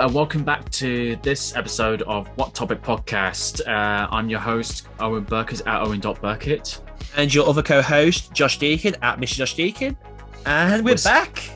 [0.00, 3.60] Hello and welcome back to this episode of What Topic Podcast.
[3.68, 6.80] Uh, I'm your host, Owen Burkett at owen.burkett.
[7.18, 9.34] And your other co-host, Josh Deacon at Mr.
[9.34, 9.98] Josh Deacon.
[10.46, 11.50] And we're, We're s- back.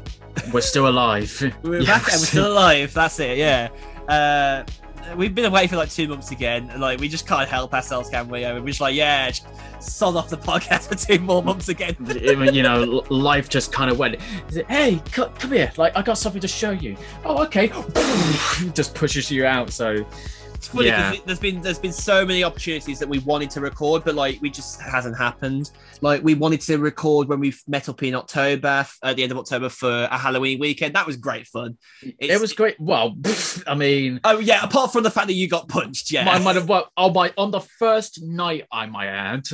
[0.53, 1.55] We're still alive.
[1.63, 2.93] We're Yeah, back and we're still alive.
[2.93, 3.71] That's it, yeah.
[4.07, 4.65] Uh,
[5.17, 6.71] we've been away for like two months again.
[6.81, 8.43] Like we just can't help ourselves, can we?
[8.43, 9.47] We're just like, yeah, just
[9.81, 11.97] sod off the podcast for two more months again.
[12.01, 14.21] You know, life just kind of went,
[14.69, 15.73] hey, c- come here.
[15.77, 16.97] Like, I got something to show you.
[17.25, 17.69] Oh, okay.
[18.75, 19.71] just pushes you out.
[19.71, 20.05] So,
[20.65, 21.11] It's funny Yeah.
[21.11, 24.41] because there's been there's been so many opportunities that we wanted to record, but like
[24.41, 25.71] we just hasn't happened.
[26.01, 29.37] Like we wanted to record when we met up in October, at the end of
[29.39, 30.95] October for a Halloween weekend.
[30.95, 31.77] That was great fun.
[32.03, 32.81] it was great.
[32.81, 33.15] Well,
[33.67, 36.29] I mean, Oh yeah, apart from the fact that you got punched, yeah.
[36.29, 39.45] I might have well, oh my on the first night I might add,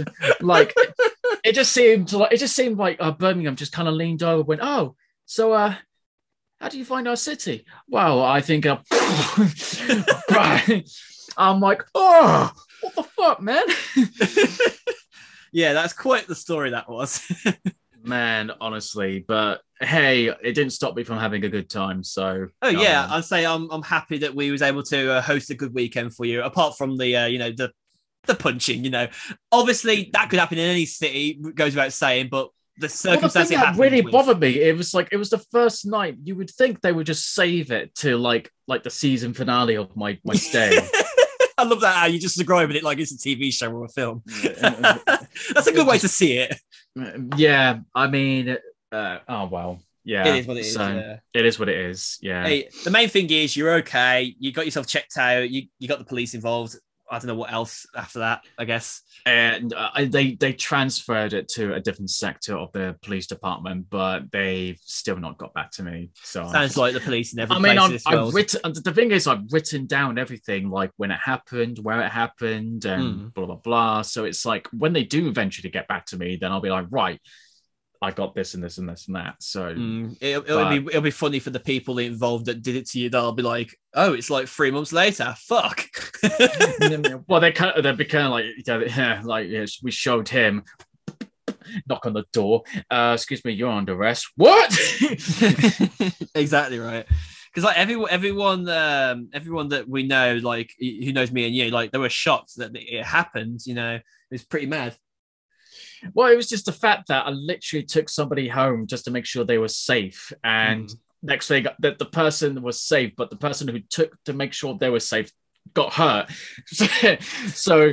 [0.40, 0.72] like
[1.44, 4.40] it just seemed like it just seemed like uh, Birmingham just kind of leaned over,
[4.40, 4.94] and went, oh,
[5.26, 5.74] so uh,
[6.60, 7.64] how do you find our city?
[7.88, 8.66] Well, I think.
[8.66, 8.80] I'm
[11.60, 13.64] like, oh, what the fuck, man?
[15.52, 17.26] yeah, that's quite the story that was.
[18.02, 22.04] man, honestly, but hey, it didn't stop me from having a good time.
[22.04, 25.22] So, oh yeah, um, I'd say I'm I'm happy that we was able to uh,
[25.22, 26.42] host a good weekend for you.
[26.42, 27.72] Apart from the uh, you know the
[28.26, 29.08] the punching, you know,
[29.50, 31.40] obviously that could happen in any city.
[31.54, 34.94] Goes without saying, but the Well, the thing that really with- bothered me, it was
[34.94, 36.16] like it was the first night.
[36.22, 39.94] You would think they would just save it to like like the season finale of
[39.96, 40.78] my my stay.
[41.58, 43.88] I love that how you just describing it like it's a TV show or a
[43.88, 44.22] film.
[44.52, 46.56] That's a good way to see it.
[47.36, 48.56] yeah, I mean,
[48.90, 50.26] uh, oh well, yeah.
[50.26, 50.74] it is what it is.
[50.74, 51.16] So, yeah.
[51.34, 52.18] It is what it is.
[52.22, 52.44] Yeah.
[52.46, 54.34] Hey, the main thing is you're okay.
[54.38, 55.50] You got yourself checked out.
[55.50, 56.76] You you got the police involved.
[57.10, 58.44] I don't know what else after that.
[58.58, 59.02] I guess.
[59.26, 64.30] and uh, they they transferred it to a different sector of the police department, but
[64.30, 66.10] they've still not got back to me.
[66.22, 68.34] So Sounds like the police in every I mean, I've, this I've world.
[68.34, 68.60] written.
[68.72, 73.00] The thing is, I've written down everything, like when it happened, where it happened, and
[73.30, 73.34] Mm.
[73.34, 74.02] blah blah blah.
[74.02, 76.86] So it's like when they do eventually get back to me, then I'll be like,
[76.90, 77.20] right,
[78.02, 79.34] I got this and this and this and that.
[79.40, 82.88] So Mm, it'll, it'll be it'll be funny for the people involved that did it
[82.90, 83.10] to you.
[83.10, 85.34] They'll be like, "Oh, it's like three months later.
[85.38, 85.86] Fuck."
[87.28, 90.64] well, they kind of they became like you know, yeah, like yeah, we showed him
[91.88, 92.62] knock on the door.
[92.90, 94.28] Uh, excuse me, you're under arrest.
[94.36, 94.70] What?
[96.34, 97.06] exactly right.
[97.52, 101.70] Because like everyone, everyone, um, everyone that we know, like who knows me and you,
[101.70, 103.60] like they were shocked that it happened.
[103.66, 104.96] You know, it was pretty mad.
[106.14, 109.26] Well, it was just the fact that I literally took somebody home just to make
[109.26, 110.98] sure they were safe, and Mm.
[111.22, 114.76] next thing that the person was safe, but the person who took to make sure
[114.78, 115.30] they were safe
[115.74, 116.30] got hurt.
[117.52, 117.92] so.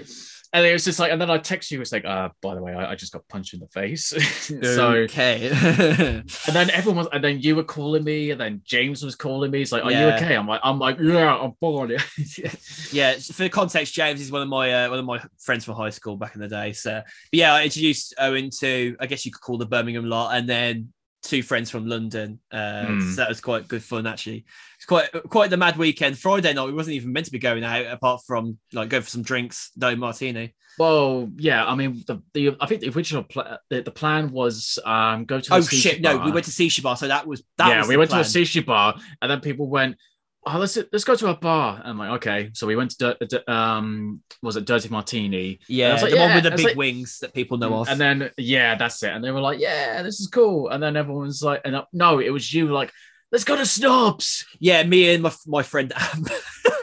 [0.54, 2.62] And it was just like, and then I text you, it's like, uh, by the
[2.62, 4.06] way, I, I just got punched in the face.
[4.64, 5.50] so, okay.
[6.48, 9.52] And then everyone was, and then you were calling me, and then James was calling
[9.52, 9.60] me.
[9.60, 11.90] He's like, "Are you okay?" I'm like, "I'm like, yeah, I'm fine."
[12.92, 15.90] yeah, for context, James is one of my uh, one of my friends from high
[15.90, 16.74] school back in the day.
[16.74, 20.36] So, but yeah, I introduced Owen to, I guess you could call the Birmingham lot,
[20.36, 20.94] and then
[21.24, 22.40] two friends from London.
[22.52, 23.02] Uh, Hmm.
[23.12, 24.46] So that was quite good fun, actually.
[24.78, 26.18] It's quite quite the mad weekend.
[26.20, 29.10] Friday night, we wasn't even meant to be going out, apart from like go for
[29.10, 30.54] some drinks, no martini.
[30.78, 31.66] well, yeah.
[31.66, 35.40] I mean, the, the I think the original pl- the, the plan was um go
[35.40, 35.54] to.
[35.56, 36.02] Oh shit!
[36.02, 37.70] No, we went to Sushi Bar, so that was that.
[37.70, 38.24] yeah, was we went plan.
[38.24, 39.98] to a sushi bar, and then people went,
[40.54, 43.52] "Oh, let's let's go to a bar." And I'm like, "Okay." So we went to
[43.52, 45.60] um was it Dirty Martini?
[45.68, 47.90] Yeah, I like, the one with the big like- wings that people know of.
[47.90, 49.12] And then yeah, that's it.
[49.12, 52.20] And they were like, "Yeah, this is cool." And then everyone's like, "And uh, no,
[52.20, 52.92] it was you like."
[53.30, 54.46] Let's go to Snobs.
[54.58, 55.92] Yeah, me and my, my friend,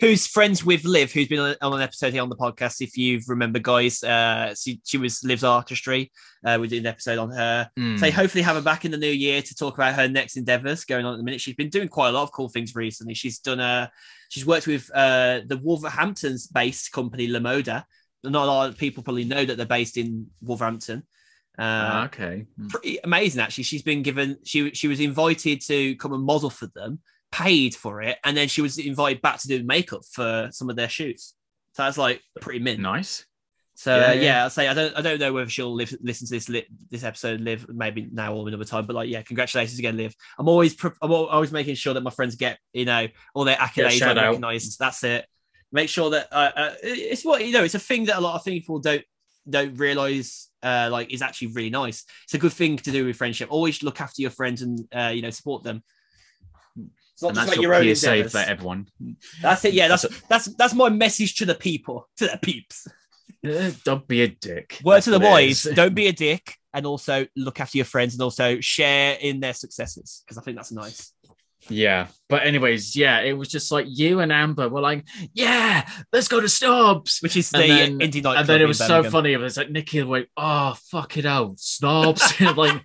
[0.00, 2.80] who's friends with Liv, who's been on, on an episode here on the podcast.
[2.80, 6.12] If you remember, guys, uh, she, she was Liv's artistry.
[6.44, 7.70] Uh, we did an episode on her.
[7.76, 7.96] Hmm.
[7.96, 10.84] So hopefully have her back in the new year to talk about her next endeavors
[10.84, 11.40] going on at the minute.
[11.40, 13.14] She's been doing quite a lot of cool things recently.
[13.14, 13.90] She's done a,
[14.28, 17.84] she's worked with uh, the Wolverhampton's based company Lamoda.
[18.24, 21.04] Not a lot of people probably know that they're based in Wolverhampton.
[21.58, 22.46] Ah, Uh, okay.
[22.58, 22.66] Hmm.
[22.68, 23.64] pretty amazing actually.
[23.64, 27.00] She's been given she she was invited to come and model for them,
[27.36, 30.76] paid for it, and then she was invited back to do makeup for some of
[30.76, 31.34] their shoots.
[31.74, 32.80] So that's like pretty mint.
[32.80, 33.26] Nice.
[33.74, 34.20] So Yeah, uh, yeah.
[34.22, 36.66] yeah, I'll say I don't I don't know whether she'll live, listen to this li-
[36.90, 40.14] this episode live maybe now or another time, but like yeah, congratulations again, Liv.
[40.38, 43.56] I'm always pr- I'm always making sure that my friends get you know all their
[43.56, 44.16] accolades out.
[44.16, 44.78] recognized.
[44.78, 45.26] That's it.
[45.72, 47.64] Make sure that uh, uh, it's what you know.
[47.64, 49.04] It's a thing that a lot of people don't
[49.48, 52.04] don't realize uh, like is actually really nice.
[52.24, 53.48] It's a good thing to do with friendship.
[53.52, 55.82] Always look after your friends and uh, you know support them.
[57.16, 58.32] It's not and just that's like your, your own PSA endeavors.
[58.32, 58.88] for everyone.
[59.40, 59.72] That's it.
[59.72, 62.86] Yeah, that's that's that's my message to the people, to the peeps.
[63.84, 64.78] Don't be a dick.
[64.84, 68.12] Word That's to the boys: don't be a dick, and also look after your friends,
[68.14, 71.14] and also share in their successes because I think that's nice.
[71.68, 76.28] Yeah, but anyways, yeah, it was just like you and Amber were like, "Yeah, let's
[76.28, 78.38] go to Snobs," which is the And then- indie night.
[78.40, 79.32] and then it was so funny.
[79.32, 82.82] It was like Nikki went, "Oh fuck it out, Snobs!" like,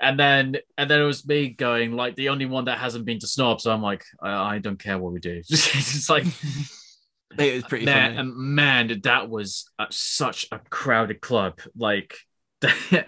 [0.00, 3.18] and then and then it was me going like the only one that hasn't been
[3.20, 5.42] to snob So I'm like, I, I don't care what we do.
[5.48, 6.24] it's like
[7.38, 8.18] It was pretty man, funny.
[8.18, 11.60] and man, that was uh, such a crowded club.
[11.76, 12.14] Like,
[12.62, 13.06] It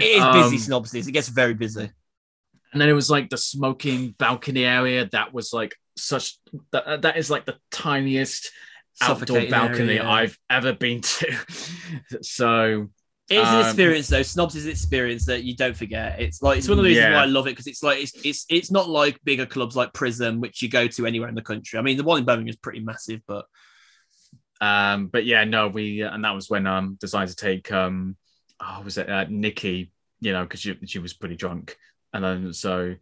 [0.00, 0.94] is busy, um, snobs.
[0.94, 1.90] It gets very busy.
[2.72, 6.38] and then it was like the smoking balcony area that was like such
[6.72, 8.50] that, that is like the tiniest
[9.00, 10.08] outdoor balcony area.
[10.08, 11.36] I've ever been to.
[12.22, 12.88] so
[13.30, 14.22] It is an um, experience though.
[14.22, 16.18] Snobs is an experience that you don't forget.
[16.18, 17.16] It's like it's one of the reasons Yeah.
[17.16, 19.92] why I love it because it's like it's it's it's not like bigger clubs like
[19.92, 21.78] Pryzm, which you go to anywhere in the country.
[21.78, 23.44] I mean, the one in Birmingham is pretty massive, but
[24.60, 28.16] um but yeah no we and that was when um decided to take um
[28.60, 31.76] oh was it uh, Nikki you know because she, she was pretty drunk
[32.12, 32.96] and then so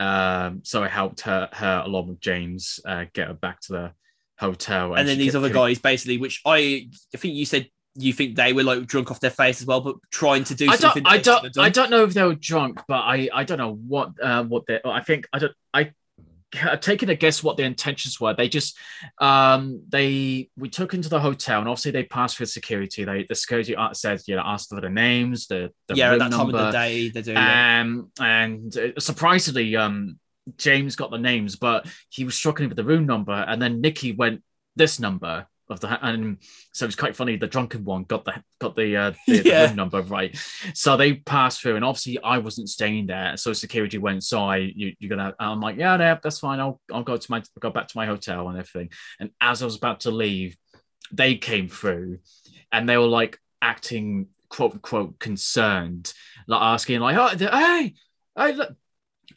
[0.00, 3.92] um so I helped her her along with James uh, get her back to the
[4.38, 8.36] hotel and, then these other guys basically, which I I think you said you think
[8.36, 11.02] they were like drunk off their face as well, but trying to do I something.
[11.02, 11.64] don't, I they shouldn't have don't.
[11.64, 14.66] I don't know if they were drunk, but I, I don't know what, uh, what
[14.66, 14.80] they.
[14.84, 15.52] I think I don't.
[15.72, 15.92] I
[16.62, 18.34] I've taken a guess what their intentions were.
[18.34, 18.78] They just,
[19.18, 23.04] um, they we took into the hotel, and obviously they passed through security.
[23.04, 26.32] They the security said, you know, asked for the names, the, the yeah, at that
[26.32, 27.32] time of the day they do.
[27.32, 27.80] yeah.
[27.80, 30.18] um, and uh, surprisingly, um,
[30.56, 34.12] James got the names, but he was struggling with the room number, and then Nikki
[34.12, 34.42] went
[34.76, 36.38] this number of the, and
[36.72, 37.36] so it's quite funny.
[37.36, 40.36] The drunken one got the got the uh, the, the room number right,
[40.74, 44.56] so they passed through, and obviously I wasn't staying there, so security went, so I
[44.56, 46.60] you, you're gonna, I'm like, yeah, yeah, that's fine.
[46.60, 48.90] I'll I'll go to my go back to my hotel and everything.
[49.20, 50.56] And as I was about to leave,
[51.12, 52.18] they came through,
[52.72, 56.12] and they were like acting quote unquote concerned,
[56.46, 57.94] like asking like, oh, hey,
[58.36, 58.76] hey, look,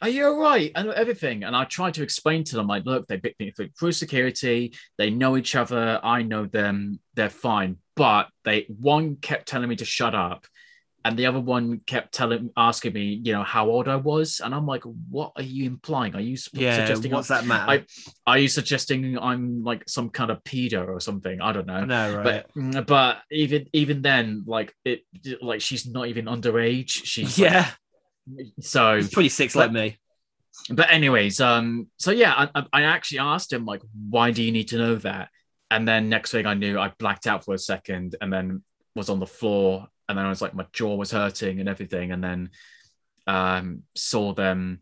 [0.02, 0.72] are you all right?
[0.74, 1.44] And everything.
[1.44, 4.74] And I tried to explain to them, like, look, they picked me through security.
[4.98, 6.00] They know each other.
[6.02, 7.00] I know them.
[7.14, 7.76] They're fine.
[7.96, 10.46] But they one kept telling me to shut up.
[11.02, 14.54] And the other one kept telling, asking me, you know, how old I was, and
[14.54, 16.14] I'm like, "What are you implying?
[16.14, 17.10] Are you Yeah, suggesting?
[17.12, 17.70] what's that matter?
[17.72, 17.84] I-
[18.26, 21.40] Are you suggesting I'm like some kind of pedo or something?
[21.40, 22.24] I don't know." no, right.
[22.24, 25.04] But mm, but even even then, like it,
[25.40, 26.90] like she's not even underage.
[26.90, 27.70] She's like- yeah,
[28.60, 29.98] so he's 26 like me.
[30.70, 34.52] but anyways, um, so yeah, I, I- I actually asked him like, why do you
[34.52, 35.28] need to know that?
[35.70, 38.62] And then next thing I knew, I blacked out for a second, and then
[38.96, 42.10] was on the floor, and then I was like, my jaw was hurting and everything,
[42.12, 42.50] and then
[43.26, 44.80] um, saw them,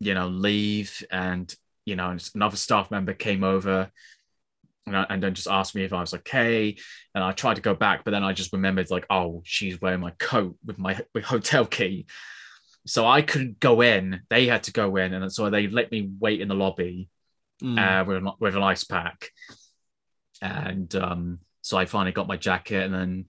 [0.00, 1.54] you know, leave, and
[1.86, 3.90] you know, another staff member came over.
[4.86, 6.76] And, I- and then just asked me if I was okay,
[7.14, 10.00] and I tried to go back, but then I just remembered like, oh, she's wearing
[10.00, 12.06] my coat with my with hotel key,
[12.86, 14.20] so I couldn't go in.
[14.30, 17.08] They had to go in, and so they let me wait in the lobby
[17.62, 17.78] Mm.
[17.78, 19.30] uh, with, an, with an ice pack.
[20.42, 23.24] And um, so I finally got my jacket, and then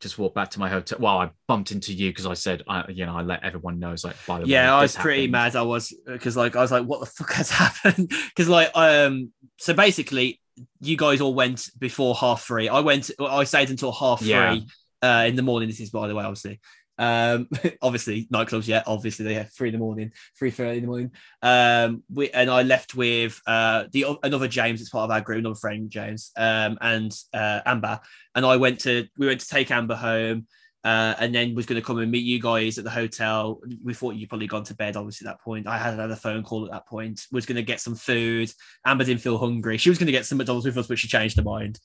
[0.00, 0.98] just walked back to my hotel.
[1.00, 3.92] Well, I bumped into you because I said, I, you know, I let everyone know.
[3.92, 5.32] It's like, by the way, yeah, I was pretty happened.
[5.32, 5.56] mad.
[5.56, 8.08] I was because like I was like, what the fuck has happened?
[8.08, 10.40] Because like um, so basically,
[10.80, 12.68] you guys all went before half three.
[12.68, 13.10] I went.
[13.20, 14.52] I stayed until half Yeah.
[14.54, 14.66] three
[15.02, 15.68] uh, in the morning.
[15.68, 16.60] This is by the way, obviously.
[16.98, 17.48] Um,
[17.82, 18.66] obviously nightclubs.
[18.66, 21.12] Yeah, obviously they have three in the morning, three thirty in the morning.
[21.42, 24.80] Um, we and I left with uh the another James.
[24.80, 26.32] It's part of our group, another friend James.
[26.36, 28.00] Um, and uh Amber.
[28.34, 30.46] And I went to we went to take Amber home.
[30.84, 33.60] Uh, and then was going to come and meet you guys at the hotel.
[33.84, 35.66] We thought you'd probably gone to bed, obviously, at that point.
[35.66, 38.50] I had another phone call at that point, was going to get some food.
[38.86, 39.76] Amber didn't feel hungry.
[39.76, 41.80] She was going to get some McDonald's with us, but she changed her mind.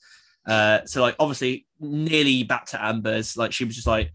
[0.46, 3.36] Uh, so, like, obviously, nearly back to Amber's.
[3.36, 4.12] Like, she was just like,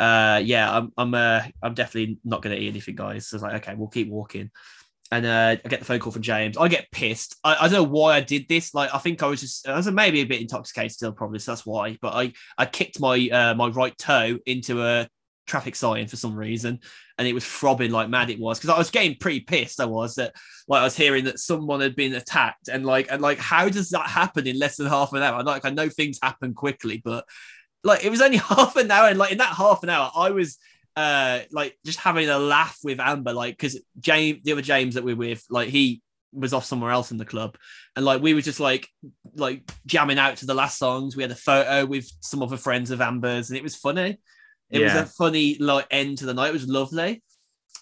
[0.00, 3.28] uh, yeah, I'm, I'm, uh, I'm definitely not going to eat anything, guys.
[3.28, 4.50] So, it's like, okay, we'll keep walking.
[5.12, 6.56] And uh, I get the phone call from James.
[6.56, 7.36] I get pissed.
[7.44, 8.74] I, I don't know why I did this.
[8.74, 11.40] Like, I think I was just, I was maybe a bit intoxicated still, probably.
[11.40, 11.98] So that's why.
[12.00, 15.08] But I, I kicked my uh, my right toe into a
[15.50, 16.78] traffic sign for some reason,
[17.18, 18.30] and it was throbbing like mad.
[18.30, 19.80] It was because I was getting pretty pissed.
[19.80, 20.32] I was that
[20.68, 23.90] like I was hearing that someone had been attacked, and like and like how does
[23.90, 25.42] that happen in less than half an hour?
[25.42, 27.24] Like I know things happen quickly, but
[27.84, 30.30] like it was only half an hour, and like in that half an hour, I
[30.30, 30.58] was
[30.96, 35.04] uh like just having a laugh with Amber, like because James, the other James that
[35.04, 37.56] we're with, like he was off somewhere else in the club
[37.96, 38.86] and like we were just like
[39.34, 41.16] like jamming out to the last songs.
[41.16, 44.18] We had a photo with some other friends of amber's and it was funny.
[44.70, 46.50] It was a funny like end to the night.
[46.50, 47.22] It was lovely.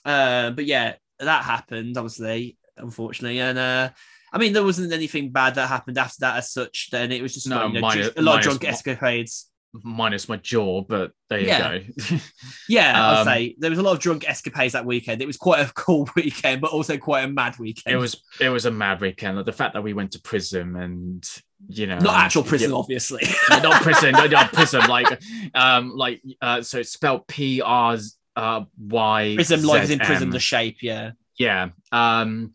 [0.05, 3.90] Uh, but yeah that happened obviously unfortunately and uh
[4.33, 7.11] i mean there wasn't anything bad that happened after that as such then.
[7.12, 8.73] It was just No, like, you know, minus- a lot of drunk one.
[8.73, 11.78] escapades minus my jaw, but there you Yeah.
[11.78, 11.84] go.
[12.68, 15.22] Yeah, I'd Um, say there was a lot of drunk escapades that weekend.
[15.22, 17.94] It was quite a cool weekend, but also quite a mad weekend.
[17.94, 19.37] it was it was a mad weekend.
[19.37, 21.25] Like, the fact that we went to prison and
[21.68, 23.22] you know not actual prison, obviously.
[23.50, 24.87] not prison, not, not prison.
[24.87, 25.20] Like
[25.54, 27.96] um, like uh, so it's spelled P R
[28.37, 29.32] uh, Y.
[29.34, 30.82] prison, like in prison, the shape.
[30.82, 32.52] Yeah, yeah um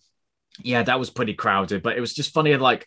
[0.64, 2.86] yeah that was pretty crowded but it was just funny like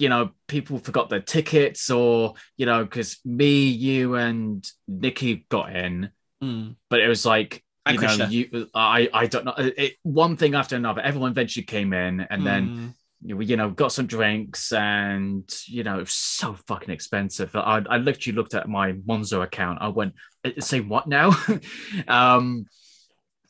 [0.00, 5.74] you know people forgot their tickets or you know because me you and nikki got
[5.76, 6.10] in
[6.42, 6.76] Mm.
[6.88, 8.28] but it was like you know Krishna.
[8.28, 12.46] you i i don't know it, one thing after another everyone eventually came in and
[12.46, 12.94] then Mm.
[13.22, 17.54] you know, you know got some drinks and you know it was so fucking expensive
[17.54, 21.28] i, I literally looked at my monzo account i went "Uh, say what now
[22.08, 22.64] um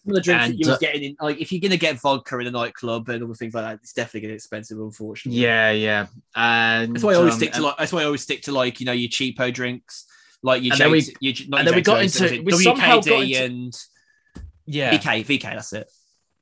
[0.04, 1.76] Some of the drinks And, that you was uh, getting in, like if you're gonna
[1.76, 4.78] get vodka in a nightclub and all things like that, it's definitely gonna getting expensive,
[4.78, 5.40] unfortunately.
[5.40, 7.76] yeah yeah and that's why I always um, stick to like.
[7.76, 10.07] That's why I always stick to like you know your cheapo drinks,
[10.42, 12.95] like your And then we- your, and then we got J2s, into- we it somehow
[12.97, 13.78] got WKD into- and
[14.66, 15.42] yeah VK VK.
[15.42, 15.90] That's it.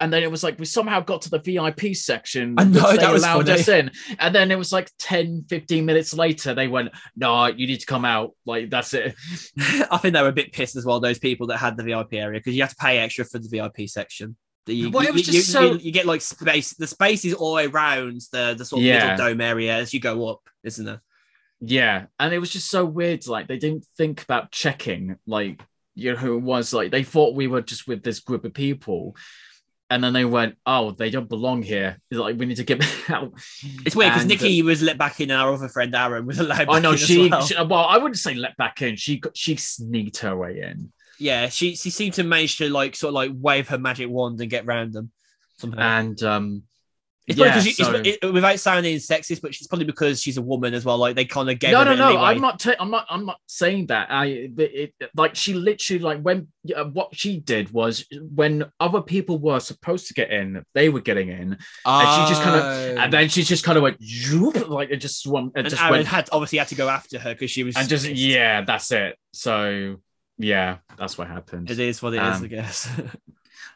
[0.00, 2.54] And then it was like we somehow got to the VIP section.
[2.58, 3.60] I know, they that was allowed funny.
[3.60, 3.90] us in.
[4.18, 7.86] And then it was like 10, 15 minutes later, they went, No, you need to
[7.86, 8.32] come out.
[8.46, 9.14] Like that's it.
[9.90, 11.00] I think they were a bit pissed as well.
[11.00, 13.48] Those people that had the VIP area because you have to pay extra for the
[13.48, 14.36] VIP section.
[14.66, 16.74] You, Well, it was you- just you- so- you get like space.
[16.74, 19.12] The space is all around the the sort of Yeah.
[19.12, 21.00] middle dome area as you go up, isn't it?
[21.60, 22.06] Yeah.
[22.20, 23.26] And it was just so weird.
[23.26, 25.60] Like they didn't think about checking, like,
[25.94, 26.72] you know, who it was.
[26.72, 29.16] Like they thought we were just with this group of people.
[29.90, 31.98] And then they went, Oh, they don't belong here.
[32.10, 33.32] It's like we need to get out.
[33.86, 36.26] It's weird because And, uh, Nikki was let back in, and our other friend Aaron
[36.26, 36.68] was allowed.
[36.68, 37.40] I know she, well.
[37.42, 38.96] she well, I wouldn't say let back in.
[38.96, 40.92] She she sneaked her way in.
[41.18, 44.40] yeah, she she seemed to manage to like sort of like wave her magic wand
[44.40, 45.10] and get round them
[45.56, 45.80] somehow.
[45.98, 46.62] And um
[47.28, 50.38] It's yeah, 'cause she- so- it's, it, without sounding sexist, but she's probably because she's
[50.38, 50.96] a woman as well.
[50.98, 52.08] Like they kind of gave no, no, no.
[52.10, 52.22] leeway.
[52.22, 52.58] I'm not.
[52.58, 53.06] Ta- I'm not.
[53.10, 54.10] I'm not saying that.
[54.10, 58.04] I it, it, like she literally like when uh, what she did was
[58.34, 62.42] when other people were supposed to get in, they were getting in, and she just
[62.42, 64.00] kind of and then she just kind of went
[64.70, 65.48] like it just swung.
[65.48, 67.76] It and just Aaron went had obviously had to go after her because she was
[67.76, 68.16] and just pissed.
[68.18, 69.16] yeah, that's it.
[69.34, 69.96] So
[70.38, 71.70] yeah, that's what happened.
[71.70, 72.88] It is what it is, Um, I guess.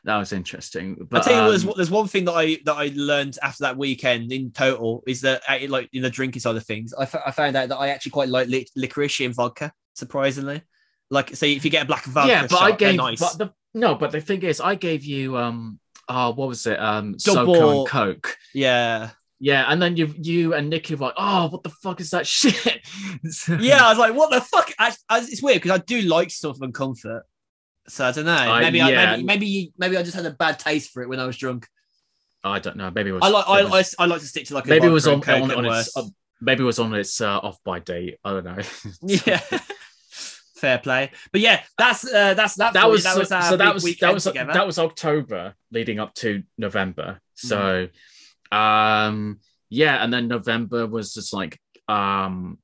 [0.04, 1.09] That was interesting.
[1.12, 3.62] I'll tell you, what, there's, um, there's one thing that I that I learned after
[3.64, 7.02] that weekend in total is that uh, like in the drinking side of things, I,
[7.04, 9.73] f- I found out that I actually quite like lic- licorice in vodka.
[9.94, 10.62] Surprisingly,
[11.11, 13.21] like so if you get a black vodka, yeah, but shot, I gave nice.
[13.21, 15.78] but the no, but the thing is, I gave you um.
[16.09, 16.80] Oh, what was it?
[16.80, 18.37] Um, Double- SoCo and Coke.
[18.52, 22.11] yeah, Yeah, and then you you and Nikki were like, oh, what the fuck is
[22.11, 22.80] that shit?
[23.49, 23.87] Yeah.
[23.87, 24.73] I was like, what the fuck?
[24.80, 27.23] I, I, it's weird because I do like Southern Comfort.
[27.89, 28.33] So I don't know.
[28.33, 29.11] I- Maybe I, yeah.
[29.17, 31.67] maybe maybe maybe I just had a bad taste for it when I was drunk.
[32.45, 32.91] I don't know.
[32.91, 33.23] Maybe it was.
[33.23, 35.07] I like I, was- I, I like to stick to like a maybe it was
[35.07, 36.05] on, on, on its uh,
[36.41, 38.19] maybe it was on its uh, off by date.
[38.25, 38.59] I don't know.
[39.27, 39.41] Yeah.
[40.57, 41.11] Fair play.
[41.33, 42.75] But yeah, that's uh, that's that.
[42.75, 44.53] that was that was so that was that was together.
[44.53, 47.21] that was October leading up to November.
[47.35, 47.89] So
[48.53, 48.57] Mm.
[48.57, 51.59] um yeah, and then November was just like
[51.89, 52.59] um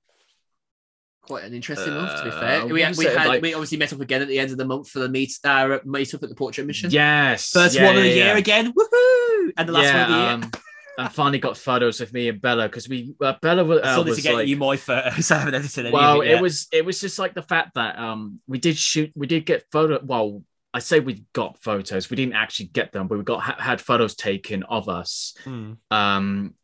[1.29, 2.19] quite an interesting Uh, month.
[2.19, 4.51] To be fair, we, we had like- we obviously met up again at the end
[4.51, 6.91] of the month for the meet uh, meet up at the portrait mission.
[6.91, 8.73] yes, First yeah, one of the yeah, year again.
[8.73, 9.51] Woohoo!
[9.57, 10.31] And the last one of the year.
[10.33, 10.51] um,
[11.01, 14.03] I finally got photos of me and Bella because we uh, Bella was, I uh,
[14.03, 15.31] was to get like, you my photos.
[15.31, 17.97] I haven't edited any well it, it was it was just like the fact that
[17.99, 20.43] um we did shoot we did get photo well
[20.75, 23.81] i say we got photos we didn't actually get them but we got ha- had
[23.81, 25.75] photos taken of us Hmm.
[25.93, 26.55] um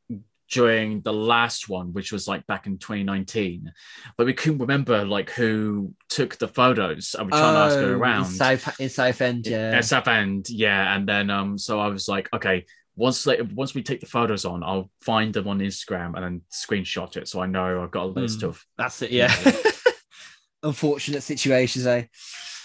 [0.50, 3.72] during the last one which was like back in 2019
[4.16, 7.94] but we couldn't remember like who took the photos and we trying to ask her
[7.94, 9.46] Oh, around in South in Southend.
[9.46, 9.72] Yeah.
[9.78, 10.94] at South End, yeah.
[10.94, 14.44] And then um, so I was like, okay, once like, once we take the photos
[14.44, 18.04] on, I'll find them on Instagram and then screenshot it so I know I've got
[18.04, 18.48] a list Hmm.
[18.48, 18.64] of.
[18.78, 19.10] That's it.
[19.12, 19.34] Yeah.
[20.62, 22.04] Unfortunate situations, eh?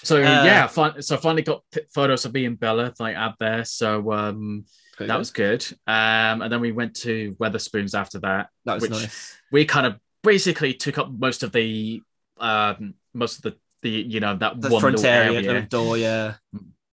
[0.04, 3.16] So Uh, yeah, fin- so I finally got p- photos of me and Bella like
[3.16, 3.66] out there.
[3.66, 4.64] So um,
[5.08, 5.66] that was good.
[5.88, 8.50] Um, and then we went to Wetherspoons after that.
[8.66, 9.36] that was which- nice.
[9.52, 12.02] We kind of basically took up most of the
[12.40, 15.98] um, most of the the you know that The one front area, area the door.
[15.98, 16.34] Yeah.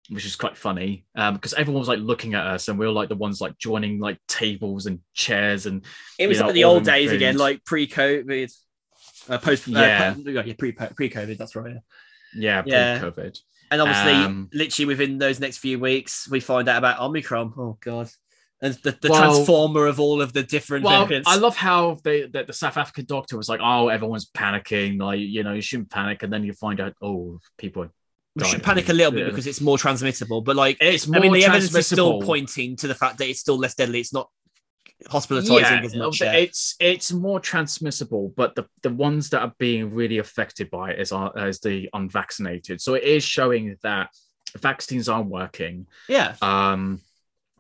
[0.10, 2.92] which is quite funny um because everyone was like looking at us and we were
[2.92, 5.86] like the ones like joining like tables and chairs and
[6.20, 8.52] It was know, like the old days again, like pre-COVID,
[9.30, 10.14] uh, post, Yeah.
[10.18, 11.38] uh, yeah, pre pre-COVID.
[11.38, 11.78] That's right.
[12.36, 13.00] yeah Yeah.
[13.00, 13.40] pre-covid
[13.74, 17.54] And obviously, Um, literally within those next few weeks, we find out about Omicron.
[17.58, 18.10] Oh god,
[18.62, 21.28] and the, the Well- transformer of all of the different well variants.
[21.28, 25.20] i love how they the, the south african doctor was like oh everyone's panicking like
[25.20, 27.92] you know you shouldn't panic and then you find out oh people are
[28.36, 30.42] we should panic a little bit because it's more transmittable.
[30.42, 33.28] But like, it's more I mean, the evidence is still pointing to the fact that
[33.28, 34.00] it's still less deadly.
[34.00, 34.30] It's not
[35.10, 36.22] hospitalizing as much.
[36.22, 36.36] yet.
[36.36, 41.00] it's it's more transmissible, but the, the ones that are being really affected by it
[41.00, 42.82] is are is the unvaccinated.
[42.82, 44.10] So it is showing that
[44.58, 45.88] vaccines aren't working.
[46.08, 46.36] yeah.
[46.42, 47.02] Um,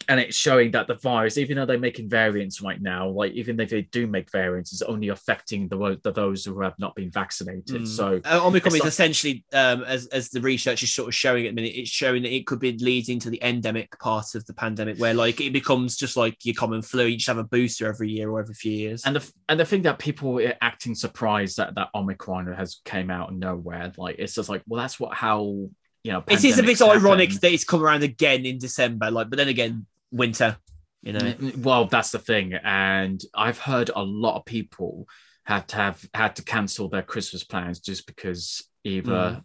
[0.10, 3.60] and it's showing that the virus, even though they're making variants right now, like even
[3.60, 7.12] if they do make variants, it's only affecting the, the those who have not been
[7.12, 7.82] vaccinated.
[7.84, 7.88] Mm.
[7.88, 11.46] So Uh, Omicron is like- essentially, um, as as the research is sort of showing
[11.46, 14.46] at the minute, it's showing that it could be leading to the endemic part of
[14.46, 17.06] the pandemic, where like it becomes just like your common flu.
[17.06, 19.04] You just have a booster every year or every few years.
[19.06, 23.10] and the and the thing that people are acting surprised that that Omicron has came
[23.10, 25.70] out of nowhere, like it's just like, well, that's what how
[26.04, 26.24] you know.
[26.28, 29.38] it is a bit pandemics ironic that it's come around again in December, like, but
[29.38, 30.58] then again, winter.
[31.02, 35.06] You know, Well, that's the thing, and I've heard a lot of people
[35.46, 39.42] had to have had to cancel their Christmas plans just because either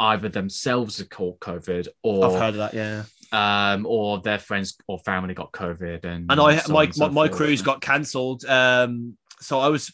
[0.00, 2.74] either themselves had caught COVID or I've heard of that.
[2.74, 6.94] Yeah, um or their friends or family got COVID, and and I so my and
[6.94, 8.44] so my, my cruise got cancelled.
[8.44, 9.92] Um, so I was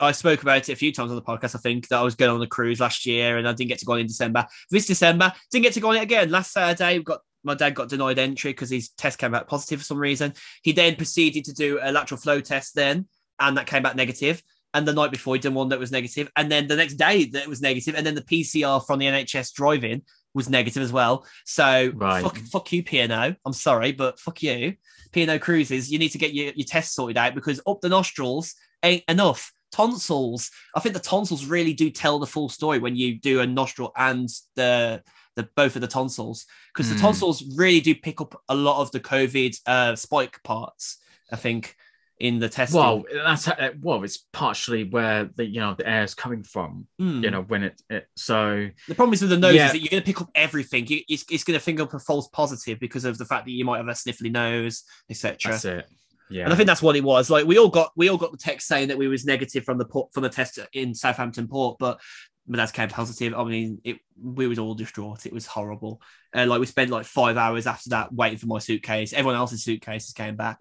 [0.00, 1.54] I spoke about it a few times on the podcast.
[1.54, 3.78] I think that I was going on a cruise last year, and I didn't get
[3.78, 4.46] to go on in December.
[4.70, 6.30] This December, didn't get to go on it again.
[6.30, 9.80] Last Saturday, we got my dad got denied entry because his test came back positive
[9.80, 10.32] for some reason.
[10.62, 13.08] He then proceeded to do a lateral flow test then,
[13.40, 14.42] and that came back negative.
[14.74, 17.24] And the night before, he did one that was negative, and then the next day
[17.24, 20.02] that was negative, and then the PCR from the NHS drive-in
[20.34, 21.26] was negative as well.
[21.46, 22.22] So Right.
[22.22, 23.34] fuck, fuck you, P&O.
[23.44, 24.74] I'm sorry, but fuck you.
[25.12, 28.54] P&O Cruises, you need to get your, your tests sorted out because up the nostrils
[28.82, 29.52] ain't enough.
[29.72, 30.50] Tonsils.
[30.74, 33.92] I think the tonsils really do tell the full story when you do a nostril
[33.96, 35.02] and the
[35.38, 37.00] the both of the tonsils because the Hmm.
[37.06, 40.98] tonsils really do pick up a lot of the COVID uh, spike parts.
[41.32, 41.74] I think
[42.20, 42.80] in the testing.
[42.80, 46.86] Well, that's uh, well, it's partially where the you know the air is coming from.
[46.98, 47.22] Hmm.
[47.22, 49.66] You know when it, it so The problem is with the nose Yeah.
[49.66, 50.86] is that you're going to pick up everything.
[50.88, 53.52] You, it's it's going to think up a false positive because of the fact that
[53.52, 55.52] you might have a sniffly nose, etc.
[55.52, 55.86] that's it.
[56.30, 57.30] Yeah, And I think that's what it was.
[57.30, 59.78] Like we all got we all got the text saying that we was negative from
[59.78, 62.00] the port from the test in Southampton port, but
[62.48, 63.34] but that's came positive.
[63.34, 65.26] I mean, it we was all distraught.
[65.26, 66.00] It was horrible.
[66.32, 69.12] And like we spent like five hours after that waiting for my suitcase.
[69.12, 70.60] Everyone else's suitcases came back.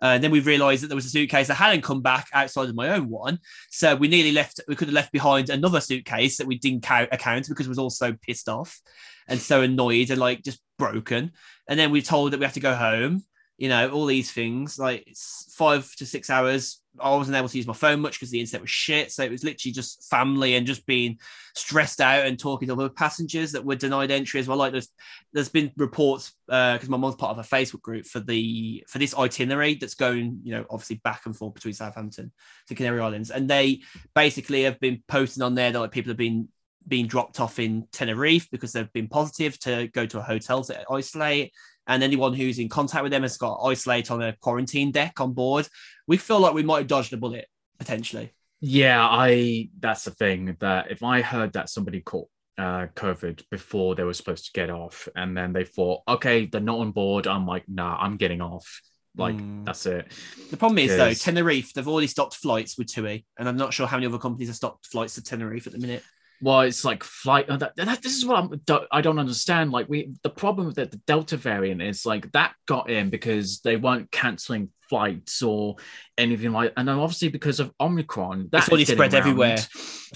[0.00, 2.68] Uh, and then we realised that there was a suitcase that hadn't come back outside
[2.68, 3.38] of my own one.
[3.70, 4.60] So we nearly left.
[4.68, 7.78] We could have left behind another suitcase that we didn't count, account because we was
[7.78, 8.80] all so pissed off
[9.28, 11.32] and so annoyed and like just broken.
[11.68, 13.22] And then we told that we have to go home
[13.62, 14.76] you know, all these things.
[14.76, 15.06] Like
[15.52, 16.81] five to six hours.
[17.00, 19.10] I wasn't able to use my phone much because the internet was shit.
[19.12, 21.18] So it was literally just family and just being
[21.54, 24.58] stressed out and talking to other passengers that were denied entry as well.
[24.58, 24.88] Like there's
[25.32, 28.98] there's been reports uh, because my mom's part of a Facebook group for the for
[28.98, 32.32] this itinerary that's going, you know, obviously back and forth between Southampton
[32.68, 33.80] to Canary Islands, and they
[34.14, 36.48] basically have been posting on there that like people have been
[36.86, 40.84] being dropped off in Tenerife because they've been positive to go to a hotel to
[40.90, 41.52] isolate
[41.92, 45.32] and anyone who's in contact with them has got isolate on a quarantine deck on
[45.32, 45.68] board.
[46.06, 47.46] We feel like we might have dodged a bullet
[47.78, 48.32] potentially.
[48.60, 52.28] Yeah, I that's the thing that if I heard that somebody caught
[52.58, 56.60] uh COVID before they were supposed to get off, and then they thought, okay, they're
[56.60, 58.80] not on board, I'm like, nah, I'm getting off.
[59.16, 59.66] Like Mm.
[59.66, 60.10] that's it.
[60.50, 63.86] The problem is though, Tenerife, they've already stopped flights with TUI, and I'm not sure
[63.86, 66.02] how many other companies have stopped flights to Tenerife at the minute.
[66.42, 67.48] Well, it's like flight.
[67.48, 69.70] uh, That, that, this is what I'm, don't- I don't understand.
[69.70, 73.60] Like we, the problem with the, the Delta variant is like that got in because
[73.60, 75.76] they weren't canceling flights or
[76.18, 76.72] anything like.
[76.76, 79.56] And then obviously because of Omicron, that's already spread everywhere.
[79.56, 79.70] So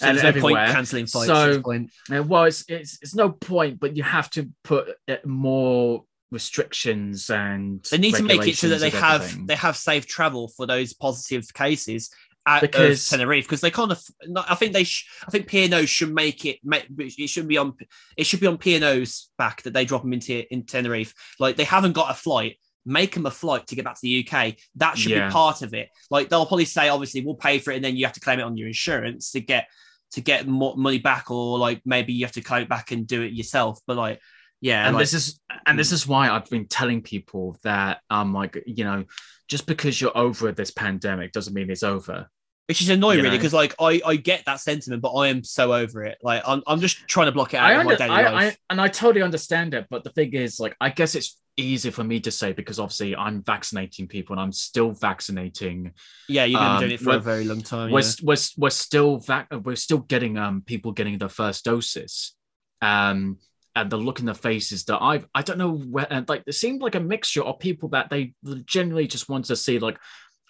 [0.07, 0.65] And there's no everywhere.
[0.67, 1.29] point cancelling flights.
[1.29, 1.93] So- point.
[2.11, 7.85] Well, it's, it's it's no point, but you have to put uh, more restrictions and
[7.91, 9.47] They need to make it so that they have everything.
[9.47, 12.11] they have safe travel for those positive cases
[12.47, 14.01] out Because- of Tenerife because they kind of
[14.37, 17.75] I think they sh- I think P&O should make it make, it should be on
[18.17, 21.13] it should be on P&O's back that they drop them into in Tenerife.
[21.41, 22.59] Like they haven't got a flight.
[22.89, 25.27] Make them a flight to get back to the UK that should Yeah.
[25.27, 25.89] be part of it.
[26.09, 28.39] Like they'll probably say obviously we'll pay for it and then you have to claim
[28.39, 29.67] it on your insurance to get
[30.13, 33.09] to get more money back or like maybe you have to claim it back and
[33.09, 33.81] do it yourself.
[33.89, 34.21] But like
[34.61, 38.33] yeah and like, this is and this is why I've been telling people that um
[38.33, 39.05] like you know
[39.49, 42.29] just because you're over this pandemic doesn't mean it's over.
[42.69, 45.45] Which is annoying you really because like I, I get that sentiment but i am
[45.45, 47.95] so over it like i'm, I'm just trying to block it out I, of my
[47.95, 50.91] daily I, life I and I totally understand it, but the thing is, like, I
[50.91, 54.91] guess it's easy for me to say because obviously I'm vaccinating people and I'm still
[54.91, 55.93] vaccinating.
[56.29, 58.13] yeah you've gonna um, doing it for a very long time We're, yeah.
[58.23, 62.35] we're, we're still vac- we're still getting um people getting their first doses.
[62.83, 63.39] Um,
[63.75, 66.55] and the look in the faces that I've I don't know where and like it
[66.55, 69.79] seemed like a mixture of people that they generally just wanted to see.
[69.79, 69.99] Like,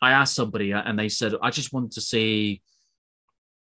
[0.01, 2.63] I asked somebody uh, and they said I just want to see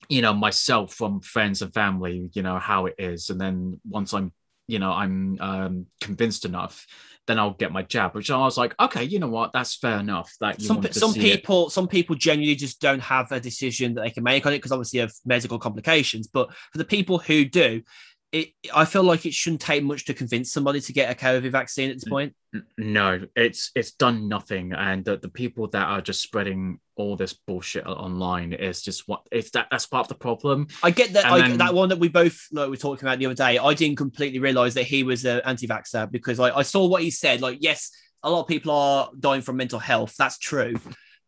[0.08, 4.12] you know myself from friends and family you know how it is and then once
[4.12, 4.32] i'm
[4.70, 6.86] you know I'm um, convinced enough,
[7.26, 8.14] then I'll get my jab.
[8.14, 10.32] Which I was like, okay, you know what, that's fair enough.
[10.40, 11.36] That you some some see it.
[11.36, 14.58] people some people genuinely just don't have a decision that they can make on it
[14.58, 16.28] because obviously of medical complications.
[16.28, 17.82] But for the people who do,
[18.32, 21.50] it I feel like it shouldn't take much to convince somebody to get a COVID
[21.50, 22.34] vaccine at this point.
[22.78, 27.32] No, it's it's done nothing, and the, the people that are just spreading all this
[27.32, 30.68] bullshit online is just what it's that that's part of the problem.
[30.82, 33.26] I get that I, then- that one that we both like were talking about the
[33.26, 33.58] other day.
[33.58, 37.10] I didn't completely realize that he was an anti-vaxxer because I, I saw what he
[37.10, 37.40] said.
[37.40, 37.90] Like, yes,
[38.22, 40.14] a lot of people are dying from mental health.
[40.16, 40.74] That's true,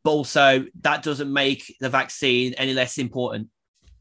[0.05, 3.49] but also that doesn't make the vaccine any less important.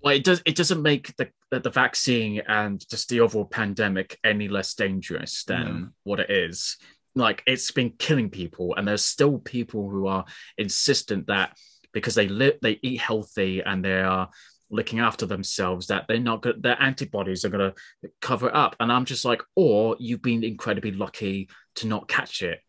[0.04, 4.18] Well, it does it doesn't make the the, the vaccine and just the overall pandemic
[4.24, 6.78] any less dangerous than what it is.
[7.14, 10.26] Like it's been killing people, and there's still people who are
[10.58, 11.58] insistent that
[11.94, 14.30] because they live, they eat healthy, and they are
[14.72, 16.64] looking after themselves, that they're not good.
[16.64, 18.76] Their antibodies are going to cover it up.
[18.80, 22.60] And I'm just like, or you've been incredibly lucky to not catch it.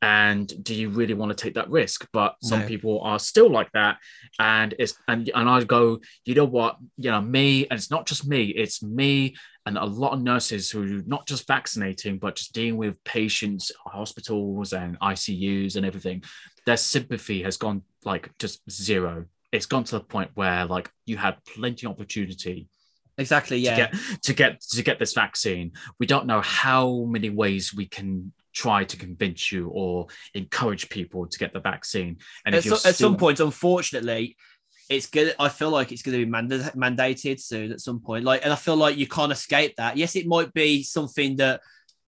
[0.00, 2.06] And do you really want to take that risk?
[2.12, 2.66] But some No.
[2.68, 3.98] people are still like that,
[4.38, 8.06] and it's and and I go, you know what, you know me, and it's not
[8.06, 9.34] just me, it's me
[9.66, 13.70] and a lot of nurses who are not just vaccinating, but just dealing with patients,
[13.86, 16.22] hospitals and ICUs and everything.
[16.64, 19.26] Their sympathy has gone like just zero.
[19.52, 22.68] It's gone to the point where like you had plenty of opportunity
[23.18, 23.58] Exactly.
[23.58, 23.74] Yeah.
[23.74, 25.72] to get to get to get this vaccine.
[25.98, 31.26] We don't know how many ways we can try to convince you or encourage people
[31.26, 32.18] to get the vaccine.
[32.44, 34.36] And at, if you're at some point, unfortunately,
[34.88, 35.34] it's good.
[35.38, 38.24] I feel like it's going to be manda- mandated soon at some point.
[38.24, 39.96] Like, and I feel like you can't escape that.
[39.96, 41.60] Yes, it might be something that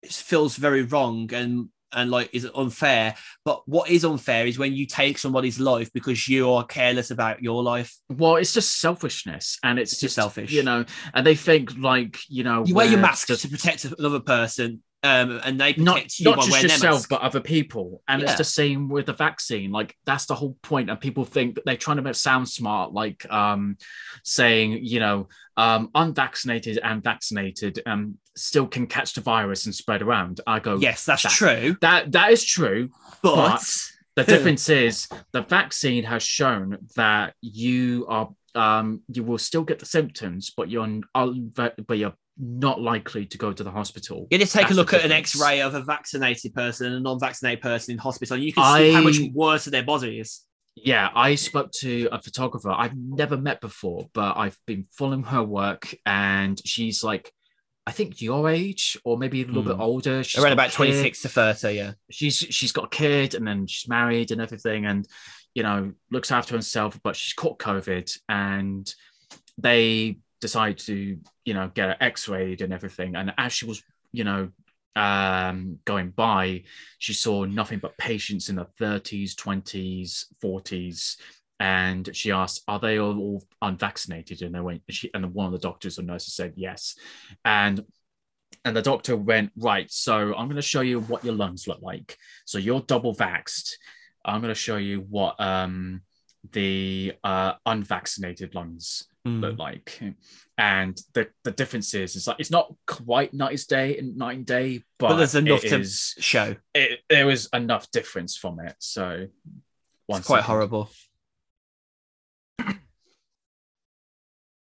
[0.05, 3.15] feels very wrong and and like is unfair.
[3.45, 7.43] But what is unfair is when you take somebody's life because you are careless about
[7.43, 7.97] your life.
[8.11, 10.53] Well, it's just selfishness, and it's, It's just just selfish.
[10.53, 10.85] you know.
[11.15, 14.83] And they think like you know, You wear your mask just- to protect another person,
[15.05, 18.03] um, and they protect not you not by just wearing yourself, but other people.
[18.09, 18.29] And Yeah.
[18.29, 19.71] it's the same with the vaccine.
[19.71, 20.91] Like that's the whole point.
[20.91, 23.77] And people think that they're trying to make sound smart, like um,
[24.25, 30.01] saying you know, um, unvaccinated and vaccinated um still can catch the virus and spread
[30.03, 30.41] around.
[30.47, 31.77] I go, yes, that's that- true.
[31.81, 32.91] that that is true.
[33.23, 33.65] But, but-
[34.17, 39.79] The difference is the vaccine has shown that you are um, you will still get
[39.79, 44.27] the symptoms, but you're un- but you're not likely to go to the hospital.
[44.31, 45.13] You just take That's a look at an.
[45.13, 48.93] X-ray of a vaccinated person and a non-vaccinated person in hospital, and you can see
[48.93, 50.43] how much I- worse their body is.
[50.77, 55.43] Yeah, I spoke to a photographer I've never met before, but I've been following her
[55.43, 57.33] work, and she's like,
[57.85, 59.69] I think your age or maybe a little Hmm.
[59.71, 60.23] bit older.
[60.23, 61.93] She's Around about twenty six to thirty, yeah.
[62.11, 65.09] she's she's got a kid and then she's married and everything and
[65.55, 68.95] you know looks after herself but she's caught covid and
[69.57, 73.17] they decide to you know get her x-rayed and everything.
[73.17, 74.51] And as she was you know
[74.97, 76.63] um going by
[76.99, 81.17] she saw nothing but patients in the 30s 20s 40s
[81.61, 84.43] and she asked are they all, unvaccinated?
[84.43, 86.97] And they went she and one of the doctors or nurses said yes.
[87.45, 87.85] And
[88.65, 91.83] and the doctor went right so i'm going to show you what your lungs look
[91.83, 92.17] like.
[92.45, 93.75] So you're double vaxxed.
[94.25, 96.03] I'm going to show you what um
[96.53, 99.41] the uh unvaccinated lungs Hmm.
[99.41, 100.01] look like
[100.57, 104.47] and the the difference is it's like it's not quite night day and night and
[104.47, 108.77] day but, But there's enough to- is- Show it, there was enough difference from it
[108.79, 109.27] so
[110.09, 110.45] it's quite second.
[110.45, 110.91] horrible.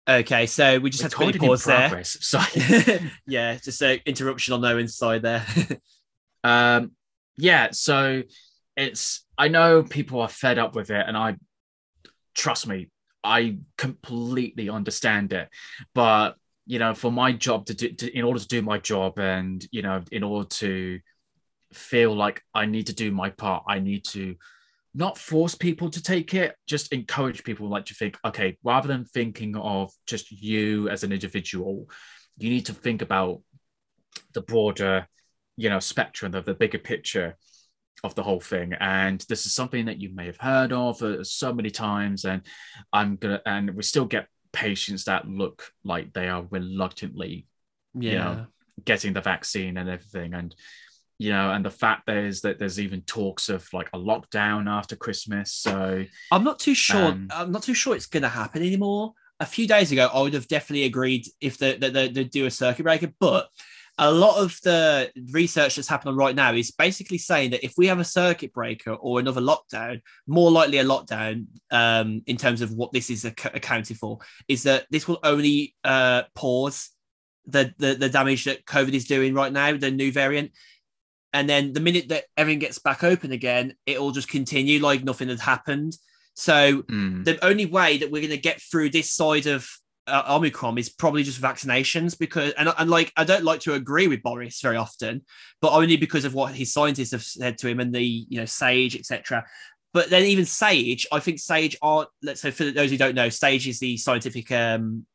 [0.08, 2.02] Okay, so we just had to quickly pause there.
[2.04, 2.46] sorry
[3.26, 5.44] yeah, just an interruption on Owen's side there.
[6.44, 6.92] um
[7.36, 8.22] yeah so
[8.76, 11.36] it's i know people are fed up with it and i
[12.34, 12.88] trust me
[13.28, 15.48] i completely understand it.
[15.94, 16.36] But
[16.68, 19.66] you know for my job to do to, in order to do my job and
[19.72, 21.00] you know in order to
[21.72, 24.36] feel like i need to do my part i need to
[24.94, 29.04] not force people to take it just encourage people like to think okay rather than
[29.04, 31.88] thinking of just you as an individual
[32.36, 33.40] you need to think about
[34.34, 35.08] the broader
[35.56, 37.36] you know spectrum of the bigger picture
[38.04, 41.22] of the whole thing and this is something that you may have heard of uh,
[41.24, 42.42] so many times and
[42.92, 47.46] i'm gonna and we still get patients that look like they are reluctantly
[47.94, 48.18] yeah.
[48.18, 48.46] know,
[48.84, 50.54] getting the vaccine and everything and
[51.18, 54.94] you know and the fact is that there's even talks of like a lockdown after
[54.94, 57.06] christmas so I'm not too sure.
[57.06, 59.14] Um, I'm not too sure it's going to happen anymore.
[59.40, 62.46] A few days ago, I would have definitely agreed if they they, they, they do
[62.46, 63.48] a circuit breaker, but
[64.00, 67.88] a lot of the research that's happening right now is basically saying that if we
[67.88, 72.70] have a circuit breaker or another lockdown, more likely a lockdown um, in terms of
[72.72, 76.90] what this is ac- accounted for, is that this will only uh, pause
[77.46, 80.52] the, the the damage that COVID is doing right now, the new variant.
[81.32, 85.02] And then the minute that everything gets back open again, it will just continue like
[85.04, 85.96] nothing had happened.
[86.34, 87.24] So Mm.
[87.24, 89.68] the only way that we're going to get through this side of
[90.08, 94.08] uh, Omicron is probably just vaccinations because, and, and like, I don't like to agree
[94.08, 95.22] with Boris very often,
[95.60, 98.44] but only because of what his scientists have said to him and the, you know,
[98.44, 99.44] SAGE, etc.
[99.92, 103.28] But then even SAGE, I think SAGE are, let's say, for those who don't know,
[103.28, 105.06] SAGE is the scientific, um,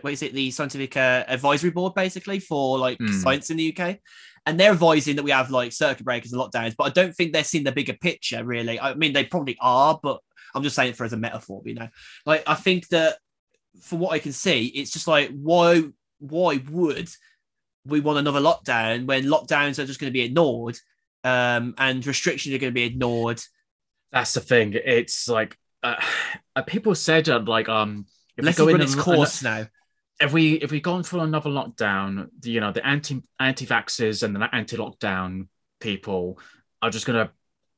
[0.00, 0.32] what is it?
[0.32, 3.10] The scientific uh, advisory board, basically, for like Hmm.
[3.10, 3.98] science in the UK.
[4.46, 7.32] And they're advising that we have like circuit breakers and lockdowns, but I don't think
[7.32, 8.78] they're seeing the bigger picture, really.
[8.78, 10.20] I mean, they probably are, but
[10.54, 11.88] I'm just saying it for as a metaphor, you know.
[12.26, 13.16] Like I think that
[13.82, 15.82] from what I can see, it's just like why
[16.18, 17.08] why would
[17.86, 20.78] we want another lockdown when lockdowns are just going to be ignored
[21.22, 23.42] um, and restrictions are going to be ignored?
[24.12, 24.74] That's the thing.
[24.74, 25.96] It's like uh,
[26.56, 28.06] uh, people said uh, like um
[28.36, 29.66] if Let's we go run in its course now.
[30.20, 34.22] if we if we go through another lockdown, the, you know, the anti anti vaxxers
[34.22, 35.48] and the anti lockdown
[35.80, 36.38] people
[36.80, 37.30] are just gonna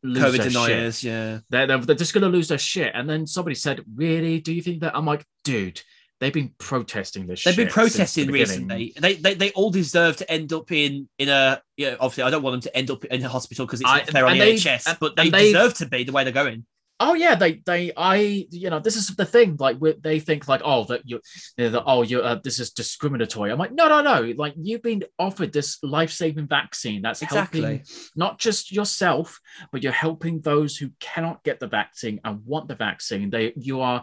[0.02, 0.52] lose COVID their shit.
[0.52, 1.38] deniers, yeah.
[1.50, 2.92] They're, they're, they're just gonna lose their shit.
[2.94, 4.40] And then somebody said, "Really?
[4.40, 5.80] Do you think that?" I'm like, dude,
[6.20, 7.44] they've been protesting this.
[7.44, 8.68] They've been the protesting beginning.
[8.68, 8.92] recently.
[8.98, 11.96] They, they they all deserve to end up in in a yeah.
[12.00, 14.10] Obviously, I don't want them to end up in a hospital because it's I- not
[14.10, 16.66] fair on the NHS, and- but they deserve to be the way they're going.
[16.98, 20.62] Oh yeah, they they I you know this is the thing like they think like
[20.64, 21.20] oh that you
[21.58, 23.52] the, oh you uh, this is discriminatory.
[23.52, 27.60] I'm like no no no like you've been offered this life saving vaccine that's Exactly.
[27.60, 27.84] helping
[28.16, 29.40] not just yourself
[29.72, 33.28] but you're helping those who cannot get the vaccine and want the vaccine.
[33.28, 34.02] They you are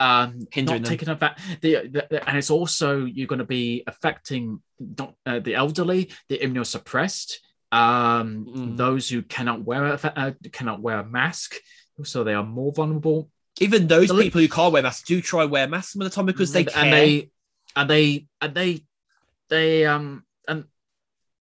[0.00, 0.98] um Hindering not them.
[0.98, 1.08] taking
[2.26, 4.60] and it's also you're going to be affecting
[4.98, 7.34] not, uh, the elderly, the immunosuppressed,
[7.72, 8.76] um Mm.
[8.76, 11.54] those who cannot wear a uh, cannot wear a mask
[12.02, 13.20] so they are more vulnerable
[13.60, 16.08] Even those The li- people who can't wear masks do try wear masks some of
[16.08, 16.82] the time because they and, care.
[16.84, 17.30] and they
[17.78, 18.06] and they
[18.42, 18.70] and they
[19.50, 20.64] they um and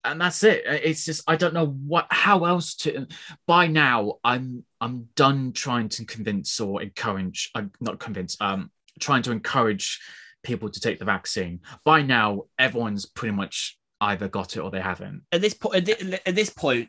[0.04, 0.62] and that's it.
[0.66, 3.06] It's just i don't know what how else to
[3.46, 9.22] by now i'm i'm done trying to convince or encourage i'm not convince um trying
[9.22, 10.00] to encourage
[10.44, 11.60] people to take the vaccine.
[11.84, 15.22] By now everyone's pretty much either got it or they haven't.
[15.32, 16.88] At this point, at this point,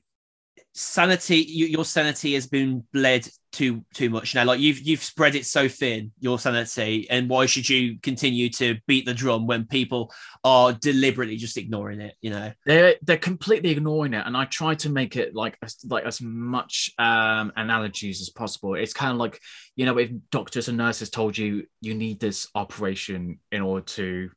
[0.75, 4.43] sanity, you, your sanity has been bled too too much now.
[4.43, 8.77] Like you've you've spread it so thin, your sanity, and why should you continue to
[8.85, 12.15] beat the drum when people are deliberately just ignoring it?
[12.21, 15.77] You know, they're they're completely ignoring it and i try to make it like as
[15.85, 19.39] like as much um analogies as possible it's kind of like
[19.75, 24.29] you know if doctors and nurses told you you need this operation in order to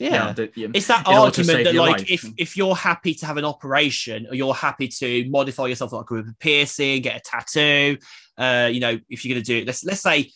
[0.00, 2.10] know, the- you- It's that in order to argument that, like, life.
[2.10, 6.08] if if you're happy to have an operation or you're happy to modify yourself, like
[6.10, 7.98] with a piercing, get a tattoo,
[8.38, 10.30] uh, you know, if you're going to do, let's let's say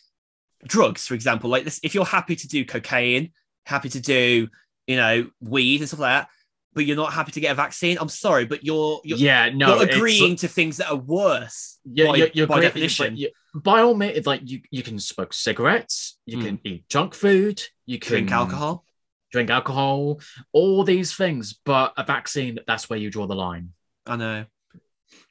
[0.66, 3.32] drugs, for example, like this, if you're happy to do cocaine,
[3.66, 4.48] happy to do,
[4.86, 6.28] you know, weed and stuff like that,
[6.74, 9.76] but you're not happy to get a vaccine, I'm sorry, but you're you're, yeah no
[9.80, 11.78] you're agreeing to things that are worse.
[11.84, 13.18] yeah, by, you're, you're by great, definition.
[13.54, 16.44] by all means like you, you can smoke cigarettes you Mm.
[16.44, 18.84] can eat junk food you can drink alcohol.
[19.32, 20.20] Drink alcohol
[20.52, 23.70] all these things but a vaccine that's where you draw the line
[24.06, 24.44] I know.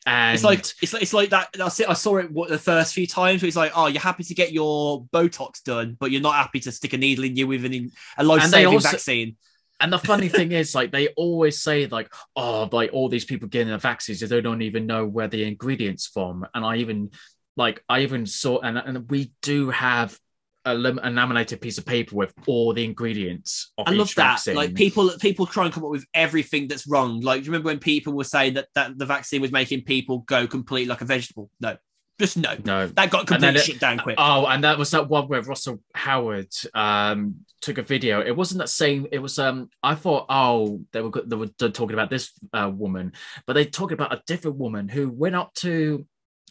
[0.05, 1.49] and It's like it's like it's like that.
[1.53, 1.89] That's it.
[1.89, 3.41] I saw it what, the first few times.
[3.41, 6.59] Where it's like, oh, you're happy to get your Botox done, but you're not happy
[6.61, 9.37] to stick a needle in you with an a life-saving also- vaccine.
[9.79, 13.47] And the funny thing is, like, they always say, like, oh, like all these people
[13.47, 16.45] getting the vaccines, they don't even know where the ingredients from.
[16.53, 17.09] And I even,
[17.57, 20.17] like, I even saw, and, and we do have
[20.65, 24.33] a, a laminated piece of paper with all the ingredients of I love that.
[24.33, 24.55] vaccine.
[24.55, 27.21] Like people, people try and come up with everything that's wrong.
[27.21, 30.19] Like, do you remember when people were saying that that the vaccine was making people
[30.19, 31.49] go completely like a vegetable?
[31.59, 31.77] No,
[32.19, 32.55] just no.
[32.63, 32.87] no.
[32.87, 34.15] That got completely it- shut down quick.
[34.17, 38.21] Oh, and that was that one where Russell Howard um took a video.
[38.21, 39.07] It wasn't that same.
[39.11, 39.69] It was um.
[39.81, 43.13] I thought, oh, they were they were talking about this uh, woman,
[43.45, 46.05] but they talked about a different woman who went up to,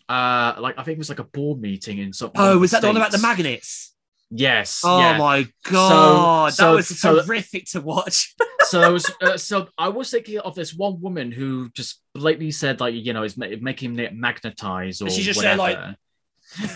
[0.08, 2.32] uh, like I think it was like a board meeting in some.
[2.34, 3.94] Oh, was that the one about the magnets?
[4.30, 4.82] Yes.
[4.84, 5.18] Oh yeah.
[5.18, 8.34] my god, so- that was so- horrific to watch.
[8.62, 12.94] so uh, so I was thinking of this one woman who just blatantly said like
[12.94, 15.62] you know is ma- making it magnetize or She just whatever.
[15.62, 15.96] said, like-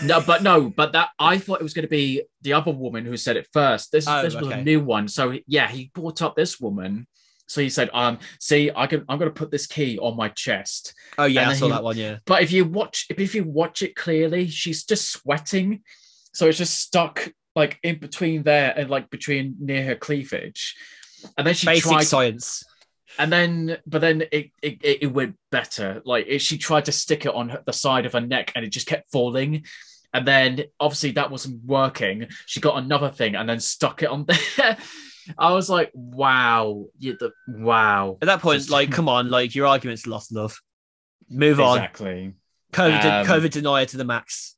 [0.03, 3.03] no, but no, but that I thought it was going to be the other woman
[3.03, 3.91] who said it first.
[3.91, 4.59] This Oh, this was okay.
[4.61, 7.07] a new one, so yeah, he brought up this woman.
[7.47, 10.29] So he said, "Um, see, I can I'm going to put this key on my
[10.29, 11.97] chest." Oh yeah, I saw he- that one.
[11.97, 15.81] Yeah, But if you watch if, if you watch it clearly, she's just sweating,
[16.33, 20.75] so it's just stuck like in between there and like between near her cleavage.
[21.37, 22.63] And then she basic tried science.
[23.17, 27.25] and then but then it it, it went better like it, she tried to stick
[27.25, 29.65] it on her, the side of her neck and it just kept falling
[30.13, 34.25] and then obviously that wasn't working she got another thing and then stuck it on
[34.57, 34.77] there
[35.39, 38.19] I was like, wow, you, the, wow.
[38.21, 40.61] At that point, Just- like, come on, like your argument's lost, love.
[41.31, 41.77] Move on.
[41.79, 42.33] Exactly.
[42.73, 44.54] COVID, Um, COVID denier to the max.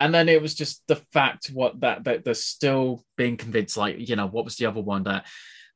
[0.00, 3.96] And then it was just the fact what that that they're still being convinced, like,
[3.98, 5.26] you know, what was the other one that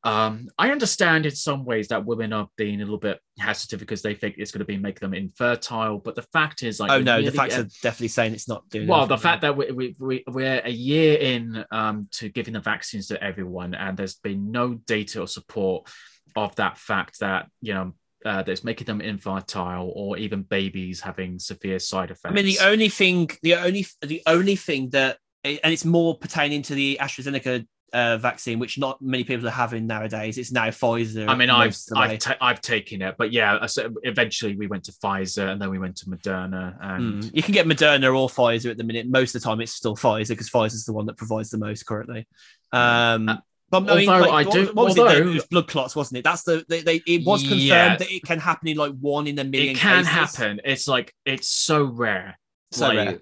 [0.04, 4.02] um I understand in some ways that women are being a little bit hesitant because
[4.02, 5.98] they think it's going to be make them infertile.
[5.98, 8.68] But the fact is like oh no, the facts at- are definitely saying it's not
[8.68, 8.88] doing.
[8.88, 12.60] well the fact that we, we, we, we're a year in um, to giving the
[12.60, 15.88] vaccines to everyone and there's been no data or support
[16.34, 17.92] of that fact that you know
[18.24, 22.58] uh, that's making them infertile or even babies having severe side effects I mean, the
[22.60, 27.66] only thing, the only, the only thing that, and it's more pertaining to the AstraZeneca
[27.92, 30.38] uh, vaccine, which not many people are having nowadays.
[30.38, 31.28] It's now Pfizer.
[31.28, 32.06] I mean, I've most of the way.
[32.12, 33.66] I've, ta- I've taken it, but yeah.
[33.66, 37.30] So eventually, we went to Pfizer, and then we went to Moderna, and Mm.
[37.34, 39.08] You can get Moderna or Pfizer at the minute.
[39.08, 41.84] Most of the time, it's still Pfizer because Pfizer's the one that provides the most
[41.84, 42.26] currently.
[42.72, 43.36] Um, Uh,
[43.72, 45.00] but I mean, although like, I do- what was it?
[45.00, 45.28] although- then?
[45.28, 46.24] It was blood clots, wasn't it?
[46.24, 47.96] That's the they, they it was confirmed Yeah.
[47.96, 49.74] that it can happen in like one in a million.
[49.76, 50.12] it can cases.
[50.36, 50.60] happen.
[50.64, 52.38] It's like it's so rare.
[52.70, 53.18] So like, rare.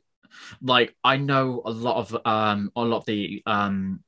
[0.63, 4.01] like I know a lot of um a lot of the um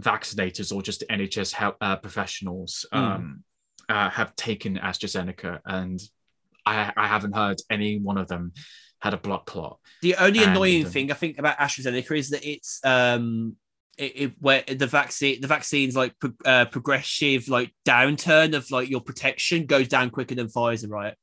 [0.00, 2.98] vaccinators or just NHS help uh, professionals Mm.
[2.98, 3.44] um
[3.88, 5.98] uh, have taken AstraZeneca, and
[6.66, 8.52] I I haven't heard any one of them
[9.00, 9.78] had a blood clot.
[10.02, 13.56] The only annoying um, thing I think about AstraZeneca is that it's um
[13.98, 18.88] it, it where the vaccine the vaccine's like pro- uh, progressive like downturn of like
[18.88, 21.14] your protection goes down quicker than Pfizer, right?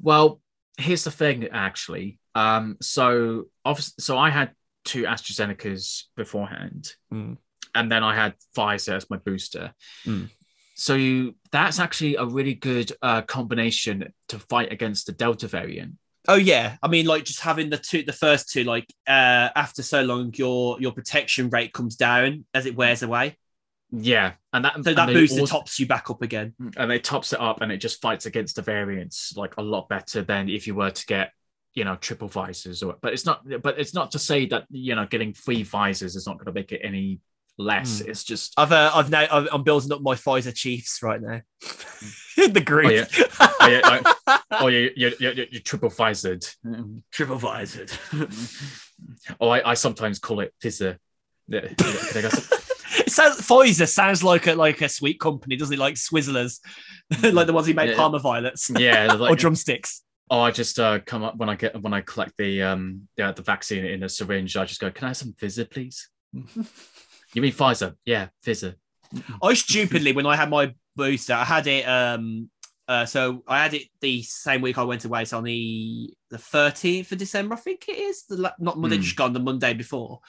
[0.00, 0.40] Well,
[0.78, 2.18] here's the thing, actually.
[2.34, 4.52] Um, so obviously, so I had
[4.84, 7.36] two AstraZenecas beforehand, Mm.
[7.74, 9.74] and then I had Pfizer as my booster.
[10.06, 10.30] Mm.
[10.74, 15.94] So you, that's actually a really good uh, combination to fight against the Delta variant.
[16.28, 19.82] Oh yeah, I mean like just having the two the first two like uh after
[19.82, 23.36] so long your your protection rate comes down as it wears away.
[23.90, 26.54] Yeah, and that So and that booster also- tops you back up again.
[26.76, 29.88] and it tops it up, and it just fights against the variants like a lot
[29.88, 31.32] better than if you were to get
[31.74, 34.94] you know triple visors or but it's not but it's not to say that you
[34.94, 37.18] know getting three visors is not going to make it any
[37.58, 38.08] less Mm.
[38.08, 41.40] it's just I've uh, I've now I've, I'm building up my Pfizer Chiefs right now.
[42.36, 42.86] the group.
[42.86, 43.04] Oh, yeah.
[43.60, 46.44] Oh, yeah, oh you you you you triple visored
[47.12, 47.92] Triple visored.
[49.40, 50.96] oh I, I sometimes call it fizzer
[51.48, 52.58] Yeah, yeah, can I go some-
[53.06, 55.78] it sounds Pfizer sounds like a like a sweet company, doesn't it?
[55.78, 56.58] Like Swizzels,
[57.22, 57.96] like the ones who make Yeah.
[57.96, 58.70] Parma violets.
[58.78, 60.02] yeah or drumsticks.
[60.30, 63.32] oh I just uh come up when I get when I collect the um yeah,
[63.32, 66.08] the vaccine in a syringe I just go can I have some fizzer please
[67.34, 68.74] you mean Pfizer yeah fizzer
[69.42, 71.86] I stupidly when I had my booster, I had it.
[71.86, 72.48] Um,
[72.88, 75.26] uh, so I had it the same week I went away.
[75.26, 78.24] So on the the thirteenth of December, I think it is.
[78.24, 79.02] The not Monday, Hmm.
[79.02, 80.20] just gone the Monday before.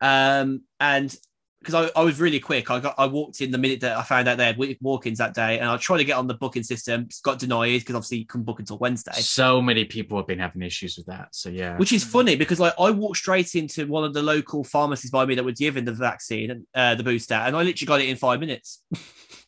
[0.00, 1.14] Um, and
[1.62, 4.02] because I, I was really quick, I got I walked in the minute that I
[4.02, 6.62] found out they had walk-ins that day, and I tried to get on the booking
[6.62, 7.08] system.
[7.22, 9.12] Got denied because obviously you couldn't book until Wednesday.
[9.12, 12.58] so many people have been having issues with that so yeah Which is funny because
[12.58, 15.84] like I walked straight into one of the local pharmacies by me that were giving
[15.84, 18.82] the vaccine, uh, the booster, and I literally got it in five minutes.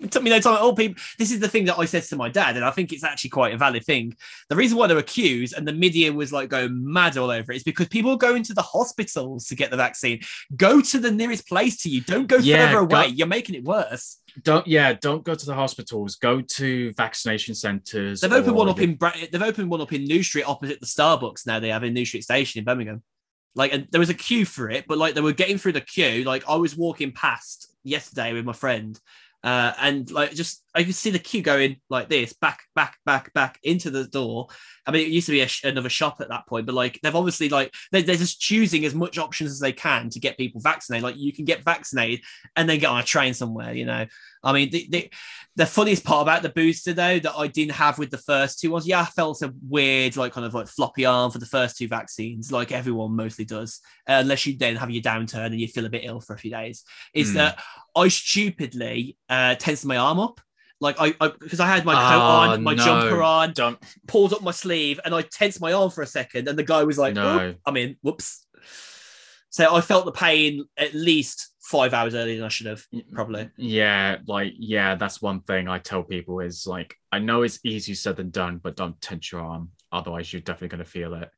[0.00, 0.58] it took me no time.
[0.60, 2.92] Oh, people, this is the thing that I said to my dad, and I think
[2.92, 4.14] it's actually quite a valid thing.
[4.48, 7.52] The reason why they were queues and the media was like going mad all over
[7.52, 10.20] it is because people go into the hospitals to get the vaccine.
[10.56, 12.00] Go to the nearest place to you.
[12.02, 13.08] Don't go Yeah, further go- away.
[13.08, 14.18] You're making it worse.
[14.44, 18.80] don't yeah don't go to the hospitals go to vaccination centers They've opened one up
[18.80, 21.58] in Bra- they've opened one up in New Street opposite the Starbucks now.
[21.58, 23.02] They have in New Street Station in Birmingham.
[23.54, 25.80] Like, and there was a queue for it, but like they were getting through the
[25.80, 26.22] queue.
[26.22, 29.00] Like I was walking past yesterday with my friend,
[29.44, 33.32] uh, and like just I could see the queue going like this, back, back, back,
[33.34, 34.46] back into the door.
[34.86, 37.14] I mean, it used to be sh- another shop at that point, but like they've
[37.16, 40.60] obviously like they're, they're just choosing as much options as they can to get people
[40.60, 41.02] vaccinated.
[41.02, 43.72] Like you can get vaccinated and then get on a train somewhere.
[43.74, 44.06] You know,
[44.44, 45.12] I mean, the, the,
[45.56, 48.70] the funniest part about the booster though that I didn't have with the first two
[48.70, 51.76] was yeah, I felt a weird like kind of like floppy arm for the first
[51.76, 55.66] two vaccines, like everyone mostly does, uh, unless you then have your downturn and you
[55.66, 56.84] feel a bit ill for a few days.
[57.14, 57.38] Is Hmm.
[57.38, 57.62] that
[57.96, 60.40] I stupidly uh, tensed my arm up.
[60.80, 62.84] Like I, because I, had my coat Oh, on, my no.
[62.84, 66.46] jumper on, don't pulled up my sleeve, and I tensed my arm for a second,
[66.48, 67.54] and the guy was like, No.
[67.66, 67.96] I mean.
[68.02, 68.46] Whoops.
[69.50, 73.50] So I felt the pain at least five hours earlier than I should have, probably.
[73.58, 77.94] yeah like yeah that's one thing i tell people is like i know it's easier
[77.94, 81.28] said than done but don't tense your arm otherwise you're definitely going to feel it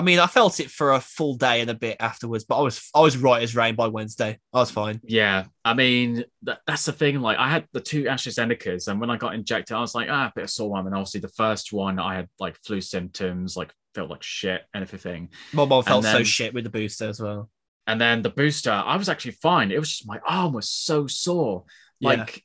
[0.00, 2.62] I mean, I felt it for a full day and a bit afterwards, but I
[2.62, 4.38] was I was right as rain by Wednesday.
[4.54, 4.98] I was fine.
[5.04, 9.10] yeah i mean that, that's the thing like i had the two astrazenecas and when
[9.10, 11.28] i got injected i was like ah a bit of sore arm and obviously the
[11.28, 15.82] first one i had like flu symptoms like felt like shit and everything My mom
[15.82, 17.50] felt so shit with the booster as well.
[17.86, 19.70] And then the booster, I was actually fine.
[19.72, 21.64] It was just my arm was so sore.
[21.98, 22.08] Yeah.
[22.10, 22.44] Like,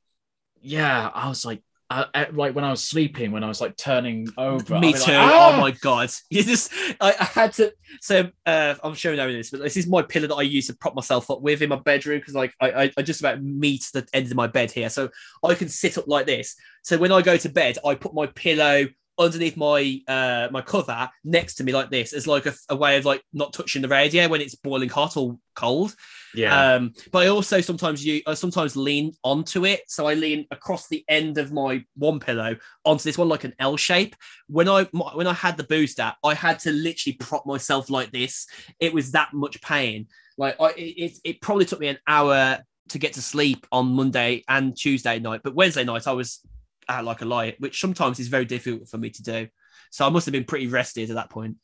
[0.60, 3.78] yeah, I was like, uh, uh, like when I was sleeping, when I was like
[3.78, 4.80] turning over.
[4.80, 5.00] Me too.
[5.00, 6.10] Like, "Ah!" Oh my god!
[6.30, 7.74] You just, I, I had to.
[8.02, 10.76] So uh, I'm showing over this, but this is my pillow that I use to
[10.76, 13.88] prop myself up with in my bedroom because like I, I, I just about meet
[13.94, 15.10] the end of my bed here, so
[15.44, 16.56] I can sit up like this.
[16.84, 21.10] So when I go to bed, I put my pillow underneath my uh my cover
[21.24, 23.88] next to me like this as like a, a way of like not touching the
[23.88, 25.96] radio when it's boiling hot or cold.
[26.34, 26.74] Yeah.
[26.74, 29.82] Um, but I also sometimes you I sometimes lean onto it.
[29.88, 33.56] So I lean across the end of my one pillow onto this one like an
[33.60, 34.16] L shape.
[34.48, 38.12] When I my- when I had the booster, I had to literally prop myself like
[38.12, 38.48] this.
[38.80, 40.08] It was that much pain.
[40.38, 42.60] Like I it, it, it probably took me an hour
[42.90, 46.42] to get to sleep on Monday and Tuesday night, but Wednesday night I was
[46.90, 49.48] out like a light, which sometimes is very difficult for me to do.
[49.92, 51.58] So I must have been pretty rested at that point.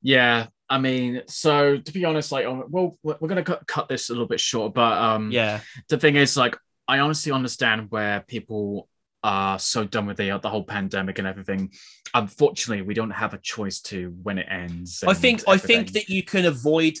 [0.00, 0.46] yeah.
[0.68, 4.12] I mean, so to be honest, like, oh, well, we're gonna cut, cut this a
[4.14, 5.60] little bit short, but um, Yeah.
[5.90, 6.56] the thing is, like,
[6.88, 8.88] I honestly understand where people
[9.22, 11.72] are so done with the the whole pandemic and everything.
[12.14, 15.04] Unfortunately, we don't have a choice to when it ends.
[15.06, 16.94] I think I think that you can avoid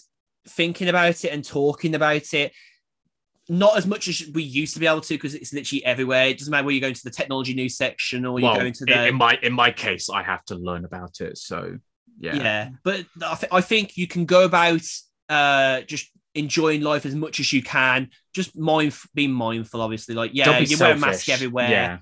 [0.46, 2.52] thinking about it and talking about it.
[3.52, 6.28] Not as much as we used to be able to, because it's literally everywhere.
[6.28, 8.86] It doesn't matter where you're going to the technology news section or you're going to
[8.86, 11.36] the in my in my case, I have to learn about it.
[11.36, 11.76] So
[12.18, 12.68] yeah, yeah.
[12.82, 14.80] But I, th- I think you can go about
[15.28, 18.08] uh, just enjoying life as much as you can.
[18.32, 20.14] Just mind being mindful, obviously.
[20.14, 21.68] Like yeah, you wear a mask everywhere.
[21.70, 21.98] Yeah.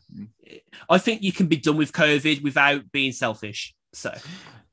[0.88, 3.74] I think you can be done with COVID without being selfish.
[3.92, 4.14] So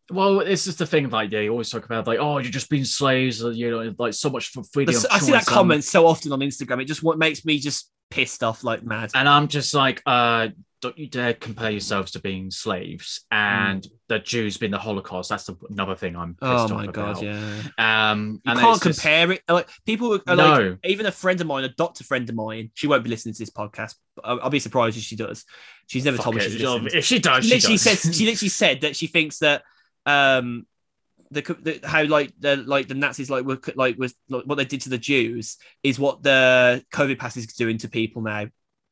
[0.10, 1.10] Well, it's just the thing.
[1.10, 3.41] Like they always talk about, like, oh, you're just being slaves.
[3.41, 4.95] You know, like so much for freedom.
[5.01, 6.82] But I see that um, comment so often on Instagram.
[6.82, 9.12] It just what makes me just pissed off like mad.
[9.16, 10.47] and I'm just like, uh,
[10.82, 15.28] don't you dare compare yourselves to being slaves and the Jews being the Holocaust.
[15.30, 17.24] That's the, another thing I'm pissed Oh my god, about.
[17.24, 18.12] yeah.
[18.12, 19.41] Um, You and can't it's just- compare it.
[19.49, 22.70] Like people are like, No, even a friend of mine, a doctor friend of mine.
[22.76, 23.95] She won't be listening to this podcast.
[24.24, 25.43] I'll, I'll be surprised if she does.
[25.88, 26.51] She's never Fuck told me it.
[26.51, 26.88] she's listened.
[26.93, 27.99] If she does, She she, literally does.
[28.01, 29.64] said she literally said that she thinks that
[30.08, 30.66] um
[31.30, 34.66] the, the how like the like the Nazis like were like was like, what they
[34.66, 38.47] did to the Jews is what the COVID pass is doing to people now.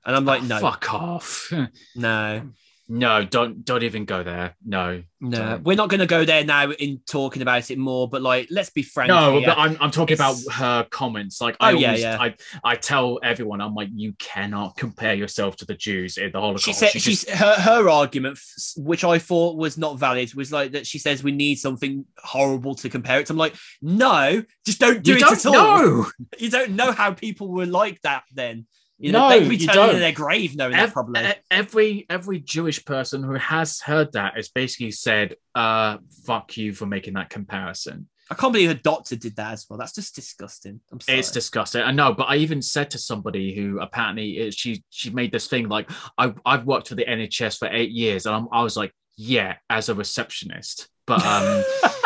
[0.05, 1.51] And I'm like, Oh, no, fuck off.
[1.95, 2.49] no,
[2.87, 4.55] No, don't don't even go there.
[4.63, 5.37] No, no.
[5.37, 5.59] Sorry.
[5.61, 8.07] We're not going to go there now in talking about it more.
[8.07, 9.07] But like, let's be frank.
[9.07, 9.47] no, here.
[9.47, 11.41] but I'm, I'm talking It's- about her comments.
[11.41, 12.17] Like, oh, I Oh, yeah, always, yeah.
[12.21, 16.39] I, I tell everyone, I'm like, you cannot compare yourself to the Jews in the
[16.39, 16.65] Holocaust.
[16.65, 18.37] she said You she's just- her her argument,
[18.77, 22.75] which I thought was not valid, was like that she says we need something horrible
[22.75, 23.25] to compare it.
[23.25, 23.33] to.
[23.33, 25.53] I'm like, no, just don't do you it don't at all.
[25.53, 26.05] know.
[26.37, 28.67] You don't know how people were like that then.
[28.97, 31.21] You know, No, they could be turning their grave knowing Ev- that probably.
[31.25, 36.73] e- every every Jewish person who has heard that has basically said, uh, "Fuck you
[36.73, 39.77] for making that comparison." I can't believe a doctor did that as well.
[39.77, 40.79] That's just disgusting.
[40.91, 41.19] I'm sorry.
[41.19, 41.81] It's disgusting.
[41.83, 45.47] I know, but I even said to somebody who apparently is, she she made this
[45.47, 48.75] thing like I I've worked for the NHS for eight years, and I'm, I was
[48.77, 51.63] like, yeah, as a receptionist, but um.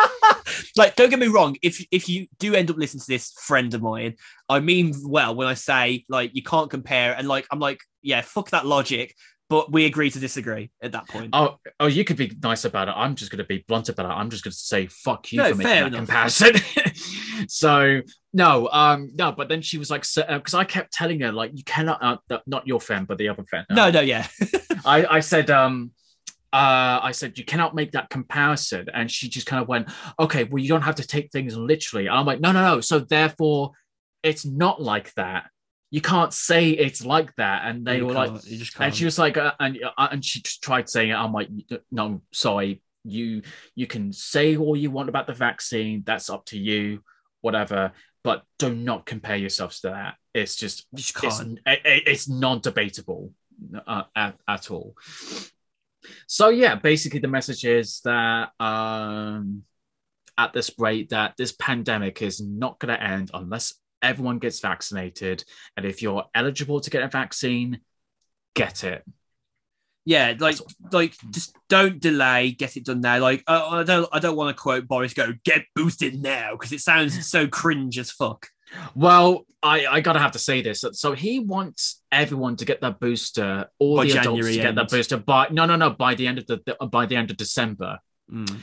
[0.76, 1.56] like, don't get me wrong.
[1.62, 4.16] If if you do end up listening to this friend of mine,
[4.48, 8.20] I mean well when I say like you can't compare, and like I'm like, yeah,
[8.22, 9.14] fuck that logic.
[9.48, 11.30] But we agree to disagree at that point.
[11.32, 12.94] Oh, oh, you could be nice about it.
[12.96, 14.14] I'm just going to be blunt about it.
[14.14, 15.98] I'm just going to say fuck you No, for making that enough.
[15.98, 16.54] comparison.
[17.48, 18.00] so
[18.32, 19.32] no, um, no.
[19.32, 22.68] But then she was like, because I kept telling her like, you cannot, uh, not
[22.68, 23.66] your friend, but the other friend.
[23.68, 24.28] Uh, no, no, yeah.
[24.84, 25.90] I, I said, um,
[26.52, 29.88] uh, I said you cannot make that comparison, and she just kind of went,
[30.18, 32.06] okay, well, you don't have to take things literally.
[32.08, 32.80] And I'm like, no, no, no.
[32.80, 33.72] So therefore,
[34.22, 35.44] it's not like that.
[35.92, 38.86] You can't say it's like that, and they You were like, can't- you just can't.
[38.86, 41.14] and she was like, uh, and uh, and she just tried saying it.
[41.14, 41.48] I'm like,
[41.90, 43.42] no, sorry, you
[43.74, 46.02] you can say all you want about the vaccine.
[46.06, 47.02] That's up to you,
[47.40, 47.92] whatever.
[48.22, 50.14] But do not compare yourselves to that.
[50.34, 50.86] It's just
[51.24, 53.32] it's it- it- it's non-debatable
[53.86, 54.94] uh, at, at all.
[56.26, 59.62] So yeah, basically the message is that um,
[60.38, 65.44] at this rate that this pandemic is not going to end unless everyone gets vaccinated,
[65.76, 67.80] and if you're eligible to get a vaccine,
[68.54, 69.04] get it.
[70.06, 70.56] Yeah, like
[70.92, 73.20] like just don't delay, get it done now.
[73.20, 76.72] Like uh, I don't I don't want to quote Boris go get boosted now because
[76.72, 78.48] it sounds so cringe as fuck.
[78.94, 80.84] Well, I, I gotta have to say this.
[80.92, 84.74] So he wants everyone to get that booster, all By the adults January to get
[84.76, 87.30] that booster by no no no by the end of the, the by the end
[87.30, 87.98] of December.
[88.32, 88.58] Mm.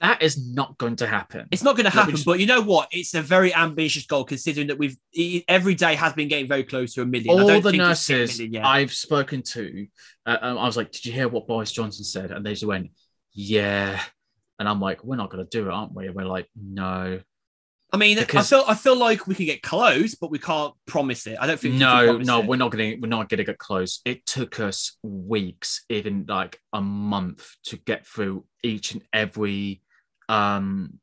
[0.00, 1.46] That is not going to happen.
[1.52, 2.88] It's not going to happen, just- but you know what?
[2.90, 4.96] It's a very ambitious goal considering that we've
[5.46, 7.30] every day has been getting very close to a million.
[7.30, 8.58] I all don't the think it's hit a nurses.
[8.64, 9.86] I've spoken to,
[10.26, 12.64] uh, um, I was like, "Did you hear what Boris Johnson said?" And they just
[12.64, 12.90] went,
[13.32, 14.00] "Yeah,"
[14.58, 17.20] and I'm like, "We're not going to do it, aren't we?" And we're like, "No."
[17.92, 20.72] I mean, Because- I feel I feel like we can get close, but we can't
[20.86, 21.36] promise it.
[21.38, 21.74] I don't think.
[21.74, 22.46] we can No, no, it.
[22.46, 24.00] we're not gonna we're not gonna get close.
[24.06, 29.82] It took us weeks, even like a month, to get through each and every
[30.28, 30.98] um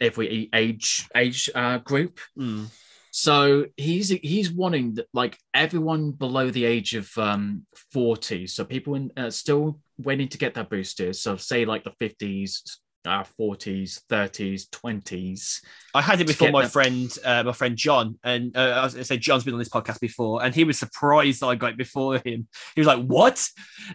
[0.00, 2.20] every age age uh, group.
[2.38, 2.66] Mm.
[3.10, 8.96] So he's he's wanting that like everyone below the age of um 40, so people
[8.96, 11.20] in uh, still waiting to get their boosters.
[11.22, 12.76] So say like the 50s,
[13.06, 15.60] uh, 40s, 30s, 20s.
[15.94, 18.94] I had it before my them- friend, uh, my friend John, and uh, I was
[18.94, 21.70] gonna say John's been on this podcast before, and he was surprised that I got
[21.72, 22.48] it before him.
[22.74, 23.46] He was like, "What?"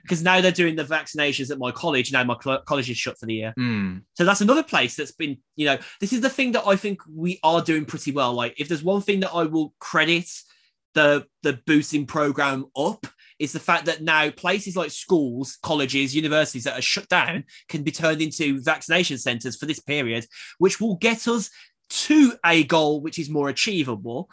[0.01, 2.11] Because now they're doing the vaccinations at my college.
[2.11, 3.97] Now my cl- college is shut for the year, Hmm.
[4.15, 7.01] so that's another place that's been, you know, this is the thing that I think
[7.13, 8.33] we are doing pretty well.
[8.33, 10.29] Like, if there's one thing that I will credit
[10.95, 13.05] the the boosting program up
[13.39, 17.83] is the fact that now places like schools, colleges, universities that are shut down can
[17.83, 20.25] be turned into vaccination centres for this period,
[20.57, 21.49] which will get us
[21.89, 24.29] to a goal which is more achievable.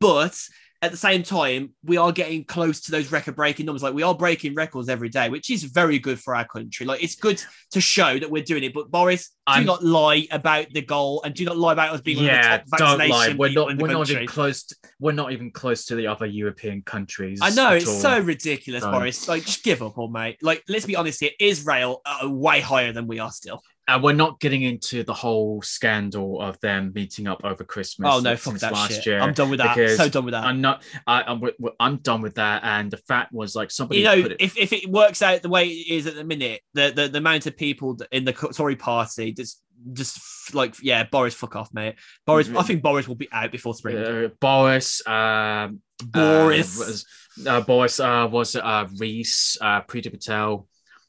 [0.00, 0.38] But
[0.80, 3.82] at the same time, we are getting close to those record breaking numbers.
[3.82, 6.86] Like we are breaking records every day, which is very good for our country.
[6.86, 8.72] Like it's good to show that we're doing it.
[8.72, 12.00] But Boris, do I'm- not lie about the goal and do not lie about us
[12.00, 13.34] being yeah, one of the top don't lie.
[13.36, 14.64] We're not we're not even close.
[14.64, 17.40] To, we're not even close to the other European countries.
[17.42, 17.94] I know it's all.
[17.94, 18.92] so ridiculous, Don't.
[18.92, 19.26] Boris.
[19.26, 20.38] Like, just give up, old mate.
[20.42, 21.30] Like, let's be honest here.
[21.40, 23.62] Israel are way higher than we are still.
[23.88, 28.10] And we're not getting into the whole scandal of them meeting up over Christmas.
[28.12, 29.06] Oh no, fuck that last shit.
[29.06, 29.20] year.
[29.20, 29.96] I'm done with that.
[29.96, 30.44] So done with that.
[30.44, 30.82] I'm not.
[31.06, 31.38] I, I'm.
[31.38, 32.62] w- w- I'm done with that.
[32.64, 34.36] And the fact was like somebody you know, it.
[34.40, 37.18] if, if it works out the way it is at the minute, the the, the
[37.18, 39.60] amount of people in the Tory party that's
[39.92, 41.96] just like, yeah, Boris, fuck off, mate.
[42.26, 43.96] Boris, I think Boris will be out before spring.
[43.96, 46.80] uh, Boris, um, Boris.
[46.80, 47.06] uh, was,
[47.46, 50.66] uh, Boris uh, was uh, Reese, uh, Priti Patel,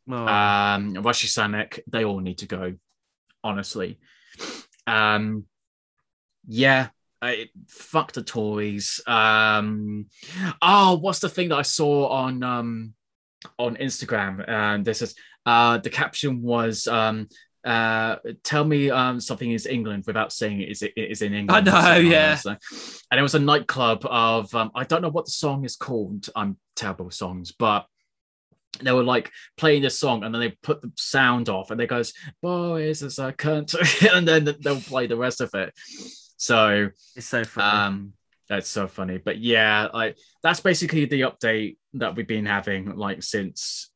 [0.10, 0.28] Oh.
[0.28, 1.80] um, Rishi Sunak.
[1.88, 2.76] They all need to go.
[3.44, 4.00] Honestly,
[4.88, 5.46] um,
[6.48, 6.88] yeah.
[7.22, 9.02] I, fuck the Tories.
[9.06, 10.06] Um,
[10.62, 12.94] oh, what's the thing that I saw on um,
[13.58, 14.48] on Instagram?
[14.48, 17.28] And this is uh, the caption was um,
[17.66, 21.70] uh, tell me um, something is England without saying it is it is in England.
[21.70, 22.36] I know, yeah.
[22.36, 22.56] So-
[23.12, 26.30] and it was a nightclub of um, I don't know what the song is called.
[26.36, 27.86] I'm terrible with songs, but
[28.82, 31.88] they were like playing this song and then they put the sound off and they
[31.88, 33.76] goes, boys, is a cunt,
[34.16, 35.74] and then they'll play the rest of it.
[36.38, 37.78] So it's so funny.
[37.78, 38.14] um,
[38.48, 39.18] that's so funny.
[39.18, 43.90] But yeah, like that's basically the update that we've been having like since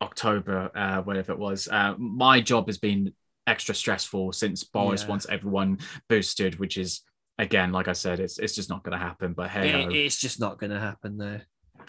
[0.00, 1.68] October, uh, whatever it was.
[1.70, 3.12] Uh, my job has been
[3.46, 5.08] extra stressful since Boris Yeah.
[5.08, 5.78] wants everyone
[6.08, 7.02] boosted, which is
[7.38, 9.32] again, like I said, it's it's just not going to happen.
[9.34, 11.42] But hey, It- it's just not going to happen there.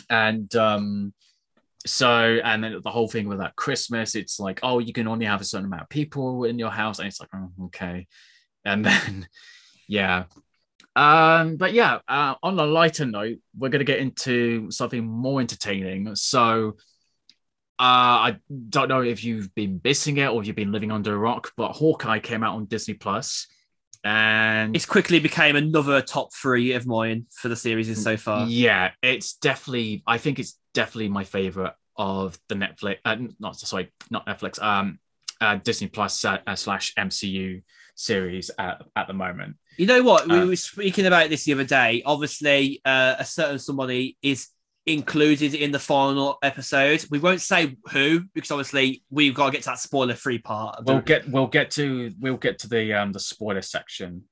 [0.09, 1.13] and um
[1.85, 5.25] so and then the whole thing with that christmas it's like oh you can only
[5.25, 8.07] have a certain amount of people in your house and it's like oh, okay.
[8.65, 9.27] And then
[9.87, 10.25] yeah.
[10.95, 15.41] Um but yeah uh, on a lighter note we're going to get into something more
[15.41, 16.15] entertaining.
[16.15, 16.75] So
[17.81, 18.37] uh, I
[18.69, 21.71] don't know if you've been missing it or you've been living under a rock, but
[21.71, 23.47] Hawkeye came out on Disney Plus,
[24.03, 28.47] and It's quickly became another top three of mine for the series so far.
[28.47, 30.03] Yeah, it's definitely.
[30.07, 32.97] I think it's definitely my favorite of the Netflix.
[33.05, 34.61] Uh, not sorry, not Netflix.
[34.61, 34.99] Um,
[35.39, 37.63] uh, Disney Plus uh, uh, slash MCU
[37.95, 39.55] series at, at the moment.
[39.77, 40.27] You know what?
[40.27, 42.01] We Uh, were speaking about this the other day.
[42.05, 44.49] Obviously, uh, a certain somebody is
[44.85, 47.05] included in the final episode.
[47.11, 50.83] We won't say who because obviously we've got to get to that spoiler-free part.
[50.85, 54.23] We'll get we'll get to we'll get to the um the spoiler section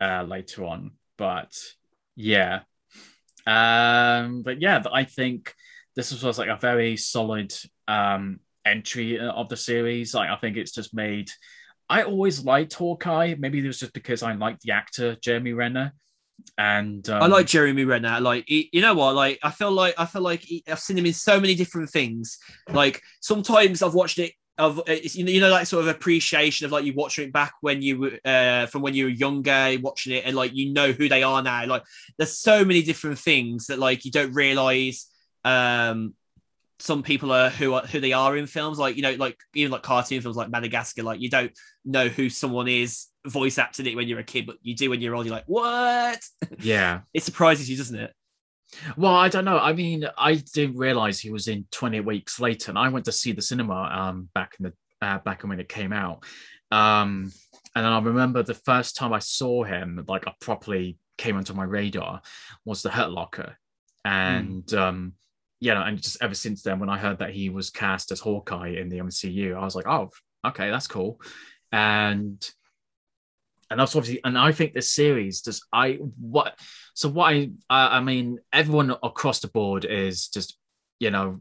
[0.00, 1.56] uh later on, but
[2.16, 2.60] yeah,
[3.46, 5.54] um, but yeah, I think
[5.96, 7.54] this was like a very solid
[7.86, 10.14] um entry of the series.
[10.14, 11.30] Like I think it's just made.
[11.88, 13.34] I always liked Hawkeye.
[13.38, 15.92] Maybe it was just because I liked the actor Jeremy Renner,
[16.58, 18.20] and um, I like Jeremy Renner.
[18.20, 19.14] Like he- you know what?
[19.14, 21.90] Like I feel like I feel like he, I've seen him in so many different
[21.90, 22.38] things.
[22.68, 24.32] Like sometimes I've watched it.
[24.56, 27.54] Of you know, you know, like sort of appreciation of like you watching it back
[27.60, 30.92] when you were uh, from when you were younger, watching it, and like you know
[30.92, 31.66] who they are now.
[31.66, 31.82] Like
[32.18, 35.08] there's so many different things that like you don't realize.
[35.44, 36.14] Um,
[36.78, 39.72] some people are who are who they are in films, like you know, like even
[39.72, 41.02] like cartoon films like Madagascar.
[41.02, 41.52] Like you don't
[41.84, 45.00] know who someone is voice acting it when you're a kid, but you do when
[45.00, 45.26] you're old.
[45.26, 46.20] You're like, what?
[46.60, 47.00] yeah.
[47.12, 48.12] It surprises you, doesn't it?
[48.96, 49.58] Well, I don't know.
[49.58, 53.12] I mean, I didn't realize he was in 20 Weeks Later, and I went to
[53.12, 54.72] see the cinema um back in the
[55.04, 56.24] uh, back when it came out.
[56.70, 57.30] Um,
[57.76, 61.54] and then I remember the first time I saw him, like I properly came onto
[61.54, 62.20] my radar,
[62.64, 63.56] was the Hurt Locker,
[64.04, 65.12] and um,
[65.60, 68.74] yeah, and just ever since then, when I heard that he was cast as Hawkeye
[68.78, 70.10] in the MCU, I was like, oh,
[70.46, 71.20] okay, that's cool,
[71.72, 72.46] and
[73.70, 75.62] and that's obviously, and I think this series does.
[75.72, 76.58] I what
[76.94, 80.56] so what I I mean, everyone across the board is just
[81.00, 81.40] you know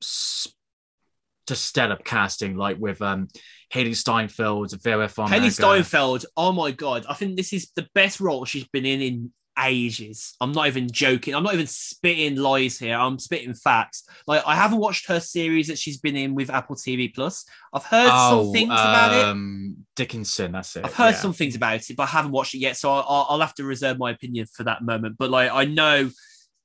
[0.00, 3.28] just stellar casting, like with um
[3.72, 5.40] Hailee Steinfeld, Vera Farmiga.
[5.40, 9.00] Hailee Steinfeld, oh my god, I think this is the best role she's been in
[9.00, 9.32] in
[9.62, 10.34] ages.
[10.40, 11.34] I'm not even joking.
[11.34, 12.96] I'm not even spitting lies here.
[12.96, 14.04] I'm spitting facts.
[14.26, 17.44] Like I haven't watched her series that she's been in with Apple TV Plus.
[17.72, 19.24] I've heard Oh, some things about it.
[19.24, 20.84] um, Dickinson, that's it.
[20.84, 21.20] I've heard yeah.
[21.20, 22.76] some things about it, but I haven't watched it yet.
[22.76, 25.16] So I'll, I'll have to reserve my opinion for that moment.
[25.18, 26.10] But like, I know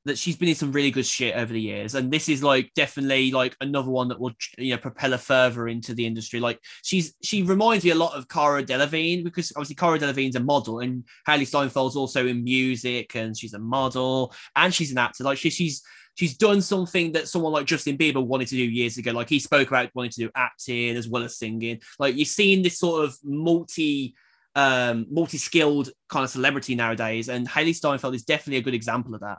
[0.05, 2.71] that she's been in some really good shit over the years, and this is like
[2.75, 6.39] definitely like another one that will you know propel her further into the industry.
[6.39, 10.39] Like she's she reminds me a lot of Cara Delevingne because obviously Cara Delevingne's a
[10.39, 15.23] model, and Hailee Steinfeld's also in music, and she's a model and she's an actor.
[15.23, 15.83] Like she, she's
[16.15, 19.11] she's done something that someone like Justin Bieber wanted to do years ago.
[19.11, 21.79] Like he spoke about wanting to do acting as well as singing.
[21.99, 24.15] Like you're seeing this sort of multi
[24.53, 29.21] um multi-skilled kind of celebrity nowadays and Hailee Steinfeld is definitely a good example of
[29.21, 29.37] that.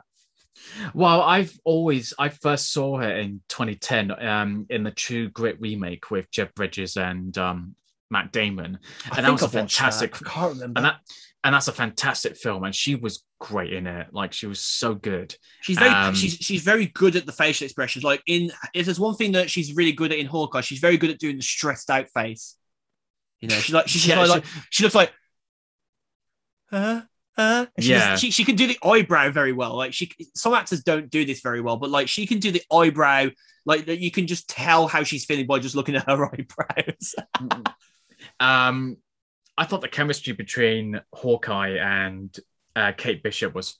[0.93, 6.11] Well, I've always I first saw her in 2010 um, in the True Grit remake
[6.11, 7.75] with Jeff Bridges and um,
[8.11, 8.79] Matt Damon,
[9.11, 10.11] I and that think was a I've watched fantastic.
[10.17, 10.27] that.
[10.27, 10.77] I can't remember.
[10.79, 10.95] And that
[11.45, 14.07] and that's a fantastic film, and she was great in it.
[14.13, 15.35] Like she was so good.
[15.61, 18.03] She's very Um, she's she's very good at the facial expressions.
[18.05, 20.97] Like in if there's one thing that she's really good at in Hawkeye, she's very
[20.97, 22.55] good at doing the stressed out face.
[23.41, 25.11] You know, she's like she's Yeah, like, she- like she looks like
[26.71, 27.01] uh
[27.37, 28.11] uh she, Yeah.
[28.11, 29.75] does- she she can do the eyebrow very well.
[29.75, 32.61] Like she some actors don't do this very well, but like she can do the
[32.71, 33.27] eyebrow
[33.65, 37.15] like that you can just tell how she's feeling by just looking at her eyebrows.
[38.39, 38.97] um,
[39.57, 42.35] I thought the chemistry between Hawkeye and
[42.75, 43.79] uh, Kate Bishop was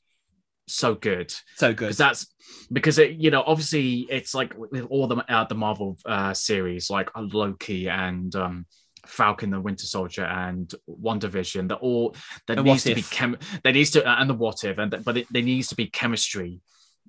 [0.68, 1.34] so good.
[1.56, 1.78] so good.
[1.88, 2.28] because that's
[2.72, 6.90] because it you know obviously it's like with all the uh, the Marvel uh, series
[6.90, 8.66] like Loki and um
[9.06, 12.16] Falcon the Winter Soldier and WandaVision that all
[12.48, 15.04] And needs to be chem there needs to uh, and the what if and th-
[15.04, 16.62] but it, there needs to be chemistry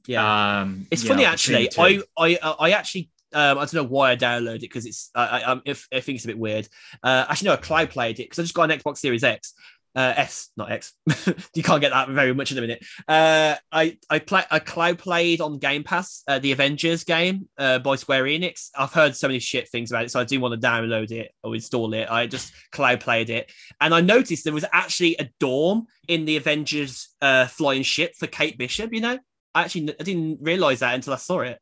[0.06, 0.60] Yeah.
[0.60, 1.68] um It's funny know, actually.
[1.68, 2.04] the.
[2.18, 5.42] I I I actually um, I don't know why I downloaded it because it's I,
[5.54, 6.68] I, if, I think it's a bit weird.
[7.02, 9.54] Uh, actually, no, I cloud played it because I just got an Xbox Series X,
[9.94, 10.92] uh, S, not X.
[11.54, 12.84] you can't get that very much in a minute.
[13.06, 17.78] Uh, I I play I cloud played on Game Pass uh, the Avengers game uh,
[17.78, 18.70] by Square Enix.
[18.76, 21.32] I've heard so many shit things about it, so I do want to download it
[21.42, 22.10] or install it.
[22.10, 26.36] I just cloud played it, and I noticed there was actually a dorm in the
[26.36, 28.92] Avengers uh, flying ship for Kate Bishop.
[28.92, 29.18] You know,
[29.54, 31.58] I actually I didn't realize that until I saw it.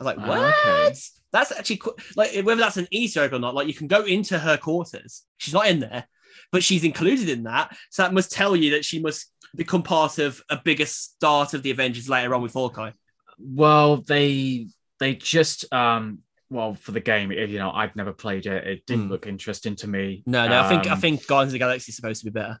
[0.00, 0.38] I was like, what?
[0.38, 0.94] okay.
[1.32, 1.80] That's actually
[2.16, 3.54] like whether that's an Easter egg or not.
[3.54, 5.22] Like you can go into her quarters.
[5.38, 6.08] She's not in there,
[6.52, 7.76] but she's included in that.
[7.90, 11.62] So that must tell you that she must become part of a bigger start of
[11.62, 12.92] the Avengers later on with Hawkeye.
[13.38, 14.66] well they
[14.98, 16.18] they just um
[16.50, 19.10] well for the game you know I've never played it it didn't Mm.
[19.10, 21.90] look interesting to me No, no, I think I Um, think Guardians of the Galaxy
[21.90, 22.60] is supposed to be better.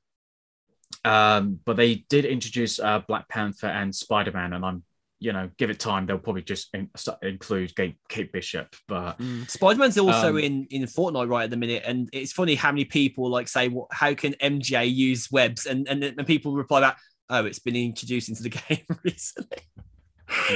[1.04, 4.82] Um, but they did introduce uh, Black Panther and Spider Man, and I'm,
[5.26, 6.88] you know, give it time, they'll probably just in,
[7.20, 8.76] include Kate, Kate Bishop.
[8.86, 12.54] But Spider Man's also Um, in in Fortnite right at the minute, and it's funny
[12.54, 13.88] how many people like say, "What?
[13.90, 16.98] How can MJ use webs?" And and and people reply back,
[17.28, 19.58] "Oh, it's been introduced into the game recently."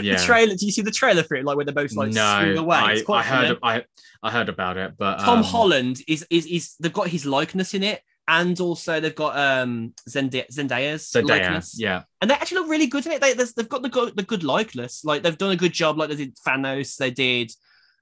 [0.00, 0.54] yeah, The trailer.
[0.54, 1.44] Do you see the trailer for it?
[1.44, 2.76] Like where they're both like no, away.
[2.76, 3.58] I, It's quite I heard.
[3.64, 3.84] I,
[4.22, 7.74] I heard about it, but Tom um, Holland is, is is they've got his likeness
[7.74, 8.02] in it,
[8.32, 12.86] and also they've got um Zendaya, Zendaya's Zendaya, likeness, yeah, and they actually look really
[12.86, 13.20] good in it.
[13.20, 15.04] They, they've got the good, the good likeness.
[15.04, 15.98] Like they've done a good job.
[15.98, 17.50] Like they did Thanos, they did.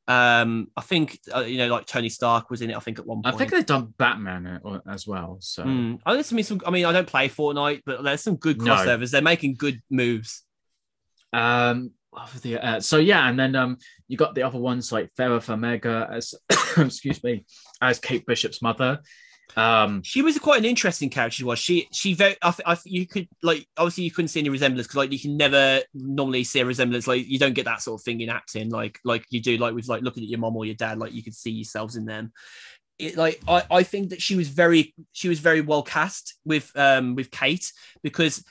[0.06, 2.76] Um, I think uh, you know, like Tony Stark was in it.
[2.76, 3.34] I think at one point.
[3.34, 5.38] I think they've done Batman uh, as well.
[5.40, 6.00] So Mm.
[6.06, 8.74] I, there's some, some- I mean, I don't play Fortnite, but there's some good No.
[8.74, 9.10] crossovers.
[9.10, 10.44] They're making good moves.
[11.32, 11.90] Um,
[12.42, 13.76] the, uh, so yeah, and then um,
[14.08, 16.34] you got the other ones like Vera Farmiga as,
[16.78, 17.44] excuse me,
[17.82, 19.00] as Kate Bishop's mother.
[19.56, 21.44] Um, She was quite an interesting character.
[21.46, 21.58] Was.
[21.58, 22.36] She she very.
[22.42, 25.36] I, I, you could like obviously you couldn't see any resemblance because like you can
[25.36, 27.06] never normally see a resemblance.
[27.06, 28.70] Like you don't get that sort of thing in acting.
[28.70, 30.98] Like like you do like with like looking at your mom or your dad.
[30.98, 32.32] Like you could see yourselves in them.
[32.98, 36.70] It, like I, I think that she was very she was very well cast with
[36.76, 37.72] um with Kate
[38.02, 38.44] because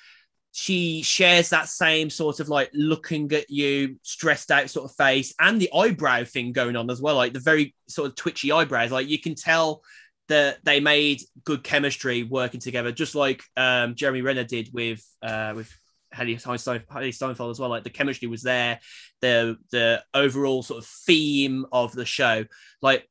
[0.54, 5.36] she shares that same sort of like looking at you stressed out sort of face
[5.39, 8.91] and the eyebrow thing going on as well like the very sort of twitchy eyebrows
[8.91, 9.84] like you can tell
[10.30, 15.54] that they made good chemistry working together just like um Jeremy Renner did with uh
[15.56, 15.74] with
[16.14, 17.70] Hailee Steinfeld, as well.
[17.70, 18.80] Like the chemistry was there.
[19.22, 22.46] The the overall sort of theme of the show.
[22.82, 23.08] Like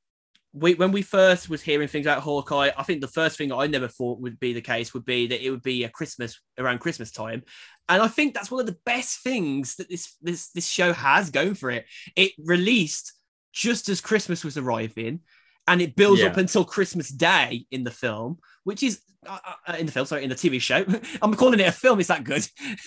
[0.53, 3.67] we, when we first was hearing things about Hawkeye, I think the first thing I
[3.67, 6.79] never thought would be the case would be that it would be a Christmas around
[6.79, 7.43] Christmas time,
[7.89, 11.31] and I think that's one of the best things that this this this show has
[11.31, 11.85] going for it.
[12.17, 13.13] It released
[13.53, 15.21] just as Christmas was arriving,
[15.69, 16.29] and it builds Yeah.
[16.29, 20.23] up until Christmas Day in the film, which is uh, uh, in the film, sorry,
[20.23, 20.85] in the TV show.
[21.23, 21.99] I'm calling it a film.
[22.01, 22.47] Is that good?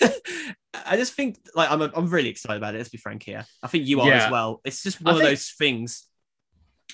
[0.86, 2.78] I just think like I'm I'm really excited about it.
[2.78, 3.44] Let's be frank here.
[3.62, 4.24] I think you are Yeah.
[4.26, 4.60] as well.
[4.64, 6.06] It's just I one of think- those things.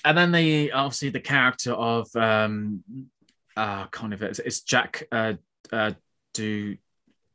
[0.05, 2.83] and then the obviously the character of um
[3.55, 5.33] uh kind of it's, it's Jack uh
[5.71, 5.91] uh
[6.33, 6.77] Du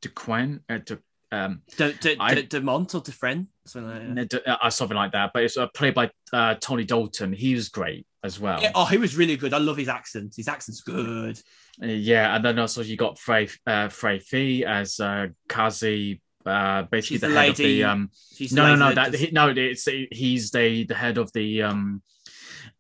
[0.01, 0.99] Duquesne uh, Du,
[1.33, 4.65] um De, de, I- de, Demont or Defren, something like that.
[4.65, 8.07] uh, something like that but it's uh, played by uh Tony Dalton he was great
[8.25, 9.53] as well Yeah, oh, he was really good.
[9.53, 10.35] I love his accent.
[10.37, 11.39] His accent's good.
[11.83, 16.83] Uh, yeah and then also you got Fra uh Fra Fee as uh Kazi uh
[16.83, 19.49] basically She's the, the head of the um She's no no no that he, no
[19.49, 22.03] it's he's the the head of the um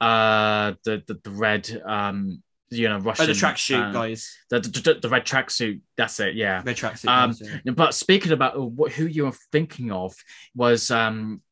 [0.00, 2.42] uh the the, the red um
[2.72, 4.36] you know Russian oh, the tracksuit uh, guys.
[4.50, 5.80] the, the, the red tracksuit.
[5.96, 6.34] That's it.
[6.34, 6.62] Yeah.
[6.64, 7.08] Red tracksuit.
[7.08, 7.72] Um, guys, yeah.
[7.72, 10.14] But speaking about what, who you were thinking of
[10.54, 11.42] was um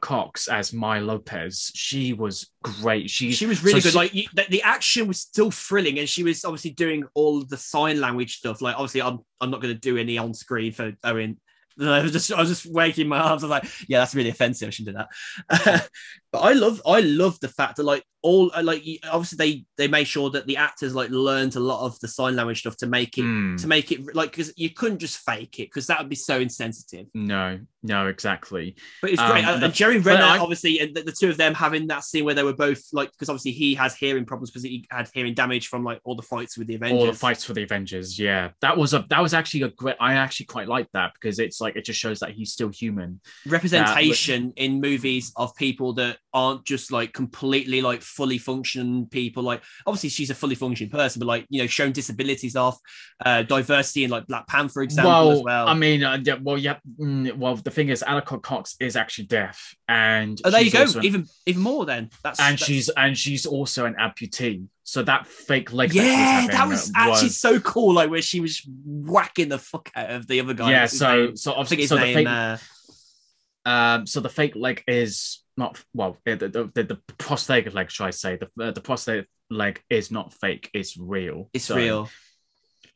[0.00, 1.72] Cox as Maya Lopez.
[1.74, 3.10] She was great.
[3.10, 3.92] She She was really so good.
[3.92, 7.44] she- like you, the, the action was still thrilling, and she was obviously doing all
[7.44, 8.62] the sign language stuff.
[8.62, 11.38] Like obviously, I'm I'm not going to do any on screen for Owen.
[11.80, 13.42] I was just I was just waking my arms.
[13.42, 14.68] I was like, yeah, that's really offensive.
[14.68, 15.04] I shouldn't do
[15.48, 15.88] that.
[16.32, 19.88] but I love I love the fact that like all uh, like obviously they they
[19.88, 22.86] made sure that the actors like learned a lot of the sign language stuff to
[22.86, 23.56] make it Hmm.
[23.56, 26.38] to make it like because you couldn't just fake it because that would be so
[26.38, 27.06] insensitive.
[27.14, 28.76] no, no, exactly.
[29.00, 29.42] But it's great.
[29.46, 32.04] Um, and, and Jerry Renner, I- obviously, and the, the two of them having that
[32.04, 35.08] scene where they were both like, because obviously he has hearing problems because he had
[35.14, 37.00] hearing damage from like all the fights with the Avengers.
[37.00, 38.18] All the fights for the Avengers.
[38.18, 39.96] Yeah, that was a that was actually a great.
[39.98, 43.20] I actually quite like that because it's like it just shows that he's still human.
[43.46, 49.42] representation in movies of people that aren't just like completely like fully functioning people.
[49.42, 52.78] Like obviously she's a fully functioning person, but like you know, showing disabilities off,
[53.24, 55.68] uh, diversity in like Black Panther, example, well, as well.
[55.68, 56.76] I mean, uh, yeah, well, yeah.
[56.98, 60.82] mm, Well, the thing is, Alaqua Cox is actually deaf, and oh, there you go.
[60.82, 62.10] an- Even even more then.
[62.22, 64.66] That's and that's- she's and she's also an amputee.
[64.84, 67.94] So that fake leg, that she was yeah, having that was actually so cool.
[67.94, 70.70] Like where she was whacking the fuck out of the other guy.
[70.70, 70.86] yeah.
[70.86, 71.36] So name?
[71.36, 72.56] so obviously, so the fake, uh,
[73.64, 76.12] um, so the fake leg is not well.
[76.24, 78.32] The the, the, the prosthetic leg, should I say?
[78.42, 80.64] The uh, the prosthetic leg is not fake.
[80.74, 81.38] It's real.
[81.54, 82.08] it's So- real.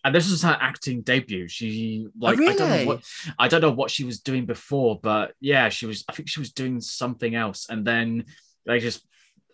[0.06, 1.48] And this was her acting debut.
[1.48, 2.86] She like I don't know really?
[2.90, 3.00] what
[3.38, 6.04] I don't know what she was doing before, but yeah, she was.
[6.08, 8.24] I think she was doing something else, and then
[8.66, 9.00] they just.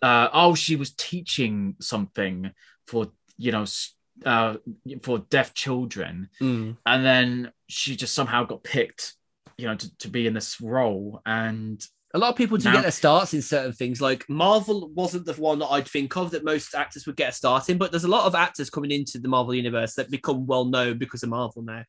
[0.01, 2.51] Uh, oh, she was teaching something
[2.87, 3.07] for
[3.37, 3.65] you know
[4.25, 4.55] uh,
[5.03, 6.75] for deaf children, Mm.
[6.85, 9.13] and then she just somehow got picked,
[9.57, 11.21] you know, to, to be in this role.
[11.25, 11.81] And
[12.13, 14.01] A lot of people do Now- get their starts in certain things.
[14.01, 17.31] Like Marvel wasn't the one that I'd think of that most actors would get a
[17.31, 20.45] start in, but there's a lot of actors coming into the Marvel universe that become
[20.45, 21.83] well known because of Marvel now.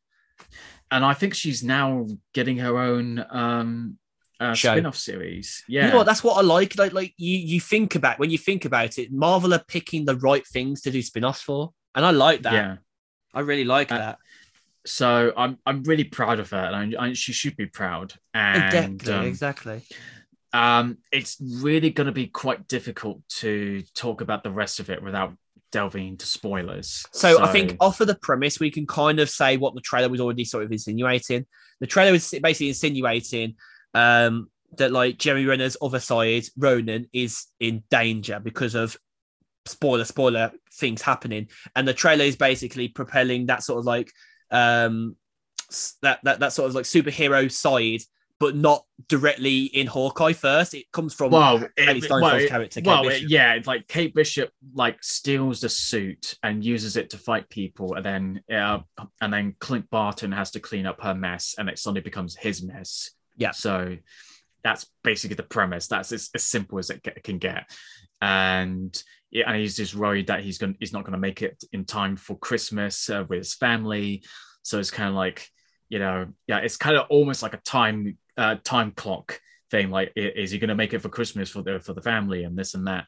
[0.90, 3.98] and I think she's now getting her own um,
[4.40, 5.62] uh, spin-off series.
[5.68, 6.06] Yeah, You know what?
[6.06, 6.76] That's what I like.
[6.76, 10.16] Like, like you, you think about when you think about it, Marvel are picking the
[10.16, 12.52] right things to do spin-offs for, and I like that.
[12.52, 12.76] yeah.
[13.34, 14.18] I really like Uh, that.
[14.84, 18.14] So I'm I'm really proud of her, and I, I, she should be proud.
[18.34, 19.82] And exactly, um, exactly.
[20.52, 25.02] um, it's really going to be quite difficult to talk about the rest of it
[25.02, 25.34] without
[25.70, 27.04] delving into spoilers.
[27.12, 30.08] So, I think off of the premise, we can kind of say what the trailer
[30.08, 31.46] was already sort of insinuating.
[31.80, 33.54] The trailer was basically insinuating
[33.94, 38.96] um, that like Jeremy Renner's other side, Ronin, is in danger because of
[39.66, 44.10] spoiler, spoiler things happening, and the trailer is basically propelling that sort of like
[44.52, 45.16] um,
[46.02, 48.02] that that that sort of like superhero side.
[48.38, 50.74] But not directly in Hawkeye first.
[50.74, 52.80] It comes from well, it, well, it- character.
[52.80, 57.10] Kate well, it- yeah, it's like Kate Bishop like steals the suit and uses it
[57.10, 58.80] to fight people, and then uh,
[59.20, 62.64] and then Clint Barton has to clean up her mess, and it suddenly becomes his
[62.64, 63.12] mess.
[63.36, 63.52] Yeah.
[63.52, 63.96] So
[64.64, 65.88] that's basically the premise.
[65.88, 67.70] That's as, as simple as it get, can get,
[68.20, 71.62] and yeah, and he's just worried that he's going he's not going to make it
[71.72, 74.22] in time for Christmas uh, with his family.
[74.62, 75.48] So it's kind of like
[75.92, 79.38] you know, yeah, it's kind of almost like a time uh, time clock
[79.70, 79.90] thing.
[79.90, 82.56] Like, is he going to make it for Christmas for the for the family and
[82.56, 83.04] this and that?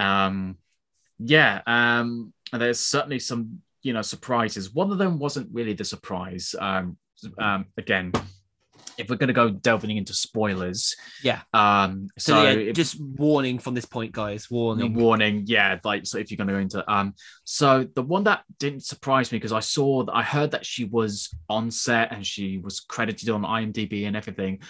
[0.00, 0.58] Um,
[1.20, 4.74] yeah, um, and there's certainly some you know surprises.
[4.74, 6.56] One of them wasn't really the surprise.
[6.58, 6.98] Um,
[7.38, 8.10] um, again,
[8.98, 11.40] if we're going to go delving into spoilers, Yeah.
[11.52, 14.50] Um, So, so, yeah, if- just warning from this point, guys.
[14.50, 14.94] Warning.
[14.94, 17.14] warning yeah like so if you're going to go into um
[17.44, 20.84] so the one that didn't surprise me because i saw that i heard that she
[20.84, 24.60] was on set and she was credited on imdb and everything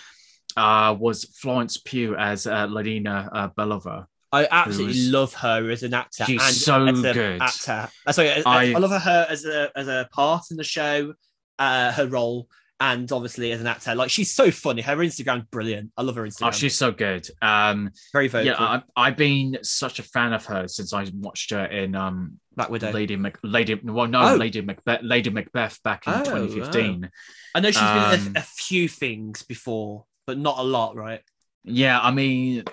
[0.56, 5.82] uh was florence pugh as uh, Yelena uh, Belova I absolutely was- love her as
[5.84, 6.24] an actor.
[6.24, 7.40] She's and so as a good.
[7.40, 7.88] Actor.
[8.04, 11.14] Uh, sorry, I, I, I- love her as a as a part in the show,
[11.60, 12.48] uh, her role,
[12.92, 13.94] and obviously as an actor.
[13.94, 14.82] Like she's so funny.
[14.82, 15.90] Her Instagram's brilliant.
[15.96, 16.48] I love her Instagram.
[16.48, 17.26] Oh, she's so good.
[17.40, 18.46] Um, very vocal.
[18.46, 22.38] yeah, I, I've been such a fan of her since I watched her in um,
[22.54, 22.90] Black Widow.
[22.92, 23.74] Lady Mac, Lady.
[23.82, 24.36] Well, no, Oh.
[24.36, 25.00] Lady Macbeth.
[25.02, 27.08] Lady Macbeth back in Oh, 2015.
[27.54, 31.20] I know she's been Um, a, a few things before, but not a lot, right?
[31.64, 32.64] Yeah, I mean,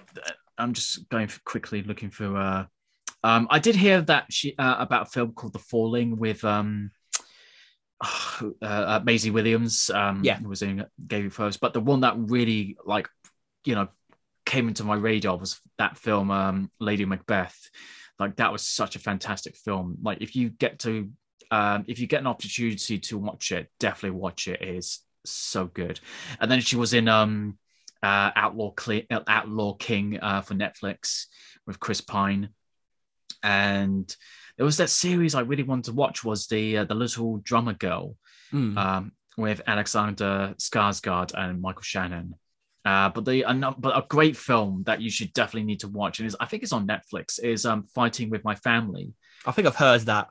[0.58, 2.36] I'm just going for quickly looking for.
[2.36, 2.66] Uh,
[3.24, 6.92] um, I did hear that she uh, about a film called The Falling with um,
[8.02, 9.90] uh, uh, Maisie Williams.
[9.90, 10.40] Um, Yeah.
[10.42, 13.08] was in Game of Thrones, but the one that really like,
[13.66, 13.90] you know,
[14.46, 17.70] came into my radar was that film, um, Lady Macbeth.
[18.20, 19.98] Like that was such a fantastic film.
[20.02, 21.12] Like if you get to,
[21.52, 24.62] um, if you get an opportunity to watch it, definitely watch it.
[24.62, 26.00] It is so good.
[26.40, 27.58] And then she was in um
[28.04, 31.26] uh, Outlaw Cle- Outlaw King uh, for Netflix
[31.68, 32.50] with Chris Pine,
[33.44, 34.16] and
[34.62, 37.74] there was that series I really wanted to watch was the uh, the Little Drummer
[37.74, 38.16] Girl
[38.54, 38.78] Mm.
[38.78, 42.36] um, with Alexander Skarsgård and Michael Shannon.
[42.86, 43.44] Uh, but the
[43.80, 46.62] but a great film that you should definitely need to watch and is I think
[46.62, 49.14] it's on Netflix is um, Fighting with My Family.
[49.48, 50.28] I think I've heard that.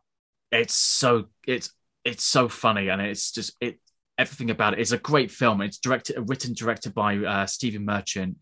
[0.52, 1.72] It's so it's
[2.04, 3.80] it's so funny and it's just it
[4.16, 4.78] everything about it.
[4.78, 5.60] It's a great film.
[5.60, 8.36] It's directed written directed by uh, Stephen Merchant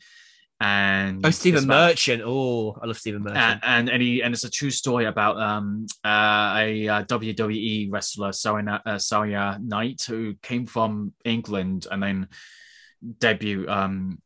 [0.60, 2.22] and Oh, Stephen Merchant.
[2.24, 3.38] Oh, I love Stephen Merchant.
[3.38, 7.88] and and and, he, and it's a true story about um uh, a uh, WWE
[7.92, 12.28] wrestler Sonya uh, Sonya Knight who came from England and then
[13.20, 14.18] debut um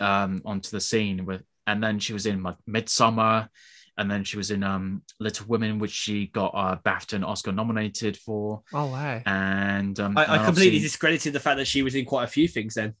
[0.00, 3.48] um onto the scene with and then she was in like, Midsummer
[3.96, 7.52] and then she was in um Little Women which she got uh, BAFTA and Oscar
[7.52, 9.22] nominated for oh wow.
[9.24, 12.28] and um I, I completely obviously- discredited the fact that she was in quite a
[12.28, 12.94] few things then.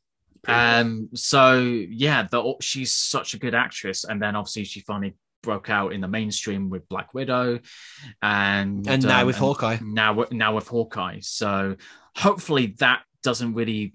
[0.46, 5.70] Um, so yeah, the, she's such a good actress, and then obviously she finally broke
[5.70, 7.60] out in the mainstream with Black Widow,
[8.22, 9.78] and and now um, with and Hawkeye.
[9.82, 11.18] now now with Hawkeye.
[11.20, 11.76] So
[12.16, 13.94] hopefully that doesn't really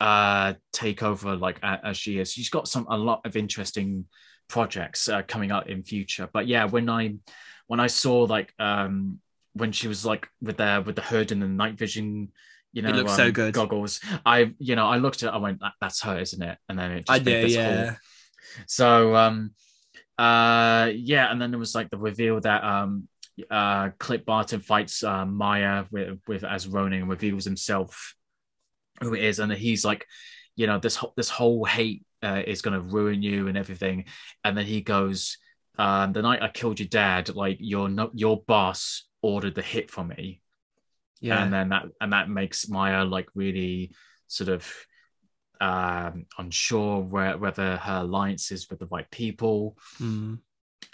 [0.00, 2.32] uh take over like a- as she is.
[2.32, 4.06] She's got some a lot of interesting
[4.48, 6.28] projects uh, coming up in future.
[6.32, 7.14] But yeah, when I
[7.66, 9.20] when I saw like um
[9.52, 12.32] when she was like with the with the hood and the night vision.
[12.72, 13.54] You know, looks so um, good.
[13.54, 14.00] Goggles.
[14.24, 15.28] I, you know, I looked at.
[15.28, 17.06] it, I went, that, "That's her, isn't it?" And then it.
[17.06, 17.84] Just I this yeah.
[17.84, 17.96] whole-
[18.66, 19.52] So, um,
[20.18, 23.08] uh, yeah, and then there was like the reveal that um,
[23.50, 28.14] uh, Clint Barton fights uh, Maya with with as Ronin and reveals himself
[29.00, 30.06] who it is, and he's like,
[30.56, 34.04] you know, this whole this whole hate uh, is going to ruin you and everything,
[34.44, 35.38] and then he goes,
[35.78, 39.90] um, the night I killed your dad, like your no, your boss ordered the hit
[39.90, 40.40] for me,
[41.20, 41.42] Yeah.
[41.42, 43.92] and then that and that makes Maya like really
[44.26, 44.72] sort of
[45.60, 50.38] um unsure where, whether her alliance is with the right people Mm.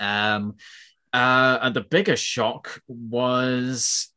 [0.01, 0.55] um
[1.13, 4.09] uh and the bigger shock was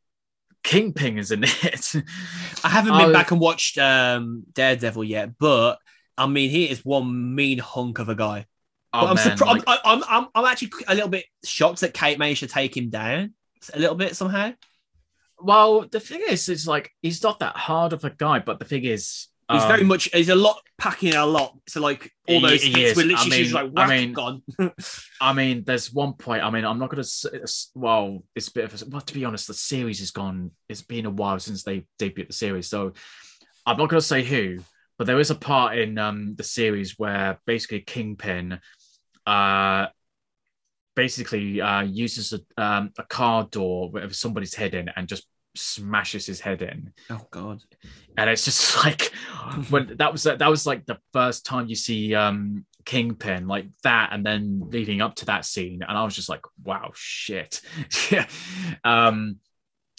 [0.64, 1.94] kingpin is in it
[2.64, 3.12] I haven't been Oh.
[3.12, 5.78] back and watched um, Daredevil yet, but
[6.18, 8.44] I mean, he is one mean hunk of a guy.
[8.92, 11.94] oh, I'm, man, surpri- like- I'm, I'm, I'm, I'm actually a little bit shocked that
[11.94, 13.32] Kate managed to take him down
[13.72, 14.52] a little bit somehow.
[15.42, 18.64] Well the thing is it's like he's not that hard of a guy but the
[18.64, 21.58] thing is He's um, very much, he's a lot, packing a lot.
[21.68, 22.96] So, like, all those he hits is.
[22.96, 24.42] were I literally mean- just like, I mean- gone.
[25.20, 26.44] I mean, there's one point.
[26.44, 27.48] I mean, I'm not going to.
[27.74, 28.84] Well, it's a bit of a.
[28.88, 30.52] Well, to be honest, the series has gone.
[30.68, 32.92] It's been a while since they debuted the series, so
[33.66, 34.58] I'm not going to say who.
[34.98, 38.60] But there is a part in um, the series where basically Kingpin,
[39.26, 39.86] uh,
[40.94, 45.26] basically uh, uses a, um, a car door with somebody's head in and just
[45.56, 47.60] smashes his head in oh, God.
[48.16, 49.12] and it's just like
[49.68, 54.10] when that was that was like the first time you see um kingpin like that
[54.12, 57.60] and then leading up to that scene and i was just like wow shit
[58.10, 58.26] yeah
[58.84, 59.36] um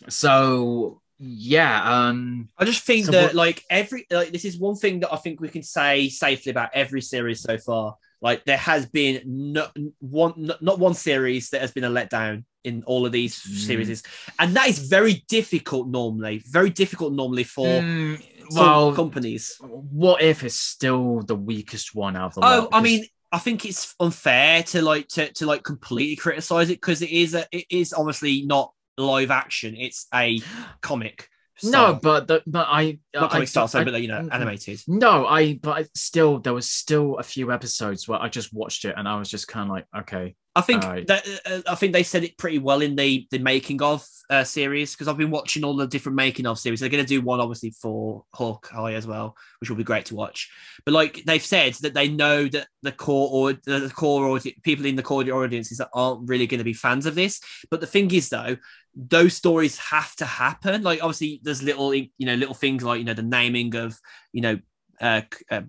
[0.09, 4.75] so yeah um I just think So that what- like every like this is one
[4.75, 7.95] thing that I think we can say safely about every series so far.
[8.21, 9.67] Like there has been no
[9.99, 13.57] one not, one series that has been a letdown in all of these Mm.
[13.65, 14.03] series,
[14.37, 16.43] and that is very difficult normally.
[16.47, 19.57] Very difficult normally for mm, well companies.
[19.59, 22.69] what if it's still the weakest one out of the Oh?
[22.71, 27.01] I mean, I think it's unfair to like to, to like completely criticize it because
[27.01, 29.75] it is a, it is obviously not live action.
[29.75, 30.39] It's a
[30.81, 31.27] comic.
[31.63, 34.81] No but the, but i not I, comic style, sorry, I- but you know, animated.
[34.87, 38.85] No, I but I still there was still a few episodes where I just watched
[38.85, 41.93] it and I was just kind of like, okay, I think that uh, I think
[41.93, 45.31] they said it pretty well in the the making of uh, series because I've been
[45.31, 46.79] watching all the different making of series.
[46.79, 50.15] They're going to do one obviously for Hawkeye as well, which will be great to
[50.15, 50.49] watch.
[50.85, 54.85] But like they've said that they know that the core or the core audi- people
[54.85, 57.39] in the core audiences that aren't really going to be fans of this.
[57.69, 58.57] But the thing is though,
[58.95, 60.83] those stories have to happen.
[60.83, 63.97] Like obviously there's little you know little things like you know the naming of
[64.33, 64.59] you know
[64.99, 65.61] uh, uh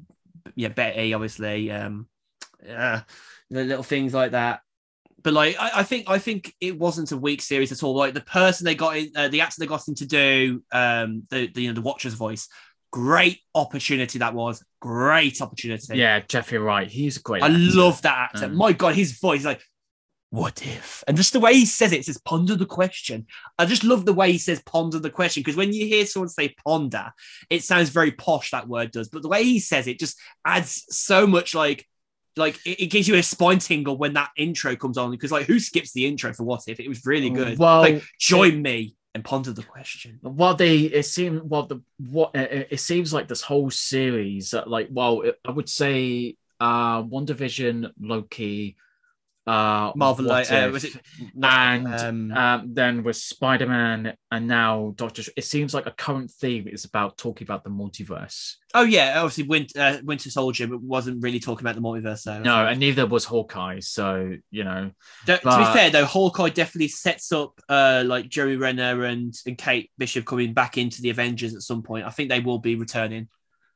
[0.56, 2.08] yeah Betty obviously um
[2.68, 3.00] uh,
[3.50, 4.60] the little things like that
[5.22, 7.94] but like I, I think I think it wasn't a weak series at all.
[7.94, 11.24] Like the person they got in, uh, the actor they got him to do um
[11.30, 12.48] the, the you know the Watcher's voice,
[12.90, 14.64] great opportunity that was.
[14.80, 15.96] Great opportunity.
[15.96, 16.88] Yeah, Jeffrey Wright.
[16.88, 17.42] He's a great.
[17.42, 17.58] I actor.
[17.58, 18.46] love that actor.
[18.46, 19.62] Um, My God, his voice like,
[20.32, 21.04] what if?
[21.06, 23.26] And just the way he says it, it says ponder the question.
[23.58, 26.30] I just love the way he says ponder the question because when you hear someone
[26.30, 27.12] say ponder,
[27.50, 28.50] it sounds very posh.
[28.50, 31.86] That word does, but the way he says it just adds so much like.
[32.34, 35.44] Like it, it gives you a spine tingle when that intro comes on because like
[35.44, 37.58] who skips the intro for what if it was really good.
[37.58, 40.18] Well, like join me and ponder the question.
[40.22, 44.88] Well, they it seemed well the what it, it seems like this whole series like
[44.90, 48.76] well it, I would say uh WandaVision, Loki,
[49.46, 50.94] uh Marvel, What uh, was it?
[51.42, 55.22] and um, um, then with Spider Man and now Doctor.
[55.36, 58.54] It seems like a current theme is about talking about the multiverse.
[58.74, 62.20] oh yeah, obviously Winter, uh, Winter Soldier wasn't really talking about the multiverse.
[62.20, 63.80] So No, and neither was Hawkeye.
[63.80, 64.92] So you know,
[65.26, 69.58] Th- to be fair though, Hawkeye definitely sets up uh like Jeremy Renner and, and
[69.58, 72.06] Kate Bishop coming back into the Avengers at some point.
[72.06, 73.28] I think they will be returning.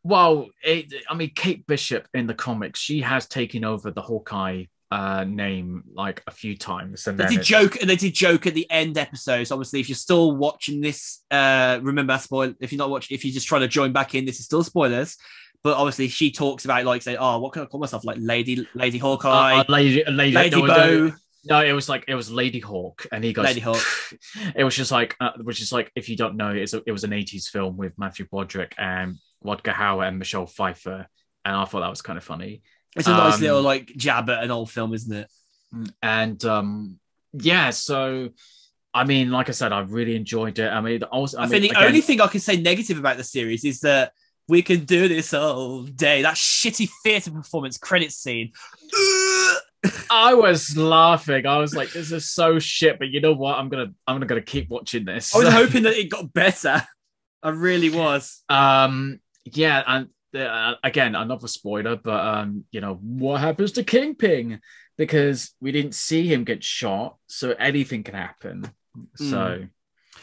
[0.04, 4.66] well, it, I mean, Kate Bishop in the comics, she has taken over the Hawkeye
[4.90, 8.14] uh name like a few times, and They then did it's- joke and they did
[8.14, 9.50] joke at the end episodes.
[9.50, 13.34] Obviously, if you're still watching this, uh remember spoil if you're not watching, if you're
[13.34, 15.16] just trying to join back in, this is still spoilers.
[15.64, 18.04] But obviously she talks about like say, oh, what can I call myself?
[18.04, 21.12] Like Lady Lady Hawkeye, uh, uh, lady, lady, Lady no, Bow.
[21.48, 23.82] No, it was like it was Lady Hawk, and he goes Lady Hawk.
[24.56, 26.92] It was just like, uh, which is like, if you don't know, it's a, it
[26.92, 31.06] was an '80s film with Matthew Broderick and Rutger Hauer and Michelle Pfeiffer,
[31.44, 32.62] and I thought that was kind of funny.
[32.96, 35.30] It's a nice Um, little like jab at an old film, isn't it?
[36.02, 36.98] And um,
[37.32, 38.30] yeah, so
[38.94, 40.68] I mean, like I said, I really enjoyed it.
[40.70, 42.98] I mean, also, I, I, mean, think the again- only thing I can say negative
[42.98, 44.12] about the series is that
[44.48, 46.22] we can do this all day.
[46.22, 48.52] That shitty theatre performance credit scene.
[50.10, 51.46] I was laughing.
[51.46, 53.58] I was like, "This is so shit," but you know what?
[53.58, 55.34] I'm gonna, I'm gonna, gonna keep watching this.
[55.34, 56.82] I was hoping that it got better.
[57.42, 58.42] I really was.
[58.48, 64.60] Um, yeah, and uh, again, another spoiler, but um, you know, what happens to Kingpin?
[64.96, 68.70] Because we didn't see him get shot, so anything can happen.
[69.14, 69.66] So,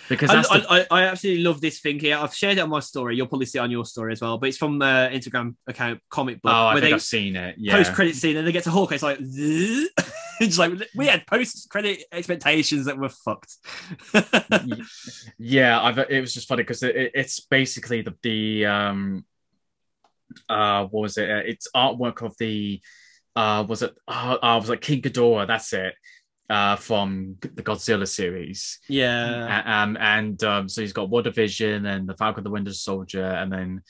[0.09, 2.17] because I, the, I, I, absolutely love this thing here.
[2.17, 3.15] I've shared it on my story.
[3.15, 4.37] You'll probably see it on your story as well.
[4.39, 7.35] But it's from the Instagram account Comic Book, oh, I where think they I've seen
[7.35, 7.55] it.
[7.59, 8.95] Yeah, post credit scene and they get to Hawkeye.
[8.95, 9.19] It's like,
[10.41, 13.55] it's like we had post credit expectations that were fucked.
[15.37, 19.25] yeah, I've, it was just funny because it- it's basically the the um,
[20.49, 21.29] uh, what was it?
[21.29, 22.81] Uh, It's artwork of the
[23.35, 23.93] uh, was it?
[24.07, 25.47] Uh, uh, was like King Ghidorah.
[25.47, 25.93] That's it.
[26.49, 28.79] Uh, from the Godzilla series.
[28.87, 29.63] yeah.
[29.65, 33.81] Um, and um, so he's got WandaVision and the Falcon the Winter Soldier, and then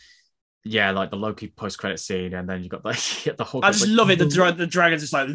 [0.64, 3.66] yeah, like the Loki post credit scene, and then you got the the whole.
[3.66, 4.20] I just love it.
[4.20, 5.28] The, dra- the dragon's just like,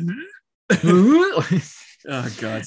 [0.85, 2.63] oh god.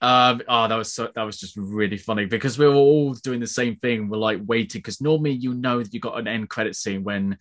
[0.00, 3.40] um, oh, that was so that was just really funny because we were all doing
[3.40, 4.08] the same thing.
[4.08, 7.36] We're like waiting because normally you know that you got an end credit scene when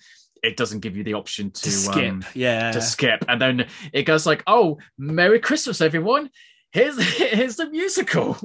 [0.48, 2.72] it doesn't give you the option to, To skip, um, yeah.
[2.72, 6.30] to skip, and then it goes like, "Oh, Merry Christmas, everyone!
[6.72, 8.38] Here's here's the musical."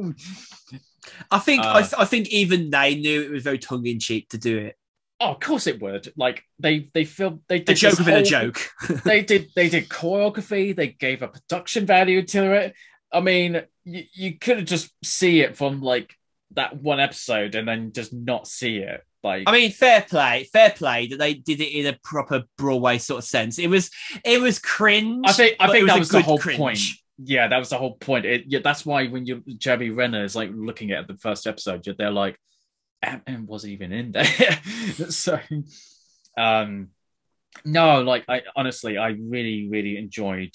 [1.31, 3.99] I think Uh, I, th- I think even they knew it was very tongue in
[4.01, 4.77] cheek to do it.
[5.21, 6.13] Oh, of course it would.
[6.17, 8.59] Like they they filmed they A did joke within a joke.
[9.05, 10.75] they did they did choreography.
[10.75, 12.75] They gave a production value to it.
[13.13, 16.15] I mean, you, you could have just see it from like
[16.55, 19.03] that one episode and then just not see it.
[19.25, 23.19] I mean, fair play, fair play that they did it in a proper Broadway sort
[23.19, 23.59] of sense.
[23.59, 23.91] It was
[24.25, 25.25] it was cringe.
[25.27, 26.59] I think I think it that was the whole cringe.
[26.59, 26.81] point.
[27.19, 28.25] Yeah, that was the whole point.
[28.25, 31.87] It, yeah, that's why when you Jeremy Renner is like looking at the first episode,
[31.97, 32.37] they're like,
[33.03, 34.25] Ant Man wasn't even in there.
[35.11, 35.39] so,
[36.37, 36.89] um,
[37.65, 40.55] no, like I honestly, I really, really enjoyed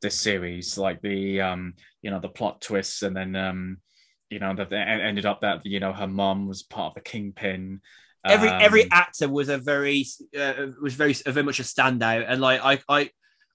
[0.00, 0.76] this series.
[0.76, 3.78] Like the, um, you know, the plot twists, and then, um,
[4.32, 7.80] you know, that ended up that you know her mom was part of the kingpin.
[8.24, 10.06] Every Um, every actor was a very
[10.38, 13.10] uh, was very very much a standout, and like I I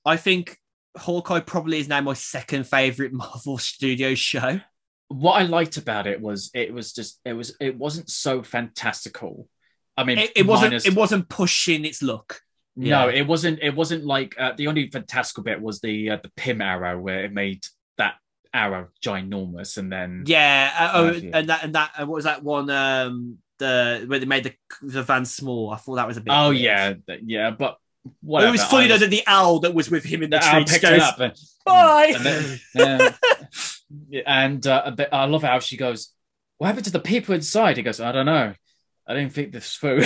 [0.06, 0.58] I think
[0.98, 4.60] Hawkeye probably is now my second favorite Marvel Studios show.
[5.10, 9.48] what I liked about it was it was just it was it wasn't so fantastical.
[9.96, 12.42] I mean, It, it wasn't minus- it wasn't pushing its look.
[12.76, 13.20] no, yeah.
[13.22, 13.60] it wasn't.
[13.62, 17.24] It wasn't like uh, the only fantastical bit was the uh, the Pym arrow where
[17.26, 17.62] it made
[18.54, 20.72] Arrow ginormous, and then Yeah.
[20.78, 21.92] Uh, oh, and that and that.
[21.98, 22.70] Uh, what was that one?
[22.70, 25.72] Um, the where they made the the van small.
[25.72, 26.32] I thought that was a bit.
[26.36, 27.04] oh weird.
[27.08, 27.78] yeah, yeah, but
[28.22, 28.50] whatever.
[28.50, 30.66] it was funny though that the owl that was with him in the, the tree
[30.66, 31.20] picked goes, it up.
[31.20, 31.34] and-
[31.66, 32.14] Bye.
[32.16, 32.60] And then,
[34.10, 34.22] yeah.
[34.26, 36.14] And uh, I love how she goes.
[36.58, 37.78] What happened to the people inside?
[37.78, 38.54] He goes, I don't know.
[39.10, 40.04] I didn't think this through.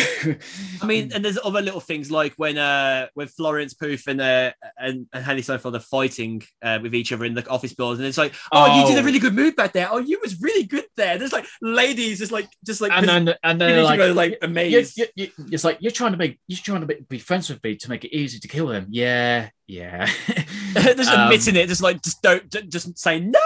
[0.82, 4.52] I mean, and there's other little things like when uh when Florence Pugh and uh
[4.78, 8.08] and, and Hailee Steinfeld are fighting uh, with each other in the office buildings, and
[8.08, 9.04] it's like, oh, you did a Oh.
[9.04, 9.90] really good move back there.
[9.92, 11.18] Oh, you was really good there.
[11.18, 14.38] There's like ladies just like just like and then and then like, other, like you,
[14.44, 14.98] amazed.
[14.98, 17.64] you, you, it's like you're trying to make you're trying to be, be friends with
[17.64, 18.86] me to make it easy to kill him.
[18.92, 20.06] Yeah, yeah.
[20.76, 23.40] just Um, admitting it, just like just don't ju- just saying no,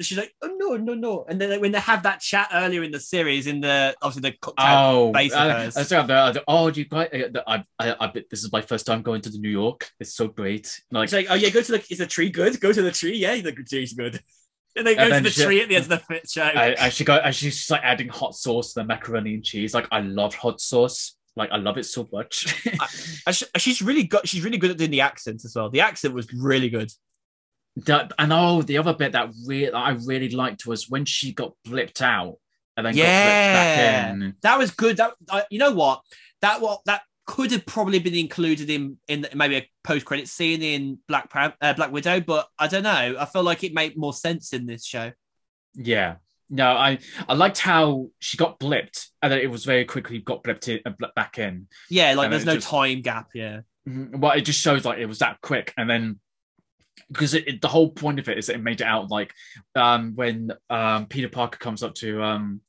[0.00, 1.24] She's like, oh no, no, no.
[1.28, 4.36] And then when they have that chat earlier in the series, in the obviously the
[4.38, 5.76] cocktail Oh, base of I, hers.
[5.76, 9.02] I, said, uh, oh, you guys, uh, I, I, I, this is my first time
[9.02, 9.90] going to the New York.
[10.00, 10.80] It's so great.
[10.90, 12.60] Like, It's like, oh yeah, go to the is the tree good?
[12.60, 14.20] Go to the tree, yeah, the tree's good.
[14.76, 16.42] And they go to the she- tree at the end of the fi- show.
[16.42, 17.16] I, I should go.
[17.16, 19.74] And she's just like adding hot sauce to the macaroni and cheese.
[19.74, 21.16] Like, I love hot sauce.
[21.34, 22.46] Like, I love it so much.
[23.32, 24.28] She- she's really good.
[24.28, 25.68] She's really good at doing the accents as well.
[25.68, 26.92] The accent was really good.
[27.86, 31.52] That, and oh, the other bit that really I really liked was when she got
[31.66, 32.36] blipped out
[32.76, 33.52] and then got blipped Yeah.
[34.06, 34.34] back in.
[34.42, 34.96] That was good.
[34.98, 36.02] That uh, you know what?
[36.42, 40.62] That what that could have probably been included in in maybe a post credit scene
[40.62, 43.16] in Black Pan- uh, Black Widow, but I don't know.
[43.18, 45.12] I feel like it made more sense in this show.
[45.74, 46.16] Yeah.
[46.50, 46.98] No, I
[47.28, 50.80] I liked how she got blipped and then it was very quickly got blipped in,
[50.86, 51.68] uh, back in.
[51.90, 53.28] Yeah, like And there's no just- time gap.
[53.34, 54.18] Yeah, Mhm.
[54.18, 56.20] Well, it just shows like it was that quick, and then
[57.08, 59.32] because it, it- the whole point of it is that it made it out like
[59.74, 62.60] um, when um, Peter Parker comes up to um,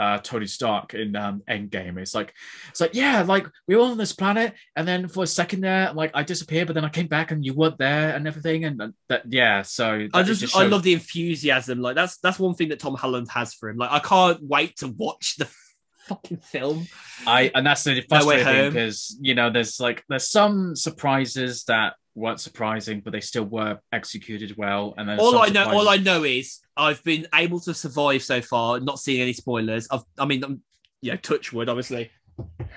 [0.00, 2.32] uh, Tony Stark in um, Endgame, it's like
[2.68, 5.92] it's like yeah, like we were on this planet, and then for a second there,
[5.92, 8.78] like I disappeared, but then I came back and you weren't there and everything, and
[8.78, 11.80] that, that yeah, so I that- it just, I shows- love the enthusiasm.
[11.80, 13.76] Like that's that's one thing that Tom Holland has for him.
[13.76, 15.48] Like I can't wait to watch the
[16.06, 16.86] fucking film.
[17.26, 21.94] I and that's the No frustrating because you know there's like there's some surprises that
[22.18, 25.96] weren't surprising, but they still were executed well, and then all I know, all I
[25.96, 29.88] know is I've been able to survive so far, not seeing any spoilers.
[29.90, 30.62] I've, I mean, I'm,
[31.00, 32.10] you know, touch wood, obviously.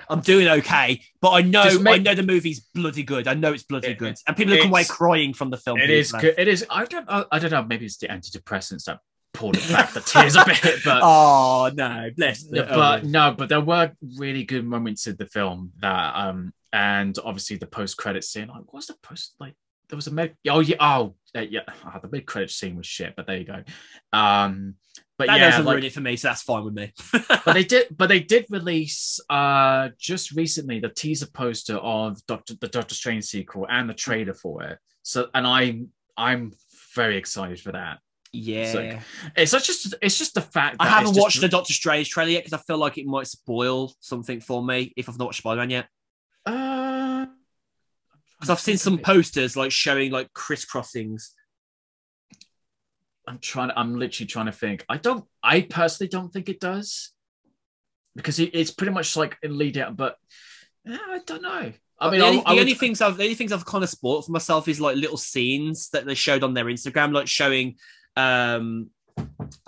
[0.08, 3.28] I'm doing okay, but I know, make- I know the movie's bloody good.
[3.28, 5.78] I know it's bloody It- good, and people come away crying from the film.
[5.78, 6.12] It is.
[6.12, 6.22] Left.
[6.22, 6.34] Good.
[6.38, 6.66] It is.
[6.68, 7.08] I don't.
[7.08, 7.62] I, I don't know.
[7.64, 8.98] Maybe it's the antidepressants that
[9.32, 11.00] pulled it back the tears a bit, but.
[11.02, 12.42] oh no, bless.
[12.42, 13.06] The- but oh.
[13.06, 17.66] no, but there were really good moments in the film that um and obviously the
[17.66, 18.48] post credit scene.
[18.48, 19.54] Like, what's the post like?
[19.88, 20.34] There was a mid.
[20.48, 20.76] Oh yeah.
[20.80, 21.60] Oh yeah.
[21.84, 23.62] Oh, the mid credit scene was shit, but there you go.
[24.12, 24.76] Um,
[25.18, 26.92] but that yeah, doesn't like, ruin it for me, so that's fine with me.
[27.28, 27.88] but they did.
[27.94, 33.24] But they did release uh just recently the teaser poster of Doctor the Doctor Strange
[33.24, 34.78] sequel and the trailer for it.
[35.02, 36.52] So and I'm I'm
[36.94, 37.98] very excited for that.
[38.32, 39.00] yeah,
[39.36, 42.44] It's just it's just the fact I haven't just- watched the Doctor Strange trailer yet
[42.44, 45.68] because I feel like it might spoil something for me if I've not watched Spider-Man
[45.70, 45.86] yet.
[48.42, 51.32] Because I've seen some posters like showing like crisscrossings.
[53.28, 53.70] I'm trying.
[53.76, 54.84] I'm literally trying to think.
[54.88, 55.24] I don't.
[55.44, 57.12] I personally don't think it does,
[58.16, 59.96] because it, it's pretty much like a lead out.
[59.96, 60.16] But
[60.84, 61.72] yeah, I don't know.
[62.00, 63.64] I mean, the, I, only, I the would- only things I've the only things I've
[63.64, 67.14] kind of spoiled for myself is like little scenes that they showed on their Instagram,
[67.14, 67.76] like showing
[68.16, 68.90] um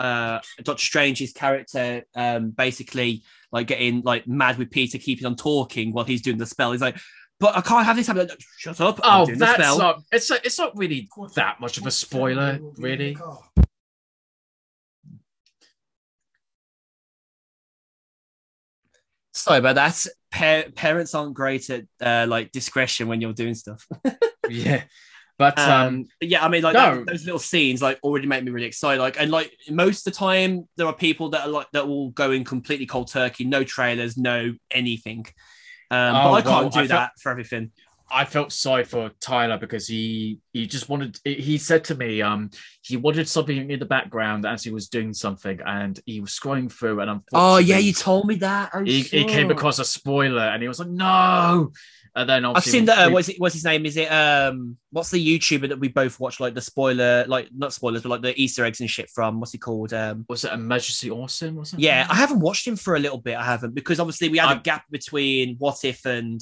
[0.00, 3.22] uh Doctor Strange's character um basically
[3.52, 6.72] like getting like mad with Peter keeping on talking while he's doing the spell.
[6.72, 6.98] He's like,
[7.44, 8.26] but I can't have this happen.
[8.26, 9.00] Like, Shut up!
[9.02, 10.02] Oh, that's not.
[10.10, 13.18] It's a, it's not really that much of a spoiler, really.
[19.34, 20.06] Sorry about that.
[20.30, 23.86] Pa- parents aren't great at uh, like discretion when you're doing stuff.
[24.50, 24.82] Yeah,
[25.38, 26.96] but um, um, yeah, I mean, like no.
[26.96, 29.00] that- those little scenes, like already make me really excited.
[29.00, 32.10] Like, and like most of the time, there are people that are like that will
[32.10, 35.26] go in completely cold turkey, no trailers, no anything.
[35.94, 37.70] Um, Oh, but I can't well, do I felt- that for everything.
[38.10, 41.18] I felt sorry for Tyler because he he just wanted.
[41.24, 42.50] He said to me, um,
[42.82, 46.70] he wanted something in the background as he was doing something, and he was scrolling
[46.70, 48.70] through, and Oh yeah, unfortunately, you told me that.
[48.74, 51.72] Oh, he, he came across a spoiler, and he was like, no.
[52.16, 53.08] And then I've seen that.
[53.08, 53.40] Uh, what's it?
[53.40, 53.84] What's his name?
[53.86, 54.76] Is it um?
[54.92, 56.38] What's the YouTuber that we both watch?
[56.38, 59.40] Like the spoiler, like not spoilers, but like the Easter eggs and shit from.
[59.40, 59.92] What's he called?
[59.92, 60.24] Um.
[60.28, 61.84] was it Emergency Awesome or something?
[61.84, 63.36] Yeah, I haven't watched him for a little bit.
[63.36, 66.40] I haven't because obviously we had a gap between What If and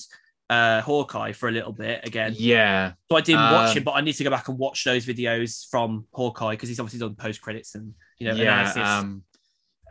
[0.50, 2.34] uh Hawkeye for a little bit again.
[2.36, 2.92] yeah.
[3.10, 5.06] So I didn't watch Um, him, but I need to go back and watch those
[5.06, 8.42] videos from Hawkeye because he's obviously done post credits and you know yeah.
[8.60, 8.82] analysis.
[8.86, 9.22] Um,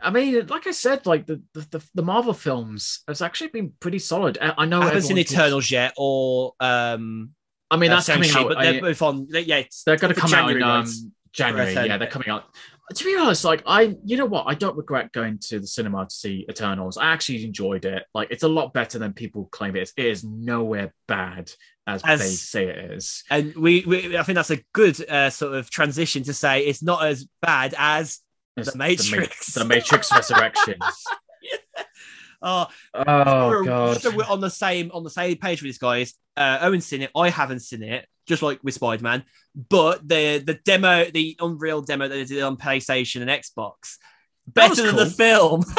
[0.02, 3.98] I mean, like I said, like the, the the Marvel films has actually been pretty
[3.98, 4.38] solid.
[4.40, 7.30] I, I know I haven't seen Eternals yet, or um,
[7.70, 8.48] I mean, uh, that's coming out.
[8.48, 9.28] but they're both on.
[9.30, 11.12] they- Yeah, it's they're going to come out in January, um.
[11.32, 11.72] January.
[11.72, 12.44] Yeah, they're coming out.
[12.94, 16.04] To be honest, like I, you know what, I don't regret going to the cinema
[16.04, 16.98] to see Eternals.
[16.98, 18.02] I actually enjoyed it.
[18.12, 19.92] Like it's a lot better than people claim it is.
[19.96, 21.50] It is nowhere bad
[21.86, 23.24] as, As- they say it is.
[23.30, 26.82] And we, we I think that's a good uh, sort of transition to say it's
[26.82, 28.20] not as bad as
[28.56, 29.54] It's The Matrix.
[29.54, 30.82] The, Matrix Resurrections.
[32.42, 34.00] oh, Oh we're, god.
[34.00, 36.14] so we're on the same on the same page with this guys.
[36.36, 37.10] Uh, Owen's seen it.
[37.16, 39.24] I haven't seen it, just like with Spider Man.
[39.54, 43.96] But the the demo, the Unreal demo that they did on PlayStation and Xbox,
[44.46, 45.64] better than the film.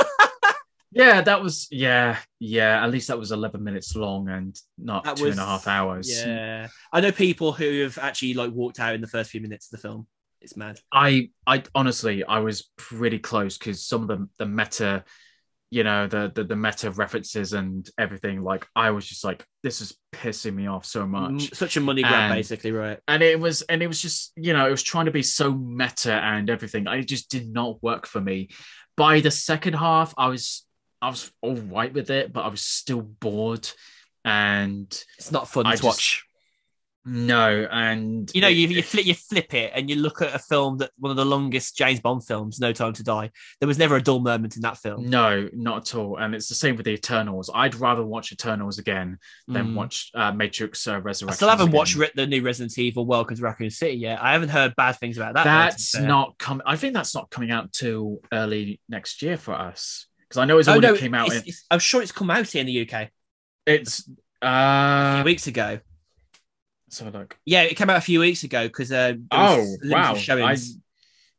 [0.96, 2.84] Yeah, that was yeah, yeah.
[2.84, 6.08] At least that was eleven minutes long and not That two and a half hours.
[6.24, 9.74] yeah, I know people who have actually like walked out in the first few minutes
[9.74, 10.06] of the film.
[10.44, 10.80] It's mad.
[10.92, 15.04] I I honestly I was pretty close because some of the the meta,
[15.72, 19.80] you know, the, the the meta references and everything, like I was just like, this
[19.82, 21.54] is pissing me off so much.
[21.54, 23.00] Such a money grab, And- basically, right?
[23.08, 25.54] And it was and it was just, you know, it was trying to be so
[25.54, 26.88] meta and everything.
[26.88, 28.50] I just did not work for me.
[28.98, 30.66] By the second half, I was
[31.02, 33.68] I was all right with it, but I was still bored.
[34.26, 34.88] And
[35.18, 36.26] It's not fun I to just- watch.
[37.06, 40.34] No, and You know, it- you, you flip you flip it and you look at
[40.34, 43.30] a film that one of the longest James Bond films, No Time to Die.
[43.60, 45.10] There was never a dull moment in that film.
[45.10, 46.18] No, not at all.
[46.18, 47.50] And it's the same with the Eternals.
[47.54, 49.18] I'd rather watch Eternals again
[49.48, 49.76] than Mm.
[49.76, 51.36] watch uh, Matrix uh, I Resurrection.
[51.36, 54.22] still haven't watched Re- the new Resident Evil Welcome to Raccoon City yet.
[54.24, 55.44] I haven't heard bad things about that.
[55.44, 56.64] though, to be That's not coming.
[56.66, 60.58] I think that's not coming out till early next year for us because I know
[60.58, 61.28] it's Oh, already no, came out.
[61.28, 63.10] it's- In, it's- I'm sure it's come out here in the UK
[63.66, 64.10] it's
[64.42, 65.16] a uh.
[65.18, 65.80] few weeks ago.
[66.94, 67.38] So look.
[67.46, 70.16] Yeah, it came out a few weeks ago because uh, Oh wow!
[70.30, 70.56] I,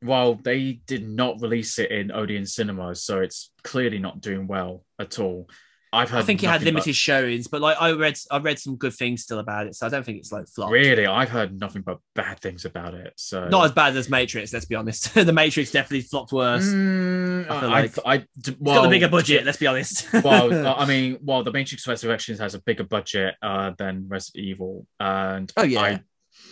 [0.03, 4.85] well, they did not release it in Odeon cinemas, so it's clearly not doing well
[4.99, 5.49] at all.
[5.95, 6.19] I've heard.
[6.19, 8.77] I think it had nothing but- limited showings, but like I read, I read some
[8.77, 10.71] good things still about it, so I don't think it's like flop.
[10.71, 13.13] Really, I've heard nothing but bad things about it.
[13.17, 15.15] So Not as bad as Matrix, let's be honest.
[15.15, 16.67] the Matrix definitely flopped worse.
[16.67, 20.13] Mm, I feel I, like- I, It's well, got a bigger budget, let's be honest.
[20.25, 24.87] well, I mean, well, the Matrix Resurrections has a bigger budget uh, than Resident Evil,
[25.01, 25.81] and Oh, yeah.
[25.81, 26.01] I,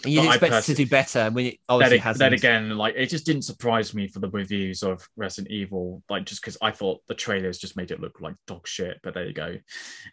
[0.04, 2.18] And you'd expect it to do better when it then, obviously ag- hasn't.
[2.20, 6.24] then again, like it just didn't surprise me for the reviews of Resident Evil, like
[6.24, 8.98] just because I thought the trailers just made it look like dog shit.
[9.02, 9.56] But there you go.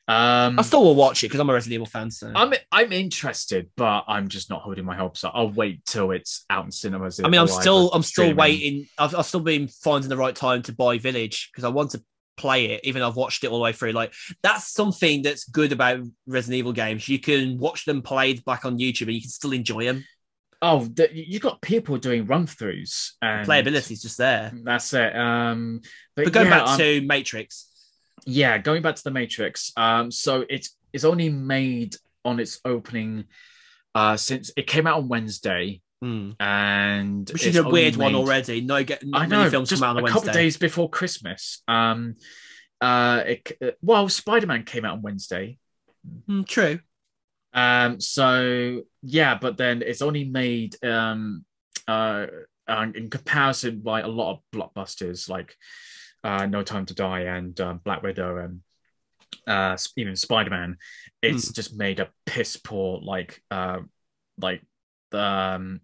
[0.08, 2.12] Um, I still will watch it because I'm a Resident Evil fan.
[2.12, 5.34] So I'm I'm interested, but I'm just not holding my hopes up.
[5.36, 7.20] I'll wait till it's out in cinemas.
[7.20, 8.38] I mean, I'm still, I'm still streaming.
[8.38, 8.88] waiting.
[8.98, 12.04] I've, I've still been finding the right time to buy Village because I want to
[12.40, 13.92] play it, even though I've watched it all the way through.
[13.92, 17.08] Like that's something that's good about Resident Evil games.
[17.08, 20.06] You can watch them played back on YouTube and you can still enjoy them.
[20.62, 24.52] Oh, the, you've got people doing run throughs and Playability is just there.
[24.64, 25.16] That's it.
[25.16, 25.82] Um,
[26.16, 27.68] but, But going yeah, back um, to Matrix,
[28.26, 29.72] yeah, going back to the Matrix.
[29.78, 31.96] Um, so it's it's only made
[32.26, 33.26] on its opening
[33.96, 38.20] uh since it came out on Wednesday, hmm, and which is a weird one made-
[38.20, 38.62] already.
[38.62, 40.42] No, get I many know, films just come out on a a couple Wednesday.
[40.44, 41.62] days before Christmas.
[41.68, 42.16] Um,
[42.82, 45.58] uh, it, uh, well, Spider Man came out on Wednesday.
[46.26, 46.80] Hmm, true.
[47.54, 51.44] Um, so yeah, but then it's only made um
[51.88, 52.28] uh
[52.68, 55.56] uh, in comparison by a lot of blockbusters like
[56.24, 58.62] uh No Time to Die and um, Black Widow and
[59.48, 60.78] uh even Spider Man.
[61.22, 63.80] It's just made a piss poor like uh
[64.40, 64.62] like
[65.12, 65.82] um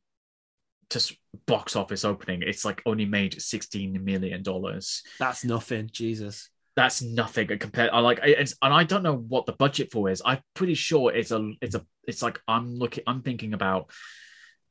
[0.95, 1.15] just
[1.45, 2.41] box office opening.
[2.41, 5.89] It's like only made sixteen million dollars That's nothing.
[5.93, 6.49] Jesus.
[6.75, 7.91] that's nothing compared.
[7.91, 10.21] I like, it's, and I don't know what the budget for is.
[10.25, 13.91] I'm pretty sure it's a, it's a, it's like I'm looking, I'm thinking about.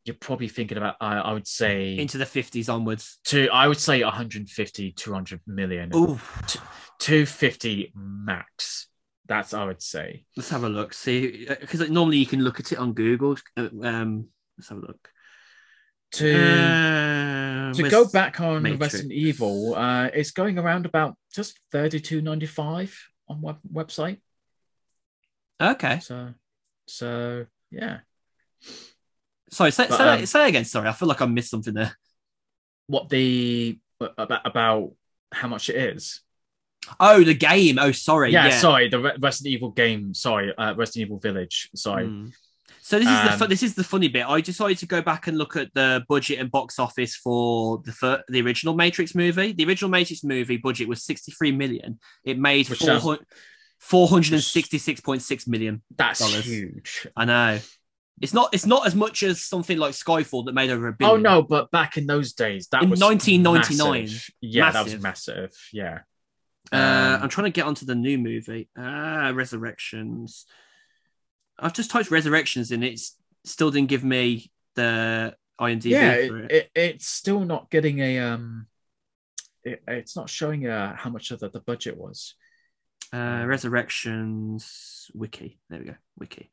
[0.07, 0.97] You're probably thinking about.
[1.01, 3.21] I I would say Into the 50s onwards.
[3.31, 3.49] to.
[3.49, 6.21] I would say 150, 200 million, Ooh,
[6.99, 8.89] 250 max.
[9.27, 10.27] That's I would say.
[10.37, 10.93] let's have a look.
[10.93, 13.37] See, because normally you can look at it on Google.
[13.57, 14.29] Uh, Um,
[14.59, 15.09] let's have a look.
[16.15, 18.95] To Uh, to go back on Matrix?
[18.95, 22.97] Resident Evil, uh, it's going around about just thirty two ninety five
[23.29, 24.21] on web website.
[25.61, 25.99] Okay.
[26.01, 26.35] So,
[26.87, 28.01] so yeah.
[29.51, 30.65] Sorry, say, But, say, um, say again.
[30.65, 31.97] Sorry, I feel like I missed something there.
[32.87, 34.93] What the about about
[35.33, 36.21] how much it is?
[37.01, 37.79] Oh, the game.
[37.79, 38.31] Oh, sorry.
[38.33, 38.59] yeah, Yeah.
[38.59, 40.13] sorry, the Re- Resident Evil game.
[40.13, 41.71] Sorry, uh, Resident Evil Village.
[41.75, 42.07] Sorry.
[42.07, 42.33] Mm.
[42.87, 44.27] So this is the fu- Um, this is the funny bit.
[44.29, 47.93] I decided to go back and look at the budget and box office for the
[47.93, 49.53] fir- the original Matrix movie.
[49.53, 51.99] The original Matrix movie budget was 63 million.
[52.25, 53.21] It made Which 400
[53.81, 55.83] 466.6 million.
[55.97, 56.45] That's dollars.
[56.45, 57.07] huge.
[57.17, 57.59] I know.
[58.21, 60.97] It's not it's not as much as something like Skyfall that made over a Oh
[60.99, 61.23] billion.
[61.23, 64.31] no, but back in those days, that In was 1999, massive.
[64.41, 65.03] Yeah, that was massive.
[65.03, 65.51] massive.
[65.73, 65.99] Yeah.
[66.73, 68.69] Uh, Um, I'm trying to get onto the new movie.
[68.77, 70.47] Ah, Resurrections.
[71.59, 75.91] I've just typed Resurrections and it's still didn't give me the IMDb.
[75.91, 76.53] yeah, for it, it.
[76.53, 78.67] it, it's still not getting a um.
[79.63, 82.35] It, it's not showing uh, how much of the, the budget was.
[83.13, 85.59] Uh, Resurrections wiki.
[85.71, 85.95] There we go.
[86.19, 86.51] Wiki.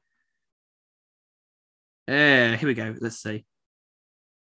[2.07, 2.95] Uh, here we go.
[2.99, 3.45] Let's see.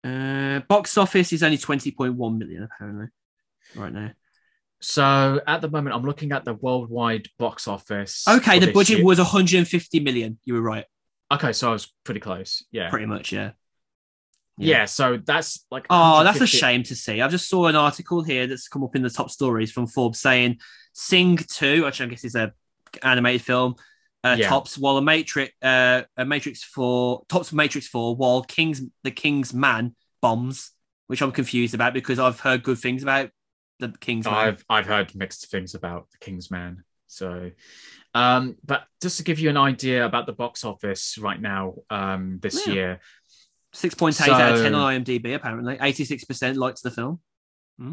[0.02, 3.06] Uh, box office is only 20.1 million apparently
[3.74, 4.10] right now.
[4.80, 8.26] So at the moment, I'm looking at the worldwide box office.
[8.28, 9.06] Okay, the budget year.
[9.06, 10.38] was 150 million.
[10.44, 10.84] You were right.
[11.32, 11.52] okay.
[11.52, 12.64] So I was pretty close.
[12.70, 12.88] Yeah.
[12.88, 13.50] Pretty much, yeah.
[14.56, 14.84] yeah.
[14.84, 15.86] So that's like.
[15.90, 17.20] Oh, that's a shame to see.
[17.20, 20.20] I just saw an article here that's come up in the top stories from Forbes
[20.20, 20.58] saying
[20.92, 22.52] Sing 2, which I guess is a
[23.02, 23.74] animated film,
[24.24, 24.48] uh, Yeah.
[24.48, 29.52] tops while a Matrix uh, a Matrix 4 tops Matrix 4 while King's the King's
[29.52, 30.70] Man bombs,
[31.08, 33.30] which I'm confused about because I've heard good things about
[33.78, 34.34] the King's Man.
[34.34, 36.84] I've I've heard mixed things about the King's Man.
[37.06, 37.50] So,
[38.14, 42.38] um, but just to give you an idea about the box office right now, um,
[42.40, 42.72] this Yeah.
[42.74, 43.00] year,
[43.74, 45.76] 6.8 out of 10 on IMDb apparently.
[45.80, 47.20] 86% likes the film.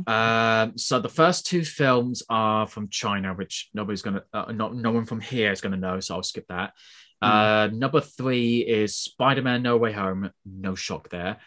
[0.07, 4.91] Um, so the first two films are from China, which nobody's gonna, uh, not no
[4.91, 5.99] one from here is gonna know.
[5.99, 6.73] So I'll skip that.
[7.21, 7.29] Hmm.
[7.29, 10.31] Uh, number three is Spider-Man: No Way Home.
[10.43, 11.37] No shock there.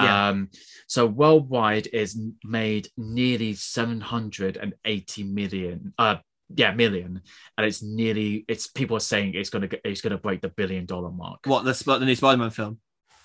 [0.00, 0.28] Yeah.
[0.28, 0.50] Um,
[0.86, 5.94] so worldwide is made nearly 780 million.
[5.98, 6.16] Uh,
[6.54, 7.22] yeah, million,
[7.58, 8.44] and it's nearly.
[8.46, 11.40] It's people are saying it's gonna it's gonna break the billion dollar mark.
[11.44, 12.78] What the the new Spider-Man film?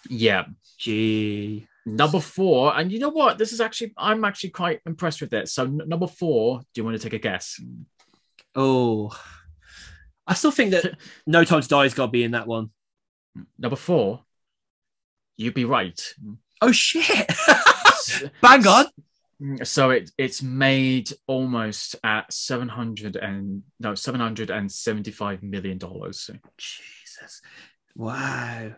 [0.09, 0.45] Yeah.
[0.79, 1.67] Gee.
[1.85, 3.37] Number four, and you know what?
[3.37, 5.49] This is actually I'm actually quite impressed with it.
[5.49, 7.59] So n- number four, do you want to take a guess?
[8.55, 9.11] Oh.
[10.27, 10.95] I still think that
[11.27, 12.69] No Time to Die has got to be in that one.
[13.57, 14.23] Number four,
[15.37, 15.99] you'd be right.
[16.61, 17.31] Oh shit!
[18.41, 18.85] Bang on.
[19.63, 25.41] So it it's made almost at seven hundred and no seven hundred and seventy five
[25.41, 26.29] million dollars.
[26.57, 27.41] Jesus.
[27.95, 28.73] Wow.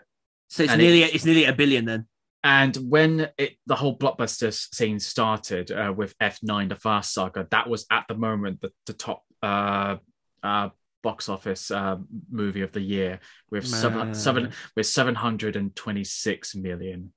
[0.47, 2.07] So it's And nearly it's nearly a billion then.
[2.45, 7.47] And when it the whole blockbuster scene started uh, with F nine, the Fast Saga,
[7.51, 9.97] that was at the moment the, the top uh,
[10.43, 10.69] uh,
[11.01, 11.97] box office uh,
[12.29, 13.19] movie of the year
[13.49, 17.13] with seven, seven with seven hundred and twenty six million.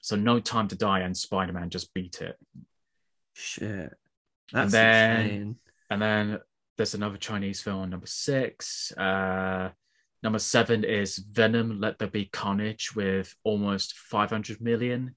[0.00, 2.36] So No Time to Die and Spider Man just beat it.
[3.34, 3.92] Shit.
[4.52, 5.56] That's then- insane.
[5.90, 6.38] And then
[6.76, 8.92] there's another Chinese film, number six.
[8.92, 9.70] Uh,
[10.22, 15.16] number seven is Venom: Let There Be Carnage with almost 500 million.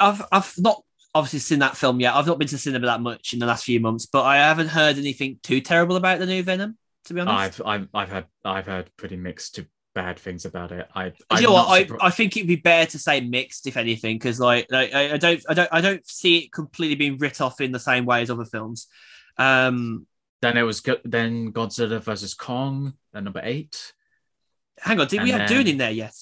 [0.00, 0.82] I've I've not
[1.14, 2.14] obviously seen that film yet.
[2.14, 4.68] I've not been to cinema that much in the last few months, but I haven't
[4.68, 6.78] heard anything too terrible about the new Venom.
[7.04, 10.72] To be honest, I've I've I've had I've heard pretty mixed to bad things about
[10.72, 10.86] it.
[10.94, 11.68] I you know what?
[11.68, 15.14] I, I think it'd be better to say mixed, if anything, because like, like I,
[15.14, 18.04] I don't I don't I don't see it completely being writ off in the same
[18.04, 18.86] way as other films.
[19.36, 20.06] Um,
[20.40, 23.92] then it was go- then Godzilla versus Kong, at number eight.
[24.78, 26.14] hang on, did we have then- Dune in there yet?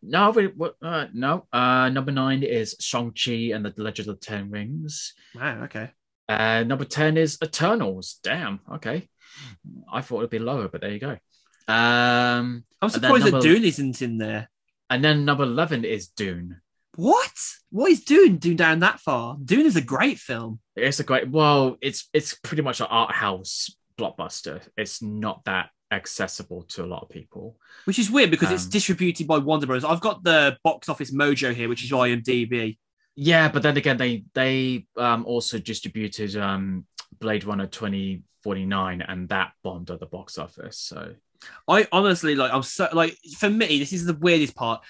[0.00, 0.48] No, we,
[0.80, 1.46] uh, no.
[1.52, 5.14] Uh, number nine is Shang Chi and the Legend of the Ten Rings.
[5.34, 5.90] Wow, okay.
[6.28, 8.20] Uh, number 10 is Eternals.
[8.22, 8.60] Damn.
[8.74, 9.08] Okay.
[9.90, 11.16] I thought it'd be lower, but there you go.
[11.68, 14.50] Um, I'm surprised that Dune isn't in there.
[14.90, 16.60] and then number 11 is Dune.
[16.96, 17.30] What?
[17.70, 18.36] What is Dune?
[18.38, 19.36] Dune down that far?
[19.44, 20.60] Dune is a great film.
[20.74, 24.62] It's a great, well, it's it's pretty much an art house blockbuster.
[24.76, 27.56] It's not that accessible to a lot of people.
[27.84, 29.84] Which is weird because it's Um, distributed by Warner Bros.
[29.84, 32.78] I've got the box office mojo here, which is IMDb.
[33.14, 36.86] Yeah, but then again, they they um, also distributed um,
[37.20, 40.78] Blade Runner 2049 and that bombed at the box office.
[40.78, 41.14] So
[41.66, 44.82] I honestly like I'm so like for me, this is the weirdest part.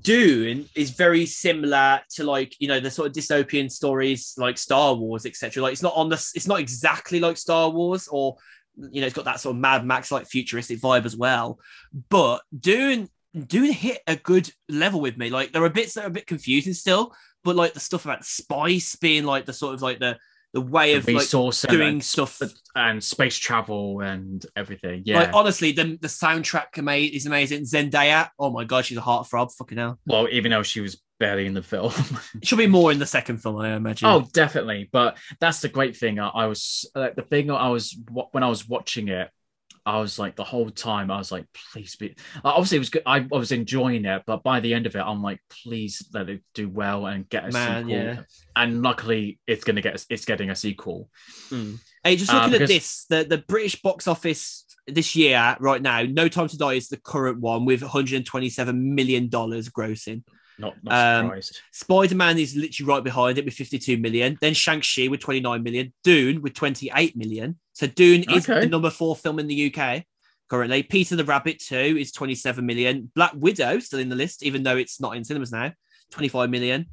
[0.00, 4.94] Dune is very similar to like you know the sort of dystopian stories like Star
[4.94, 5.62] Wars, etc.
[5.62, 8.36] Like it's not on the it's not exactly like Star Wars or
[8.76, 11.60] you know it's got that sort of Mad Max like futuristic vibe as well.
[12.08, 13.08] But Dune
[13.46, 15.30] Dune hit a good level with me.
[15.30, 17.14] Like there are bits that are a bit confusing still,
[17.44, 20.18] but like the stuff about spice being like the sort of like the
[20.52, 22.40] the way the of like resource and- doing and, stuff
[22.74, 25.02] and space travel and everything.
[25.04, 25.20] Yeah.
[25.20, 27.62] like honestly, the the soundtrack ama- is amazing.
[27.64, 29.52] Zendaya, oh my god, she's a heartthrob.
[29.52, 29.98] Fucking hell.
[30.06, 31.92] well, even though she was barely in the film.
[32.42, 34.06] She'll be more in the second film, I imagine.
[34.06, 34.88] Oh, definitely.
[34.92, 36.18] But that's the great thing.
[36.18, 37.50] I, I was like the thing.
[37.50, 37.96] I was
[38.32, 39.30] when I was watching it.
[39.86, 41.10] I was like the whole time.
[41.12, 42.16] I was like, please be.
[42.44, 43.02] Obviously, it was good.
[43.06, 46.28] I, I was enjoying it, but by the end of it, I'm like, please let
[46.28, 47.96] it do well and get a Man, sequel.
[47.96, 48.20] yeah.
[48.56, 50.04] And luckily, it's gonna get.
[50.10, 51.08] It's getting a sequel.
[52.02, 55.82] Hey, just Uh, looking because- at this, the the British box office this year right
[55.82, 60.22] now, No Time to Die is the current one with 127 million dollars grossing.
[60.58, 61.60] Not, not Um, surprised.
[61.72, 64.38] Spider Man is literally right behind it with 52 million.
[64.40, 65.92] Then Shang Chi with 29 million.
[66.02, 67.58] Dune with 28 million.
[67.74, 68.60] So Dune is Okay.
[68.60, 70.04] the number four film in the UK
[70.48, 70.82] currently.
[70.82, 73.10] Peter the Rabbit 2 is 27 million.
[73.14, 75.72] Black Widow still in the list, even though it's not in cinemas now.
[76.10, 76.86] 25 million.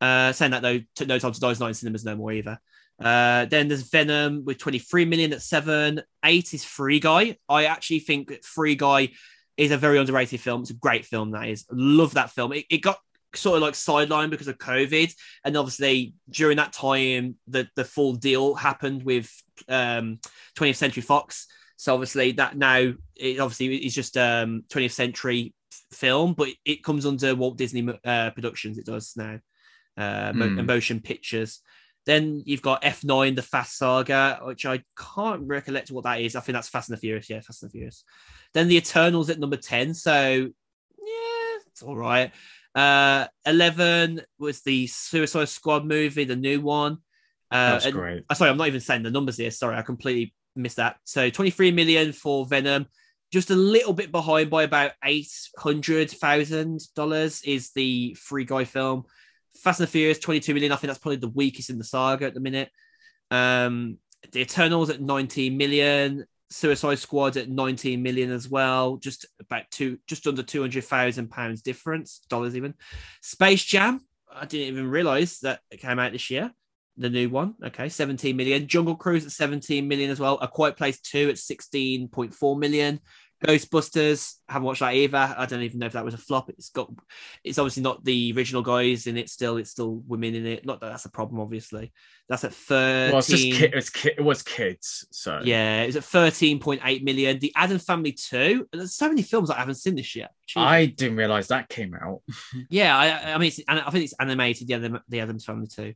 [0.00, 2.32] Uh, saying that though, took no time to die is not in cinemas no more
[2.32, 2.58] either.
[3.02, 6.02] Uh, then there's Venom with 23 million at seven.
[6.24, 7.36] Eight is Free Guy.
[7.48, 9.10] I actually think Free Guy
[9.56, 10.62] is a very underrated film.
[10.62, 11.64] It's a great film, that is.
[11.70, 12.52] Love that film.
[12.52, 12.98] It, it got
[13.36, 15.12] sort of like sidelined because of COVID.
[15.44, 19.30] And obviously, during that time, the, the full deal happened with
[19.68, 20.18] um,
[20.56, 21.46] 20th Century Fox.
[21.76, 25.54] So obviously, that now it obviously is just um 20th century
[25.92, 28.78] film, but it comes under Walt Disney uh, Productions.
[28.78, 29.40] It does now,
[29.96, 30.64] uh, Hmm.
[30.64, 31.60] Motion Pictures.
[32.06, 36.36] Then you've got F9, the Fast Saga, which I can't recollect what that is.
[36.36, 37.28] I think that's Fast and the Furious.
[37.28, 38.04] Yeah, Fast and the Furious.
[38.54, 39.92] Then the Eternals at number 10.
[39.92, 40.48] So,
[40.98, 42.30] yeah, it's all right.
[42.76, 46.98] Uh, 11 was the Suicide Squad movie, the new one.
[47.50, 48.24] Uh, That's and- great.
[48.28, 49.50] uh, sorry, I'm not even saying the numbers here.
[49.50, 50.96] Sorry, I completely missed that.
[51.04, 52.86] So 23 million for Venom.
[53.32, 55.28] Just a little bit behind by about eight
[55.58, 59.04] hundred thousand dollars is the Free Guy film.
[59.62, 60.70] Fast and the Furious, 22 million.
[60.70, 62.70] I think that's probably the weakest in the saga at the minute.
[63.32, 63.98] Um,
[64.30, 66.24] the Eternals at 19 million.
[66.50, 68.96] Suicide Squad at 19 million as well.
[68.96, 72.74] Just about two, just under 200,000 pounds difference, dollars even.
[73.20, 74.00] Space Jam,
[74.32, 76.52] I didn't even realize that it came out this year.
[76.98, 78.66] The new one, okay, 17 million.
[78.66, 80.38] Jungle Cruise at 17 million as well.
[80.40, 83.00] A Quiet Place 2 at 16.4 million.
[83.44, 85.34] Ghostbusters, haven't watched that either.
[85.36, 86.48] I don't even know if that was a flop.
[86.48, 86.90] It's got,
[87.44, 89.28] it's obviously not the original guys in it.
[89.28, 90.64] Still, it's still women in it.
[90.64, 91.92] Not that that's a problem, obviously.
[92.28, 93.10] That's at 13.
[93.10, 97.02] Well, it's just ki- it's ki- it was kids, so Yeah, it was at 13.8
[97.04, 97.38] million.
[97.38, 98.68] The Addams Family 2.
[98.72, 100.28] There's so many films I haven't seen this year.
[100.46, 100.62] Jesus.
[100.66, 102.22] I didn't realize that came out.
[102.70, 104.66] Yeah, I, I mean, it's, I think it's animated.
[104.66, 105.92] The Adam, the Addams Family Two.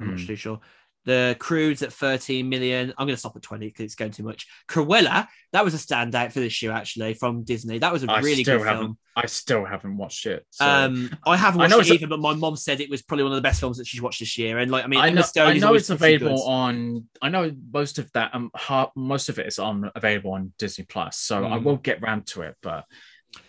[0.00, 0.26] I'm not Hmm.
[0.26, 0.60] too sure.
[1.08, 2.92] The Croods at 13 million.
[2.98, 4.46] I'm going to stop at 20 because it's going too much.
[4.68, 7.78] Cruella, that was a standout for this year actually from Disney.
[7.78, 8.98] That was a I really good film.
[9.16, 10.44] I still haven't watched it.
[10.50, 10.66] So.
[10.68, 13.00] Um, I haven't I watched know it it's a- but my mom said it was
[13.00, 14.58] probably one of the best films that she's watched this year.
[14.58, 16.42] And like, I mean, I know, I know it's available good.
[16.50, 17.04] on.
[17.22, 18.34] I know most of that.
[18.34, 18.50] Um,
[18.94, 21.16] most of it is on available on Disney Plus.
[21.16, 21.62] So I Mm.
[21.64, 22.54] will get round to it.
[22.62, 22.84] But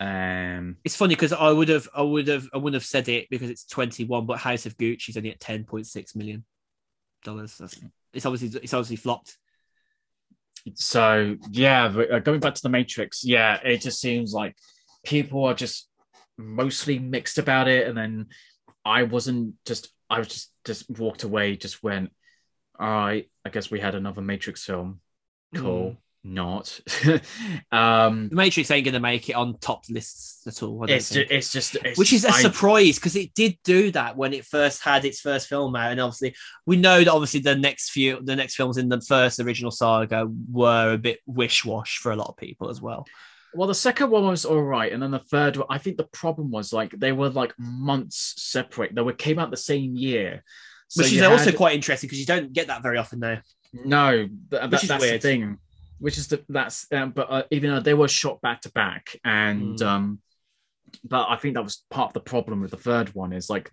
[0.00, 3.28] um, It's funny because I would have, I would have, I wouldn't have said it
[3.30, 6.44] because it's 21, but House of Gucci's only at 10.6 million
[7.22, 7.60] dollars.
[8.12, 9.36] It's obviously, it's obviously flopped.
[10.74, 14.56] so yeah, uh, going back to the Matrix, yeah, it just seems like
[15.04, 15.88] people are just
[16.36, 18.26] mostly mixed about it, and then
[18.84, 19.92] I wasn't just.
[20.08, 21.56] I was just just walked away.
[21.56, 22.10] Just went.
[22.78, 25.00] All right, I guess we had another Matrix film.
[25.54, 25.96] Cool.
[26.22, 26.78] Not.
[27.72, 30.84] um, The Matrix ain't going to make it on top lists at all.
[30.84, 31.28] It's think.
[31.28, 34.32] just, it's just it's which is a I- surprise because it did do that when
[34.34, 36.34] it first had its first film out, and obviously
[36.66, 40.28] we know that obviously the next few the next films in the first original saga
[40.50, 43.06] were a bit wish wash for a lot of people as well.
[43.54, 45.66] Well, the second one was all right, and then the third one.
[45.70, 48.94] I think the problem was like they were like months separate.
[48.94, 50.44] They were came out the same year,
[50.88, 53.38] so Which is you also quite interesting because you don't get that very often now.
[53.72, 54.18] no.
[54.28, 55.14] th- that- Which is that's weird.
[55.14, 55.58] the thing.
[56.00, 59.16] Which is the that's um, but uh, even though they were shot back to back,
[59.24, 59.86] and Mm.
[59.86, 60.18] um,
[61.04, 63.70] but I think that was part of the problem with the third one is like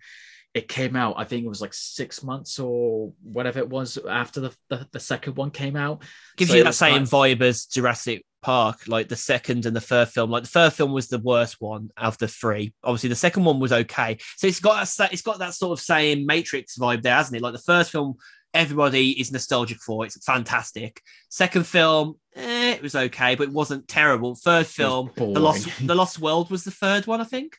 [0.54, 1.14] it came out.
[1.18, 5.00] I think it was like six months or whatever it was after the the, the
[5.00, 6.02] second one came out.
[6.36, 9.80] Gives So you that same like- vibe as Jurassic Park, like the second and the
[9.80, 10.30] third film.
[10.30, 12.72] Like the third film was the worst one of the three.
[12.84, 14.16] Obviously, the second one was okay.
[14.36, 17.42] So it's got that, it's got that sort of same Matrix vibe there, hasn't it?
[17.42, 18.14] Like the first film,
[18.54, 20.04] everybody is nostalgic for.
[20.04, 21.00] It's fantastic.
[21.28, 24.34] Second film, eh, it was okay, but it wasn't terrible.
[24.34, 25.24] Third film, the.
[25.24, 27.56] Lost the Lost World was the third one, I think.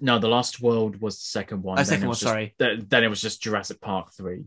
[0.00, 1.74] No, the Lost World was the second one.
[1.74, 2.54] Oh, then second one, just- sorry.
[2.58, 4.44] Then, then it was just Jurassic Park three.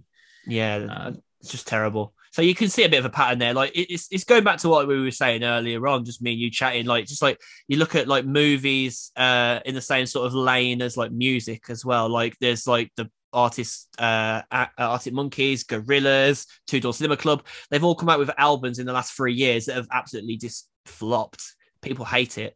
[0.48, 1.12] Yeah, Uh,
[1.42, 2.14] it's just terrible.
[2.32, 3.54] So you can see a bit of a pattern there.
[3.54, 6.40] Like it's it's going back to what we were saying earlier on, just me and
[6.40, 6.86] you chatting.
[6.86, 10.82] Like just like you look at like movies uh in the same sort of lane
[10.82, 12.10] as like music as well.
[12.10, 14.42] Like there's like the artists uh
[14.78, 17.46] Arctic Monkeys, Gorillaz, Two Door Cinema Club.
[17.70, 20.70] They've all come out with albums in the last three years that have absolutely just
[20.86, 21.44] flopped.
[21.82, 22.56] People hate it.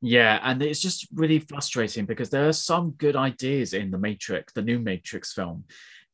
[0.00, 4.52] Yeah, and it's just really frustrating because there are some good ideas in the Matrix,
[4.52, 5.64] the new Matrix film,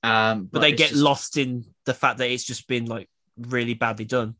[0.02, 3.08] um, But, they get just- lost in the fact that it's just been like
[3.38, 4.34] really badly done.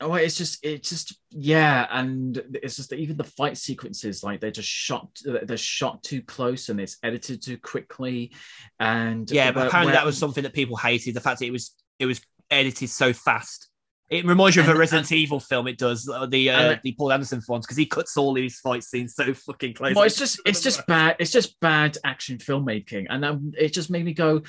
[0.00, 4.40] Oh, it's just, it's just, yeah, and it's just that even the fight sequences, like
[4.40, 8.32] they're just shot, they're shot too close and it's edited too quickly,
[8.80, 11.14] and Yeah, but apparently where- that was something that people hated.
[11.14, 13.68] The fact that it was it was edited so fast.
[14.10, 15.66] It reminds you of a And- Resident Evil film.
[15.68, 18.58] It does uh, the uh, And- the Paul Anderson ones because he cuts all these
[18.58, 19.94] fight scenes so fucking close.
[19.94, 21.16] Well, it's just it's just bad.
[21.20, 24.42] It's just bad action filmmaking, and um, it just made me go.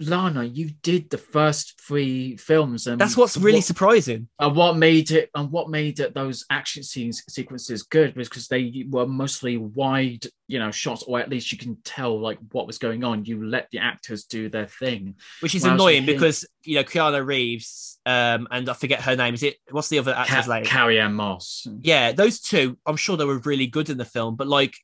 [0.00, 4.28] Lana, you did the first three films, and That's what's really what, surprising.
[4.40, 8.48] and what made it and what made it those action scenes sequences good was because
[8.48, 12.66] they were mostly wide, you know, shots, or at least you can tell like what
[12.66, 13.24] was going on.
[13.24, 15.14] You let the actors do their thing.
[15.40, 19.34] Which is Whereas annoying because you know Keanu Reeves, um, and I forget her name.
[19.34, 20.64] Is it what's the other actor's Ca- name?
[20.64, 21.66] Carrie-Anne Moss.
[21.82, 22.76] yeah, those two.
[22.84, 24.74] I'm sure they were really good in the film, but like,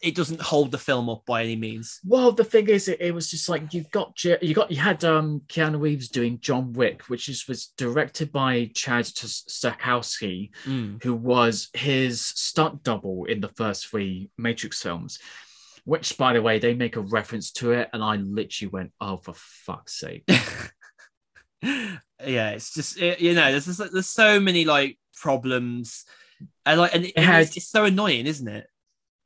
[0.00, 2.00] it, doesn't hold the film up by any means.
[2.04, 5.04] Well, the thing is, it, it was just like you've got you got you had
[5.04, 11.02] um Keanu Reeves doing John Wick, which is was directed by Chad Stahelski, Mm.
[11.02, 15.18] who was his stunt double in the first three Matrix films.
[15.84, 19.16] Which, by the way, they make a reference to it, and I literally went, "Oh,
[19.16, 20.24] for fuck's sake!"
[21.62, 26.04] yeah, it's just it, you know, there's just, there's so many like problems,
[26.66, 28.66] and like, and it, had- it's, it's so annoying, isn't it?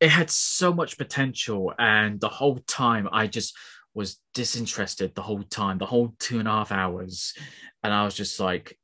[0.00, 3.54] it had so much potential, and the whole time I just
[3.94, 5.14] was disinterested.
[5.14, 7.34] The whole time, the whole two and a half hours,
[7.82, 8.78] and I was just like,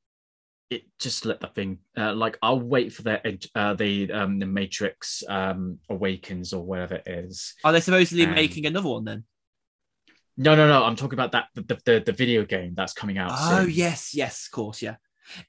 [0.70, 4.46] "It just let the thing." Uh, like, I'll wait for the uh, the um the
[4.46, 7.54] Matrix um awakens or whatever it is.
[7.64, 9.24] Are they supposedly Um, making another one then?
[10.36, 10.84] No, no, no.
[10.84, 13.32] I'm talking about that the the, the video game that's coming out.
[13.34, 13.70] Oh soon.
[13.70, 14.96] yes, yes, of course, yeah.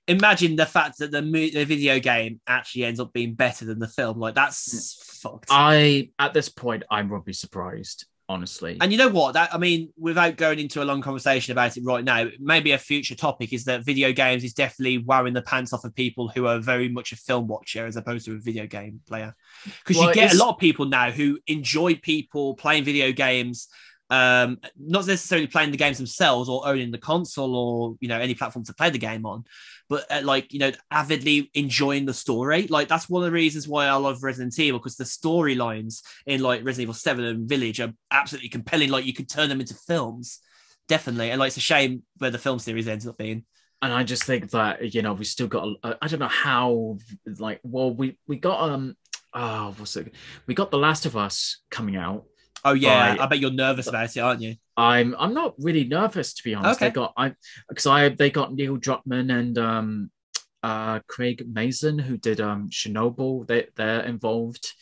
[0.08, 3.80] Imagine the fact that the mo- the video game actually ends up being better than
[3.80, 4.20] the film.
[4.20, 5.48] Like that's fucked.
[5.52, 8.78] I at this point I'm probably surprised, honestly.
[8.80, 9.34] And you know what?
[9.34, 12.78] That I mean, without going into a long conversation about it right now, maybe a
[12.78, 16.46] future topic is that video games is definitely wearing the pants off of people who
[16.46, 19.36] are very much a film watcher as opposed to a video game player.
[19.66, 23.68] Because Well, you get a lot of people now who enjoy people playing video games,
[24.10, 28.34] um, not necessarily playing the games themselves or owning the console or you know any
[28.34, 29.44] platform to play the game on,
[29.88, 32.68] but uh, like you know avidly enjoying the story.
[32.68, 36.42] Like that's one of the reasons why I love Resident Evil because the storylines in
[36.42, 38.90] like Resident Evil Seven and Village are absolutely compelling.
[38.90, 40.40] Like you could turn them into films,
[40.88, 41.30] definitely.
[41.32, 43.46] And like it's a shame where the film series ends up being.
[43.82, 46.98] and I just think that you know we still got uh, I don't know how
[47.38, 48.96] like well we we got um
[49.34, 50.14] oh what's it
[50.48, 52.26] we got The Last of Us coming out.
[52.64, 53.20] Oh yeah, Right.
[53.20, 54.56] I bet you're nervous about it, aren't you?
[54.76, 56.82] I'm I'm not really nervous to be honest.
[56.82, 56.90] Okay.
[56.90, 57.34] They got I
[57.68, 60.12] because I they got Neil Druckmann and um
[60.64, 63.48] uh Craig Mazin who did um Chernobyl.
[63.48, 64.74] They they're involved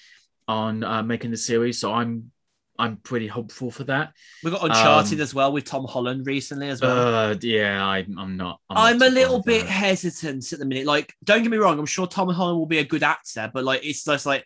[0.48, 2.32] on uh, making the series, so I'm
[2.80, 4.14] I'm pretty hopeful for that.
[4.44, 7.32] We got Uncharted Um, as well with Tom Holland recently as well.
[7.32, 8.60] Uh, yeah, I, I'm not.
[8.70, 9.68] I'm, I'm, not a little bit it.
[9.68, 10.86] hesitant at the minute.
[10.86, 13.64] Like, don't get me wrong, I'm sure Tom Holland will be a good actor, but
[13.64, 14.45] like, it's just like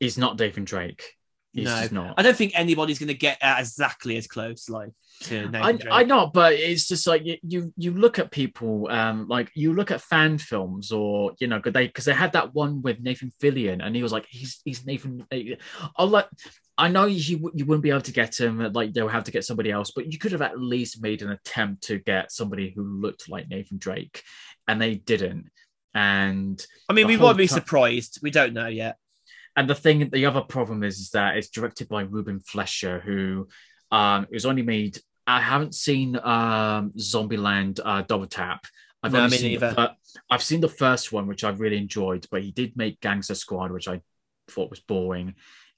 [0.00, 1.14] He's not Nathan Drake.
[1.54, 1.86] No.
[1.92, 2.14] not.
[2.16, 4.90] I don't think anybody's going to get exactly as close, like
[5.22, 6.00] to Nathan I.
[6.00, 9.72] I know, but it's just like you, you you look at people, um, like you
[9.72, 13.32] look at fan films, or you know, they because they had that one with Nathan
[13.40, 15.26] Fillion, and he was like, he's he's Nathan.
[15.96, 16.28] I'll let.
[16.76, 19.44] I know you you wouldn't be able to get him, like they'll have to get
[19.44, 22.82] somebody else, but you could have at least made an attempt to get somebody who
[22.82, 24.22] looked like Nathan Drake,
[24.66, 25.50] and they didn't.
[25.94, 28.18] And I mean, we might be surprised.
[28.22, 28.96] We don't know yet.
[29.56, 33.48] And the thing, the other problem is, is that it's directed by Ruben Fleischer, who
[33.90, 34.98] um, it was only made.
[35.26, 38.64] I haven't seen um, Zombieland uh, Double Tap.
[39.02, 39.74] I've No, me seen the neither.
[39.74, 39.94] fir-
[40.30, 43.70] I've seen the first one, which I really enjoyed, but he did make Gangster Squad,
[43.70, 44.00] which I
[44.48, 45.34] thought was boring,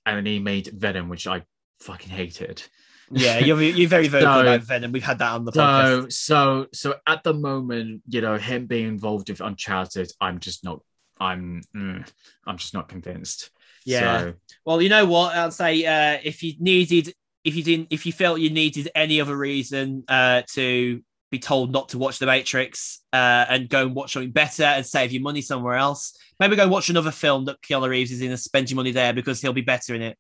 [0.07, 1.43] and then he made Venom, which I
[1.81, 2.63] fucking hated.
[3.11, 4.91] Yeah, you're, you're very vocal So- about Venom.
[4.93, 6.13] We've had that on the podcast.
[6.13, 10.65] So, so, so at the moment, you know, him being involved with Uncharted, I'm just
[10.65, 10.81] not.
[11.19, 12.07] I'm, mm,
[12.47, 13.51] I'm just not convinced.
[13.87, 14.21] Yeah.
[14.21, 14.35] So,
[14.65, 15.35] Well, you know what?
[15.35, 17.15] I'll say uh, if you needed,
[17.45, 21.73] if you didn't, if you felt you needed any other reason uh, to be told
[21.73, 25.23] not to watch The Matrix uh, and go and watch something better and save your
[25.23, 28.39] money somewhere else, maybe go and watch another film that Keanu Reeves is in and
[28.41, 30.19] spend your money there because he'll be better in it.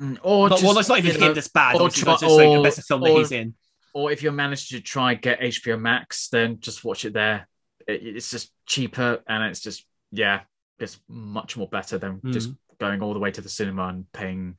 [0.00, 1.74] Mm, or But, just, well, it's not even him that's bad.
[1.76, 3.54] or try- just like a or- better film that he's in.
[3.94, 7.48] or if you manage to try get HBO Max, then just watch it there.
[7.86, 10.40] It- it's just cheaper and it's just yeah,
[10.78, 12.32] it's much more better than Mm.
[12.32, 14.56] just going all the way to the cinema and paying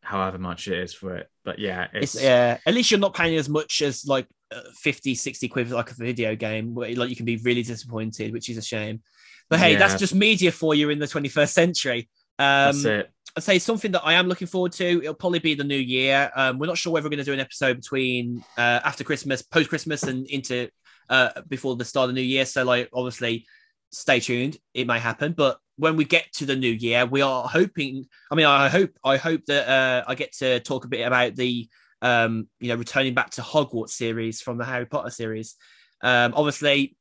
[0.00, 1.28] however much it is for it.
[1.44, 4.60] But yeah, it's, It's, yeah, at least you're not paying as much as like uh,
[4.80, 8.32] 50, 60 quid for like a video game where like you can be really disappointed,
[8.32, 9.02] which is a shame.
[9.48, 9.78] But hey, Yeah.
[9.78, 12.08] that's just media for you in the 21st century.
[12.38, 13.10] Um, that's it.
[13.36, 14.84] I'd say something that I am looking forward to.
[14.84, 16.30] It'll probably be the new year.
[16.36, 19.40] Um, we're not sure whether we're going to do an episode between uh, after Christmas,
[19.40, 20.68] post Christmas, and into
[21.08, 22.44] uh, before the start of the new year.
[22.44, 23.46] So, like, obviously,
[23.90, 24.58] stay tuned.
[24.74, 28.06] It may happen, but when we get to the new year, we are hoping.
[28.30, 31.34] I mean, I hope I hope that uh, I get to talk a bit about
[31.36, 31.68] the
[32.02, 35.56] um, you know returning back to Hogwarts series from the Harry Potter series.
[36.02, 36.96] Um, obviously,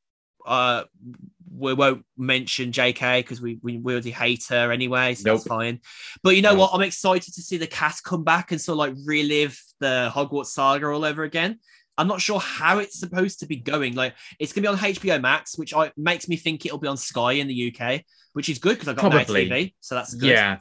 [0.45, 0.84] uh,
[1.53, 5.80] we won't mention JK because we, we we already hate her anyway, so that's fine.
[6.23, 6.61] But you know No.
[6.61, 6.72] what?
[6.73, 10.48] I'm excited to see the cast come back and sort of like relive the Hogwarts
[10.48, 11.60] saga all over again.
[11.98, 13.96] I'm not sure how it's supposed to be going.
[13.96, 16.98] Like it's gonna be on HBO Max, which I, makes me think it'll be on
[16.98, 18.02] Sky in the UK,
[18.34, 19.50] which is good because I've got Probably.
[19.50, 20.30] no TV, so that's good.
[20.30, 20.58] Yeah.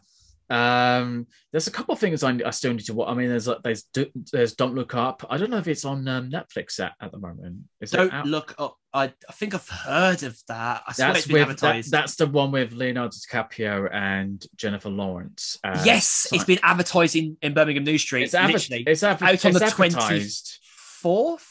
[0.51, 3.09] Um, there's a couple of things I, I still need to watch.
[3.09, 3.85] I mean, there's like there's
[4.32, 5.24] there's Don't Look Up.
[5.31, 7.61] I don't know if it's on um, Netflix at, at the moment.
[7.81, 8.77] Is Don't look up.
[8.93, 10.82] I, I think I've heard of that.
[10.89, 11.90] I That's with that, advertised.
[11.93, 15.57] that's the one with Leonardo DiCaprio and Jennifer Lawrence.
[15.62, 18.24] Uh, yes, so- it's been advertising in, in Birmingham New Street.
[18.24, 20.59] it's, adver- literally it's, adver- out on it's the advertised.
[21.01, 21.47] Fourth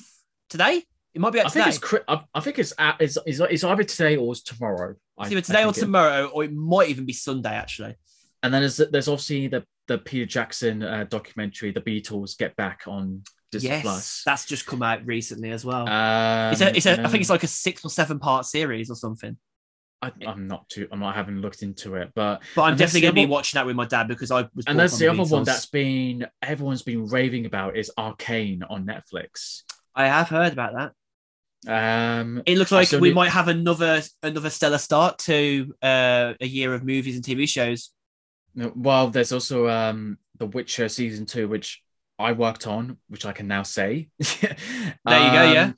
[0.50, 0.84] today.
[1.14, 1.72] It might be out I today.
[1.72, 4.96] think it's, I, I think it's, at, it's it's it's either today or it's tomorrow.
[5.20, 7.50] It's either today or tomorrow, or it might even be Sunday.
[7.50, 7.96] Actually,
[8.44, 12.84] And then there's there's obviously the the Peter Jackson uh, documentary, The Beatles Get Back
[12.86, 14.22] on Disney yes, Plus.
[14.24, 15.90] that's just come out recently as well.
[15.90, 18.92] Um, it's a, it's a, I think it's like a six or seven part series
[18.92, 19.36] or something.
[20.02, 20.88] I, I'm not too.
[20.92, 23.66] I'm not having looked into it, but But I'm definitely going to be watching that
[23.66, 24.66] with my dad because I was.
[24.66, 28.86] and that's up the other one that's been everyone's been raving about is Arcane on
[28.86, 29.64] Netflix.
[29.94, 30.92] I have heard about that.
[31.68, 36.48] Um, It looks like we need- might have another another stellar start to uh, a
[36.48, 37.92] year of movies and TV shows.
[38.56, 41.82] well, there's also um The Witcher season two, which
[42.20, 44.10] I worked on, which I can now say.
[44.42, 44.56] there
[45.06, 45.72] you go, yeah.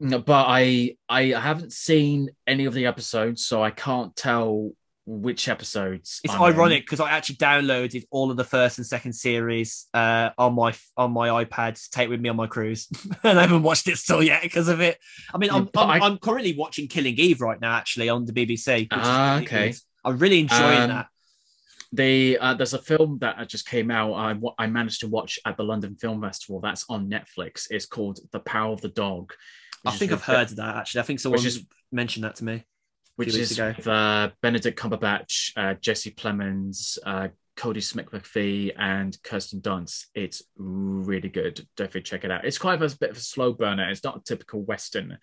[0.00, 4.72] But I I haven't seen any of the episodes, so I can't tell
[5.08, 6.20] which episodes.
[6.24, 10.30] It's I'm ironic because I actually downloaded all of the first and second series uh,
[10.36, 12.88] on my on my iPad to take with me on my cruise,
[13.24, 14.98] and I haven't watched it still yet because of it.
[15.32, 18.32] I mean, I'm, I'm, I- I'm currently watching Killing Eve right now, actually on the
[18.32, 18.82] BBC.
[18.82, 19.74] is Ah, okay.
[20.04, 21.06] I'm really enjoying Um, that.
[21.92, 24.12] They uh, there's a film that just came out.
[24.14, 26.60] I I managed to watch at the London Film Festival.
[26.60, 27.66] That's on Netflix.
[27.70, 29.32] It's called The Power of the Dog.
[29.84, 31.00] I think I've heard of that actually.
[31.00, 32.64] I think someone is- mentioned that to me.
[33.14, 40.06] which is with uh, Benedict Cumberbatch, uh, Jesse Plemons, uh, Kodi Smit-McPhee, and Kirsten Dunst.
[40.14, 41.66] It's really good.
[41.76, 42.44] Definitely check it out.
[42.44, 43.88] It's quite a bit of a slow burner.
[43.88, 45.16] It's not a typical Western,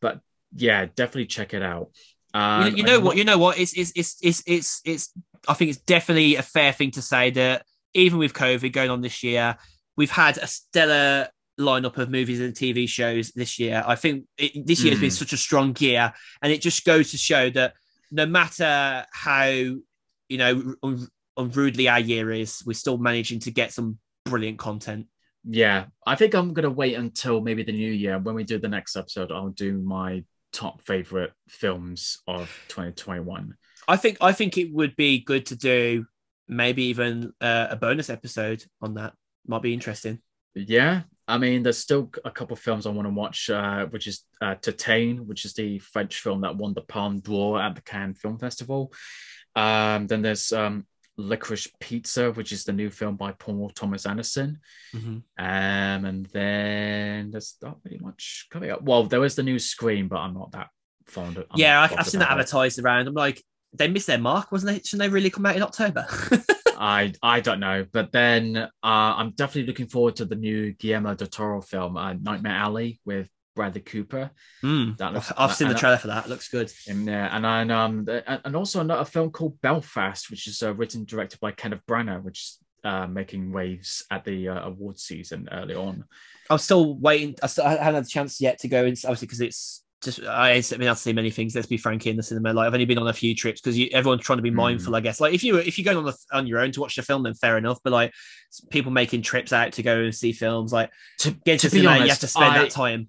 [0.00, 0.20] but
[0.54, 1.88] yeah, definitely check it out.
[2.34, 3.16] You, Um, you know what?
[3.16, 3.58] You know what?
[3.58, 5.12] It's, it's it's it's it's it's.
[5.48, 7.64] I think it's definitely a fair thing to say that
[7.94, 9.56] even with COVID going on this year,
[9.96, 11.28] we've had a stellar
[11.60, 13.82] lineup of movies and TV shows this year.
[13.86, 15.18] I think it, this year has been Mm.
[15.18, 17.74] such a strong year, and it just goes to show that
[18.10, 21.06] no matter how you know un,
[21.36, 25.06] unrudely our year is, we're still managing to get some brilliant content.
[25.44, 28.68] Yeah, I think I'm gonna wait until maybe the new year when we do the
[28.68, 29.32] next episode.
[29.32, 33.54] I'll do my top favorite films of 2021.
[33.88, 36.06] I think I think it would be good to do
[36.48, 39.14] maybe even uh, a bonus episode on that.
[39.46, 40.20] Might be interesting.
[40.54, 44.06] Yeah, I mean, there's still a couple of films I want to watch, uh, which
[44.06, 47.82] is uh, Titane, which is the French film that won the Palme d'Or at the
[47.82, 48.92] Cannes Film Festival.
[49.56, 50.86] Um, then there's um,
[51.18, 54.60] Licorice Pizza, which is the new film by Paul Thomas Anderson.
[54.94, 55.22] Mhm.
[55.38, 58.82] Um, and then there's not really much coming up.
[58.82, 60.68] Well, there was the new Scream, but I'm not that
[61.06, 61.46] fond of.
[61.50, 62.32] I'm yeah, I, I've seen that it.
[62.32, 63.08] advertised around.
[63.08, 63.42] I'm like,
[63.74, 64.78] they missed their mark, wasn't they?
[64.82, 66.06] Shouldn't they really come out in October?
[66.78, 71.14] I I don't know, but then uh, I'm definitely looking forward to the new Guillermo
[71.14, 74.30] del Toro film, uh, Nightmare Alley, with Bradley Cooper.
[74.64, 76.24] Mm, That looks- I've seen the and- trailer for that.
[76.26, 76.72] It looks good.
[76.86, 80.74] there, and then um, the- and and also another film called Belfast, which is uh,
[80.74, 85.48] written directed by Kenneth Branagh, which is uh, making waves at the uh, awards season
[85.52, 86.04] early on.
[86.50, 87.36] I'm still waiting.
[87.42, 90.20] I, still, I haven't had a chance yet to go in, obviously, because it's just
[90.22, 91.54] I haven't been able to see many things.
[91.54, 92.52] Let's be frank in the cinema.
[92.52, 94.54] Like I've only been on a few trips because everyone's trying to be Mm.
[94.56, 94.94] mindful.
[94.96, 95.20] I guess.
[95.20, 97.22] Like if you if you're going on the, on your own to watch the film,
[97.22, 97.78] then fair enough.
[97.84, 98.12] But like
[98.70, 101.78] people making trips out to go and see films, like To, get to, to be
[101.80, 103.08] cinema, honest, you have to spend I, that time.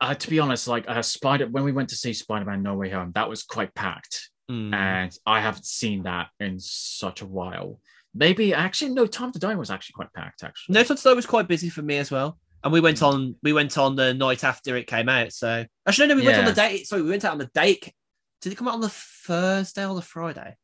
[0.00, 2.90] uh, to be honest, like uh, Spider, when we went to see Spider-Man No Way
[2.90, 4.74] Home, that was quite packed, Mm.
[4.74, 7.80] and I haven't seen that in such a while.
[8.16, 10.44] Maybe actually, no, Time to Die was actually quite packed.
[10.44, 12.38] Actually, No, Todd was quite busy for me as well.
[12.64, 15.32] And we went on we went on the night after it came out.
[15.32, 16.86] So actually no, no we went on the date.
[16.86, 17.92] Sorry, we went out on the date.
[18.40, 20.56] Did it come out on the Thursday or the Friday?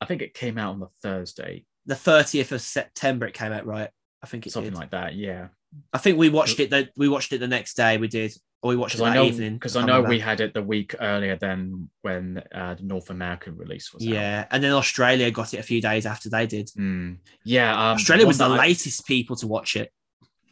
[0.00, 3.66] I think it came out on the Thursday, The 30th of September it came out,
[3.66, 3.90] right?
[4.22, 4.78] I think it's something did.
[4.78, 5.14] like that.
[5.14, 5.48] Yeah.
[5.92, 7.98] I think we watched it the we watched it the next day.
[7.98, 8.32] We did.
[8.62, 9.54] Or we watched it that I know evening.
[9.54, 13.08] because I can't know we had it the week earlier than when uh, the North
[13.08, 14.06] American release was.
[14.06, 14.12] out.
[14.12, 14.46] Yeah.
[14.50, 16.68] And then Australia got it a few days after they did.
[16.78, 17.18] Mm.
[17.44, 17.72] yeah.
[17.72, 19.90] Um, Australia was the I- latest people to watch it.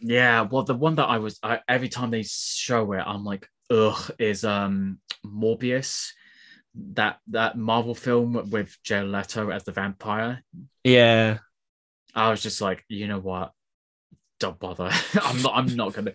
[0.01, 3.49] Yeah, well, the one that I was I, every time they show it, I'm like,
[3.71, 6.11] ugh, is um Morbius,
[6.75, 10.43] that that Marvel film with Jared Leto as the vampire.
[10.85, 11.39] Yeah.
[12.15, 13.53] I was just like, you know what,
[14.39, 14.91] don't bother.
[15.23, 15.53] I'm not.
[15.57, 16.13] I'm not gonna.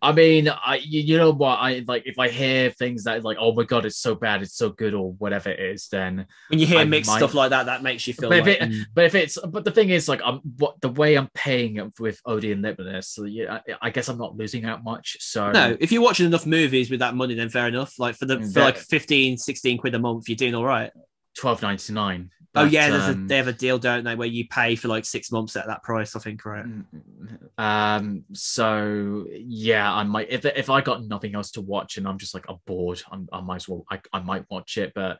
[0.00, 1.56] I mean, I you, you know what?
[1.56, 4.56] I like if I hear things that like, oh my god, it's so bad, it's
[4.56, 7.50] so good, or whatever it is, then When you hear I mixed might- stuff like
[7.50, 8.82] that, that makes you feel But if it- mm.
[8.94, 12.20] but if it's but the thing is like I'm what the way I'm paying with
[12.26, 15.16] Odeon Limitless, so yeah, I, I guess I'm not losing out much.
[15.20, 17.98] So no, if you're watching enough movies with that money, then fair enough.
[17.98, 20.90] Like for the for like 15, 16 quid a month, you're doing all right.
[21.38, 22.30] twelve ninety nine.
[22.54, 25.04] Oh yeah, there's a, they have a deal, don't they, where you pay for like
[25.04, 26.66] six months at that price, I think, right?
[27.58, 28.24] Um.
[28.32, 32.34] So yeah, I might if if I got nothing else to watch and I'm just
[32.34, 34.92] like I'm bored, I'm, I might as well I, I might watch it.
[34.94, 35.18] But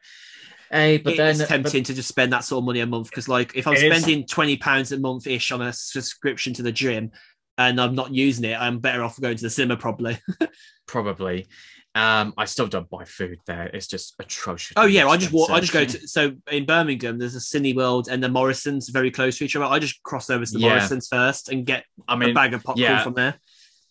[0.71, 3.11] hey, but then it's but- tempting to just spend that sort of money a month
[3.11, 4.03] because, like, if I'm It is.
[4.03, 7.11] spending twenty pounds a month ish on a subscription to the gym
[7.59, 10.19] and I'm not using it, I'm better off going to the cinema probably.
[10.87, 11.47] probably.
[11.95, 13.67] Um, I still don't buy food there.
[13.67, 14.73] It's just atrocious.
[14.77, 15.51] Oh yeah, I just walk.
[15.51, 17.19] I just go to so in Birmingham.
[17.19, 19.67] There's a Cineworld and the Morrisons very close to each other.
[19.67, 20.71] I just cross over to the Yeah.
[20.71, 23.03] Morrisons first and get I a mean, bag of popcorn yeah.
[23.03, 23.35] from there.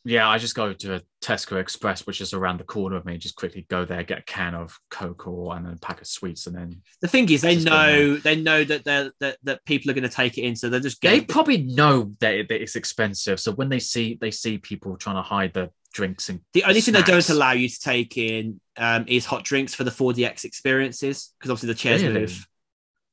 [0.03, 3.17] Yeah, I just go to a Tesco Express, which is around the corner of me.
[3.17, 6.07] Just quickly go there, get a can of Coke or and then a pack of
[6.07, 9.91] sweets, and then The thing is, they know they know that they're, that that people
[9.91, 12.61] are going to take it in, so they're just they probably know that, it, that
[12.61, 13.39] it's expensive.
[13.39, 16.81] So when they see they see people trying to hide the drinks and The only
[16.81, 20.45] thing they don't allow you to take in um, is hot drinks for the 4DX
[20.45, 22.21] experiences because obviously the chairs Really?
[22.21, 22.47] move.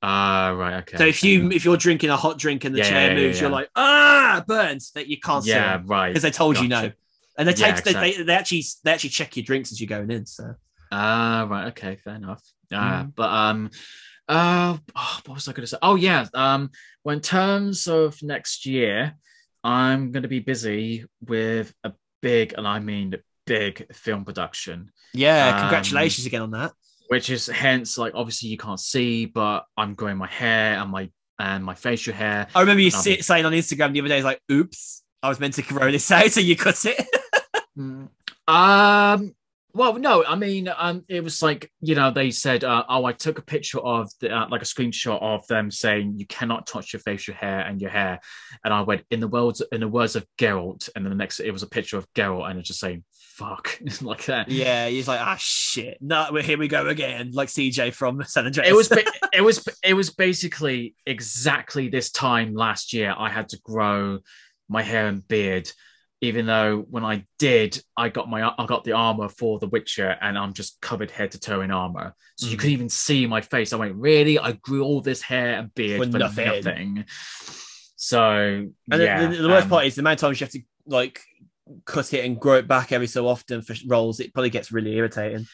[0.02, 0.96] Ah right okay.
[0.98, 3.14] So if you if you're drinking a hot drink and the Yeah, chair yeah, yeah,
[3.14, 6.68] moves, you're like ah burns that you can't yeah see right because they told you
[6.68, 6.92] no,
[7.36, 9.88] and they Yeah, take they, they, they actually they actually check your drinks as you're
[9.88, 10.26] going in.
[10.26, 10.54] So
[10.90, 11.68] Ah, right.
[11.68, 12.42] Okay, fair enough.
[12.72, 13.12] Uh, Mm.
[13.14, 13.70] But um,
[14.28, 15.78] uh, oh, what was I going to say?
[15.82, 16.26] Oh yeah.
[16.34, 16.70] Um,
[17.04, 19.14] well, in terms of next year,
[19.64, 21.92] I'm going to be busy with a
[22.22, 23.14] big, and I mean
[23.46, 26.72] big, film production, yeah, Um, congratulations again on that.
[27.08, 31.10] Which is hence like obviously you can't see, but I'm growing my hair and my
[31.38, 32.46] and my facial hair.
[32.54, 35.40] I remember you be- saying on Instagram the other day, it's like, "Oops, I was
[35.40, 37.06] meant to grow this out, so you cut it."
[37.78, 38.08] Mm.
[38.46, 39.34] Um.
[39.74, 43.12] Well, no, I mean, um, it was like you know they said, uh, oh, I
[43.12, 46.92] took a picture of the, uh, like a screenshot of them saying you cannot touch
[46.92, 48.18] your facial hair and your hair,
[48.64, 51.40] and I went in the words in the words of Geralt, and then the next
[51.40, 53.04] it was a picture of Geralt, and it's just saying
[53.38, 54.48] fuck like that.
[54.50, 58.46] yeah, he's like, "Ah, shit, no, well, here we go again," like CJ from San
[58.46, 58.68] Andreas.
[58.68, 58.90] It was
[59.32, 64.18] it was it was basically exactly this time last year I had to grow
[64.68, 65.70] my hair and beard
[66.20, 70.16] even though when I did I got my I got the armor for The Witcher
[70.20, 72.58] and I'm just covered head to toe in armor so you Mhm.
[72.58, 76.04] couldn't even see my face I went really I grew all this hair and beard
[76.04, 76.44] For for, nothing.
[76.64, 77.04] nothing,
[77.96, 78.20] so
[78.90, 80.52] And yeah the, the, the worst um, part is the amount of times you have
[80.52, 81.20] to like
[81.84, 84.20] cut it and grow it back every so often for roles.
[84.20, 85.46] It probably gets really irritating.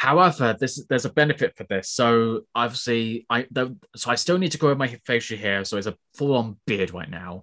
[0.00, 1.90] However, this there's a benefit for this.
[1.90, 5.88] So obviously, I the, so I still need to grow my facial hair, so it's
[5.88, 7.42] a full on beard right now.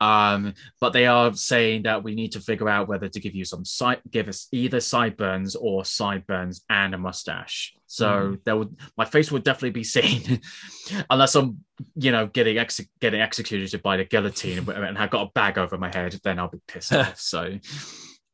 [0.00, 3.44] Um, but they are saying that we need to figure out whether to give you
[3.44, 7.74] some side, give us either sideburns or sideburns and a mustache.
[7.88, 8.44] So Mhm.
[8.44, 10.40] there would my face would definitely be seen,
[11.10, 11.64] unless I'm
[11.96, 15.58] you know getting ex- getting executed by the guillotine and, and I've got a bag
[15.58, 16.20] over my head.
[16.22, 17.18] Then I'll be pissed off.
[17.32, 17.58] So.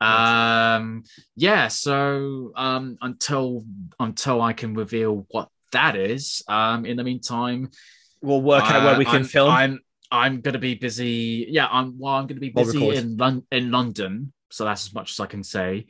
[0.03, 1.05] Um
[1.37, 3.65] yeah so um until
[4.01, 7.71] until i can reveal what that is um in the meantime
[8.21, 9.51] We'll work out where uh, we can I'm, film.
[9.51, 9.81] i'm
[10.11, 14.33] i'm gonna be busy yeah i'm well i'm gonna be busy in Lon- in london
[14.51, 15.87] so that's as much as i can say.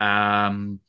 [0.00, 0.80] Um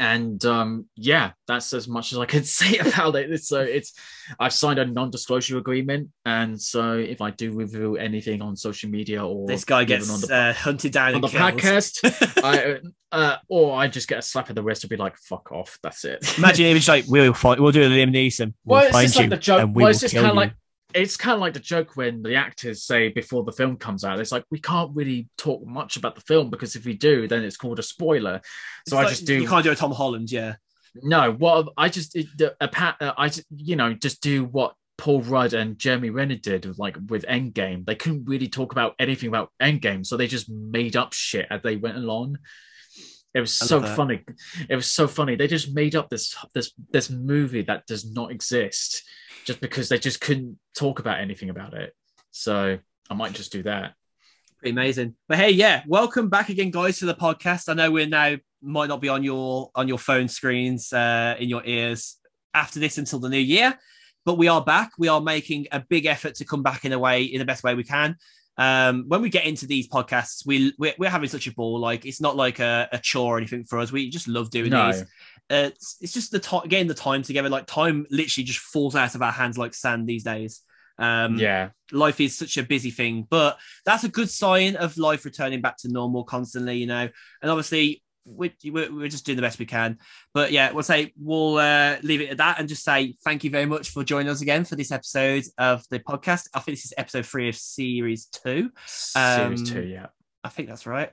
[0.00, 3.92] and um yeah that's as much as i can say about it so it's
[4.40, 9.24] i've signed a non-disclosure agreement and so if i do reveal anything on social media
[9.24, 11.42] or this guy gets on the uh, hunted down on the killed.
[11.54, 12.80] podcast, I
[13.12, 15.78] uh, or I just get a slap in the wrist and be like, "Fuck off."
[15.84, 16.36] That's it.
[16.36, 18.54] Imagine if it's like we'll find, we'll do a Liam Neeson.
[18.64, 19.60] We'll well, it's find just you like the joke.
[19.60, 20.40] and we Well, will it's just kill kind of you.
[20.40, 20.52] like
[20.94, 24.20] it's kind of like the joke when the actors say before the film comes out,
[24.20, 27.42] it's like we can't really talk much about the film because if we do, then
[27.44, 28.36] it's called a spoiler.
[28.82, 30.56] It's So I like- just do You can't do a Tom Holland, yeah.
[31.02, 31.32] no.
[31.32, 34.74] What I just it- the, a pat, uh, I just, you know just do what
[34.96, 37.84] Paul Rudd and Jeremy Renner did with, like with Endgame.
[37.84, 41.62] They couldn't really talk about anything about Endgame, so they just made up shit as
[41.62, 42.38] they went along.
[43.34, 43.96] It was so that.
[43.96, 44.22] funny.
[44.68, 45.34] It was so funny.
[45.34, 49.02] They just made up this this this movie that does not exist
[49.44, 51.94] just because they just couldn't talk about anything about it.
[52.30, 52.78] So
[53.10, 53.94] I might just do that.
[54.58, 55.14] Pretty amazing.
[55.28, 57.68] But hey, yeah, welcome back again, guys, to the podcast.
[57.68, 61.48] I know we're now might not be on your on your phone screens, uh, in
[61.48, 62.16] your ears
[62.54, 63.78] after this until the new year,
[64.24, 64.92] but we are back.
[64.98, 67.62] We are making a big effort to come back in a way in the best
[67.62, 68.16] way we can.
[68.56, 71.78] Um, when we get into these podcasts, we we're, we're having such a ball.
[71.80, 73.92] Like it's not like a, a chore or anything for us.
[73.92, 74.92] We just love doing No.
[74.92, 75.04] these.
[75.50, 77.48] Uh, it's, it's just the time, getting the time together.
[77.48, 80.62] Like time literally just falls out of our hands like sand these days.
[80.98, 81.70] Um, yeah.
[81.92, 85.76] life is such a busy thing, but that's a good sign of life returning back
[85.78, 87.08] to normal constantly, you know.
[87.42, 89.98] And obviously, we're, we're, we're just doing the best we can.
[90.32, 93.50] But yeah, we'll say we'll uh, leave it at that and just say thank you
[93.50, 96.48] very much for joining us again for this episode of the podcast.
[96.54, 98.70] I think this is episode three of series two.
[98.86, 100.06] Series Um, two, yeah.
[100.42, 101.10] I think that's right.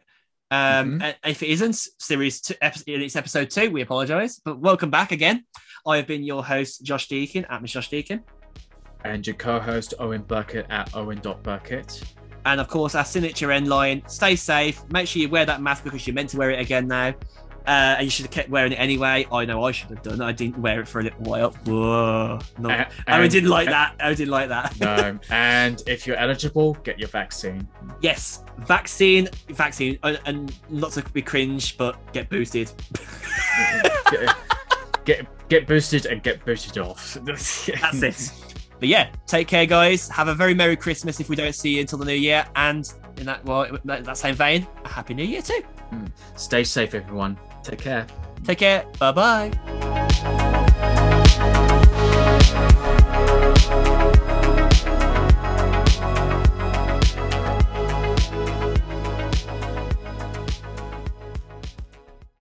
[0.51, 1.15] Um, Mhm.
[1.25, 4.41] If it isn't series two, it's episode two, we apologize.
[4.43, 5.45] But welcome back again.
[5.87, 8.21] I have been your host, Josh Deacon, at Miss Josh Deacon.
[9.05, 12.03] And your co-host Owen Burkett at Owen.Burkett.
[12.45, 14.83] And of course, our signature end line stay safe.
[14.91, 17.13] Make sure you wear that mask because you're meant to wear it again now.
[17.67, 19.27] Uh, and you should have kept wearing it anyway.
[19.31, 20.21] I know I should have done.
[20.21, 21.51] I didn't wear it for a little while.
[21.65, 22.39] Whoa.
[22.57, 22.69] No.
[22.69, 23.95] I and- didn't like that.
[23.99, 24.79] I didn't like that.
[24.79, 27.67] No, and if you're eligible, get your vaccine.
[28.01, 32.71] Yes, vaccine, vaccine, and, and not to be cringe, but get boosted.
[34.11, 34.35] get,
[35.05, 37.13] get get boosted and get boosted off.
[37.23, 38.31] That's it.
[38.79, 40.09] But yeah, take care, guys.
[40.09, 42.91] Have a very merry Christmas if we don't see you until the new year, and
[43.17, 45.61] in that well, in that same vein, a happy new year too.
[46.35, 47.37] Stay safe, everyone.
[47.63, 48.05] Take care.
[48.45, 48.85] Take care.
[48.99, 50.37] Bye bye.